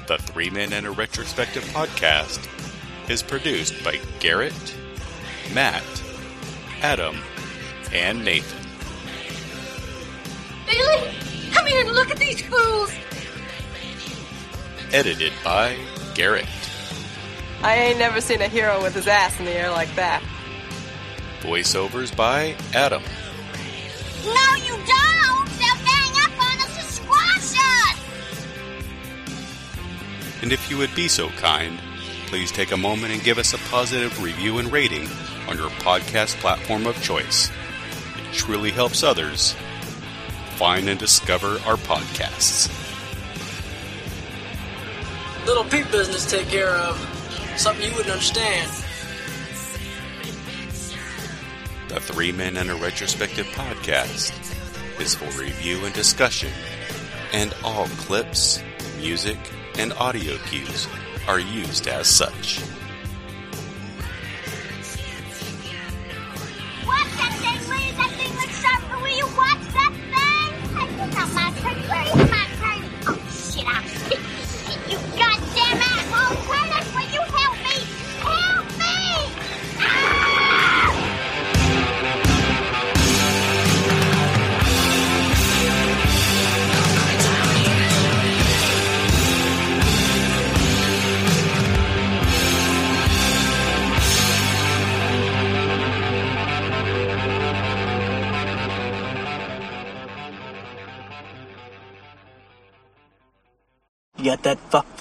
The 0.06 0.18
Three 0.18 0.50
Men 0.50 0.72
and 0.72 0.86
a 0.86 0.90
Retrospective 0.90 1.62
podcast 1.66 2.48
is 3.08 3.22
produced 3.22 3.82
by 3.84 4.00
Garrett, 4.20 4.74
Matt, 5.52 5.84
Adam, 6.80 7.16
and 7.92 8.24
Nathan. 8.24 8.66
Bailey, 10.66 11.14
come 11.52 11.66
here 11.66 11.84
and 11.84 11.92
look 11.92 12.10
at 12.10 12.18
these 12.18 12.42
fools! 12.42 12.92
Edited 14.92 15.32
by 15.44 15.76
Garrett. 16.14 16.46
I 17.62 17.76
ain't 17.76 17.98
never 17.98 18.20
seen 18.20 18.42
a 18.42 18.48
hero 18.48 18.82
with 18.82 18.94
his 18.94 19.06
ass 19.06 19.38
in 19.38 19.44
the 19.44 19.52
air 19.52 19.70
like 19.70 19.94
that. 19.94 20.22
Voiceovers 21.40 22.14
by 22.14 22.56
Adam. 22.74 23.02
No, 24.24 24.54
you 24.64 24.76
don't! 24.84 25.11
And 30.42 30.52
if 30.52 30.68
you 30.68 30.76
would 30.78 30.94
be 30.94 31.08
so 31.08 31.28
kind, 31.30 31.80
please 32.26 32.50
take 32.50 32.72
a 32.72 32.76
moment 32.76 33.12
and 33.12 33.22
give 33.22 33.38
us 33.38 33.54
a 33.54 33.58
positive 33.70 34.22
review 34.22 34.58
and 34.58 34.72
rating 34.72 35.08
on 35.48 35.56
your 35.56 35.70
podcast 35.70 36.36
platform 36.40 36.86
of 36.86 37.00
choice. 37.00 37.48
It 38.16 38.32
truly 38.34 38.70
helps 38.70 39.02
others 39.02 39.54
find 40.56 40.88
and 40.88 40.98
discover 40.98 41.58
our 41.66 41.76
podcasts. 41.76 42.68
Little 45.46 45.64
Pete 45.64 45.90
business 45.90 46.28
take 46.30 46.48
care 46.48 46.74
of. 46.76 46.96
Something 47.56 47.90
you 47.90 47.96
wouldn't 47.96 48.12
understand. 48.12 48.70
The 51.88 52.00
Three 52.00 52.32
Men 52.32 52.56
and 52.56 52.70
a 52.70 52.74
Retrospective 52.74 53.46
podcast 53.48 54.32
is 55.00 55.14
for 55.14 55.26
review 55.38 55.84
and 55.84 55.94
discussion, 55.94 56.50
and 57.32 57.54
all 57.62 57.86
clips, 57.86 58.62
music, 58.98 59.38
and 59.82 59.92
audio 59.94 60.36
cues 60.46 60.86
are 61.26 61.40
used 61.40 61.88
as 61.88 62.06
such. 62.06 62.62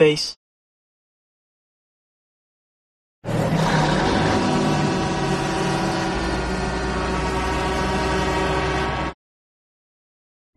face 0.02 0.36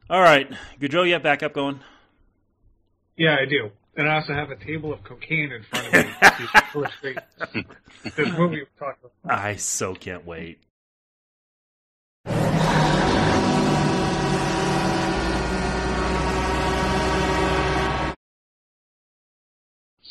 All 0.09 0.21
right, 0.21 0.51
Goudreau, 0.81 1.07
you 1.07 1.13
have 1.13 1.23
backup 1.23 1.53
going. 1.53 1.81
Yeah, 3.17 3.37
I 3.39 3.45
do, 3.45 3.71
and 3.97 4.09
I 4.09 4.15
also 4.17 4.33
have 4.33 4.51
a 4.51 4.57
table 4.57 4.93
of 4.93 5.03
cocaine 5.03 5.53
in 5.53 5.63
front 5.63 5.87
of 5.89 5.93
me. 7.05 7.15
this 8.05 8.29
movie 8.39 8.63
we're 8.63 8.67
talking 8.79 9.11
about. 9.25 9.39
I 9.39 9.57
so 9.57 9.95
can't 9.95 10.25
wait. 10.25 10.61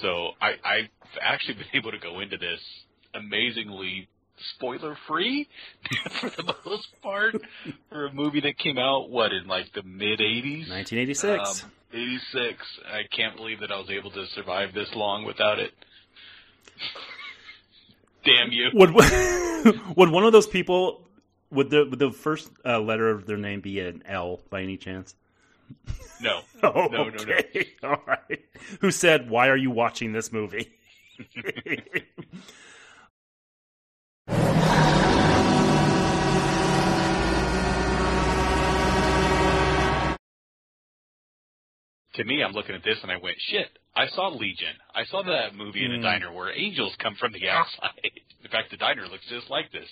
So 0.04 0.32
I, 0.42 0.50
I've 0.64 0.90
actually 1.22 1.54
been 1.56 1.74
able 1.74 1.92
to 1.92 2.00
go 2.00 2.20
into 2.20 2.38
this 2.38 2.60
amazingly 3.16 4.08
spoiler 4.56 4.98
free 5.08 5.48
for 6.20 6.30
the 6.30 6.56
most 6.66 6.88
part 7.02 7.36
for 7.90 8.08
a 8.08 8.14
movie 8.14 8.42
that 8.42 8.58
came 8.58 8.78
out 8.78 9.10
what 9.10 9.32
in 9.32 9.48
like 9.48 9.72
the 9.74 9.84
mid 9.84 10.20
80s 10.20 10.70
1986. 10.70 11.64
um, 11.64 11.72
86 11.94 12.58
i 12.92 13.02
can't 13.16 13.38
believe 13.38 13.60
that 13.60 13.72
i 13.72 13.78
was 13.78 13.92
able 13.92 14.10
to 14.10 14.26
survive 14.34 14.74
this 14.74 14.90
long 14.96 15.24
without 15.24 15.60
it 15.60 15.72
damn 18.26 18.52
you 18.52 18.70
Would 18.74 18.96
would 19.96 20.10
one 20.10 20.26
of 20.26 20.34
those 20.34 20.48
people 20.48 21.04
would 21.52 21.70
the 21.70 21.86
would 21.90 22.00
the 22.00 22.12
first 22.12 22.50
uh, 22.66 22.80
letter 22.80 23.10
of 23.10 23.26
their 23.26 23.38
name 23.38 23.62
be 23.62 23.80
an 23.80 24.04
L 24.06 24.42
by 24.50 24.64
any 24.64 24.78
chance? 24.78 25.16
No 26.22 26.42
Oh, 26.64 26.88
no 26.92 27.10
no 27.10 27.10
no 27.10 27.34
okay. 27.34 27.68
All 27.84 28.02
right. 28.08 28.40
Who 28.82 28.92
said, 28.92 29.30
"Why 29.30 29.50
are 29.50 29.58
you 29.58 29.72
watching 29.72 30.14
this 30.14 30.32
movie?" 30.32 30.72
to 42.16 42.24
me, 42.24 42.44
I'm 42.44 42.54
looking 42.54 42.76
at 42.76 42.84
this 42.84 42.98
and 43.02 43.12
I 43.12 43.18
went, 43.18 43.38
shit, 43.50 43.68
I 43.96 44.08
saw 44.08 44.30
Legion. 44.30 44.76
I 44.94 45.04
saw 45.06 45.24
that 45.24 45.56
movie 45.56 45.86
in 45.86 45.92
a 45.94 45.98
Hmm. 45.98 46.04
diner 46.04 46.32
where 46.32 46.52
angels 46.52 46.96
come 47.00 47.16
from 47.16 47.32
the 47.32 47.50
outside. 47.50 48.12
In 48.44 48.50
fact, 48.50 48.72
the 48.72 48.78
diner 48.78 49.08
looks 49.08 49.26
just 49.30 49.50
like 49.50 49.72
this. 49.72 49.90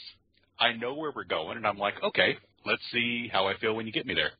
I 0.59 0.73
know 0.73 0.93
where 0.93 1.11
we're 1.11 1.23
going, 1.23 1.57
and 1.57 1.65
I'm 1.65 1.77
like, 1.79 2.01
okay, 2.03 2.38
let's 2.65 2.84
see 2.91 3.27
how 3.27 3.47
I 3.47 3.55
feel 3.57 3.73
when 3.73 3.88
you 3.88 3.91
get 3.91 4.05
me 4.05 4.13
there. 4.13 4.32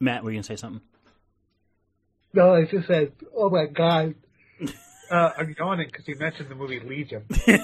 Matt, 0.00 0.22
were 0.22 0.30
you 0.30 0.36
gonna 0.36 0.44
say 0.44 0.56
something? 0.56 0.82
No, 2.32 2.54
I 2.54 2.64
just 2.66 2.86
said, 2.86 3.12
oh 3.34 3.50
my 3.50 3.66
god. 3.66 4.14
Uh, 5.10 5.32
I'm 5.38 5.56
yawning 5.58 5.86
because 5.86 6.06
you 6.06 6.14
mentioned 6.18 6.50
the 6.50 6.54
movie 6.54 6.80
Legion. 6.80 7.24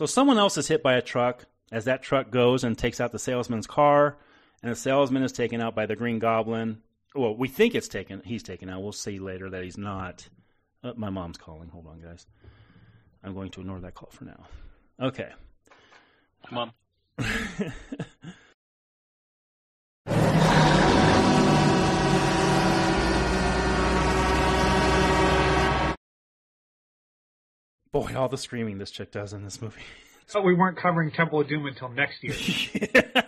So 0.00 0.06
someone 0.06 0.38
else 0.38 0.56
is 0.56 0.66
hit 0.66 0.82
by 0.82 0.94
a 0.94 1.02
truck 1.02 1.44
as 1.70 1.84
that 1.84 2.02
truck 2.02 2.30
goes 2.30 2.64
and 2.64 2.76
takes 2.76 3.02
out 3.02 3.12
the 3.12 3.18
salesman's 3.18 3.66
car, 3.66 4.16
and 4.62 4.72
the 4.72 4.76
salesman 4.76 5.22
is 5.22 5.30
taken 5.30 5.60
out 5.60 5.74
by 5.74 5.84
the 5.84 5.94
Green 5.94 6.18
Goblin. 6.18 6.80
Well, 7.14 7.34
we 7.34 7.48
think 7.48 7.74
it's 7.74 7.88
taken. 7.88 8.22
He's 8.24 8.42
taken 8.42 8.68
out. 8.68 8.82
We'll 8.82 8.92
see 8.92 9.18
later 9.18 9.50
that 9.50 9.64
he's 9.64 9.76
not. 9.76 10.28
Uh, 10.84 10.92
my 10.96 11.10
mom's 11.10 11.38
calling. 11.38 11.68
Hold 11.70 11.86
on, 11.88 12.00
guys. 12.00 12.26
I'm 13.24 13.34
going 13.34 13.50
to 13.50 13.60
ignore 13.60 13.80
that 13.80 13.94
call 13.94 14.10
for 14.10 14.24
now. 14.24 14.46
Okay. 15.00 15.30
Mom. 16.50 16.72
Boy, 27.92 28.14
all 28.14 28.28
the 28.28 28.38
screaming 28.38 28.78
this 28.78 28.92
chick 28.92 29.10
does 29.10 29.32
in 29.32 29.42
this 29.42 29.60
movie. 29.60 29.82
So 30.26 30.40
we 30.40 30.54
weren't 30.54 30.78
covering 30.78 31.10
Temple 31.10 31.40
of 31.40 31.48
Doom 31.48 31.66
until 31.66 31.88
next 31.88 32.22
year. 32.22 32.34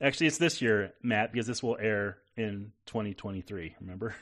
Actually, 0.00 0.26
it's 0.26 0.38
this 0.38 0.60
year, 0.60 0.92
Matt, 1.02 1.32
because 1.32 1.46
this 1.46 1.62
will 1.62 1.76
air 1.80 2.18
in 2.36 2.72
2023. 2.86 3.76
Remember? 3.80 4.14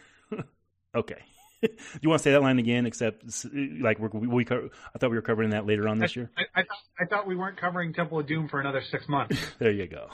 okay. 0.94 1.16
Do 1.62 1.70
you 2.02 2.08
want 2.08 2.20
to 2.20 2.22
say 2.22 2.32
that 2.32 2.42
line 2.42 2.58
again? 2.58 2.86
Except, 2.86 3.24
like, 3.80 3.98
we, 3.98 4.26
we 4.26 4.44
I 4.44 4.98
thought 4.98 5.10
we 5.10 5.16
were 5.16 5.22
covering 5.22 5.50
that 5.50 5.66
later 5.66 5.88
on 5.88 5.98
this 5.98 6.14
year. 6.14 6.30
I, 6.36 6.42
I, 6.54 6.62
thought, 6.62 6.78
I 7.00 7.04
thought 7.06 7.26
we 7.26 7.36
weren't 7.36 7.56
covering 7.56 7.92
Temple 7.92 8.20
of 8.20 8.26
Doom 8.26 8.48
for 8.48 8.60
another 8.60 8.82
six 8.82 9.08
months. 9.08 9.36
There 9.58 9.72
you 9.72 9.86
go. 9.86 10.10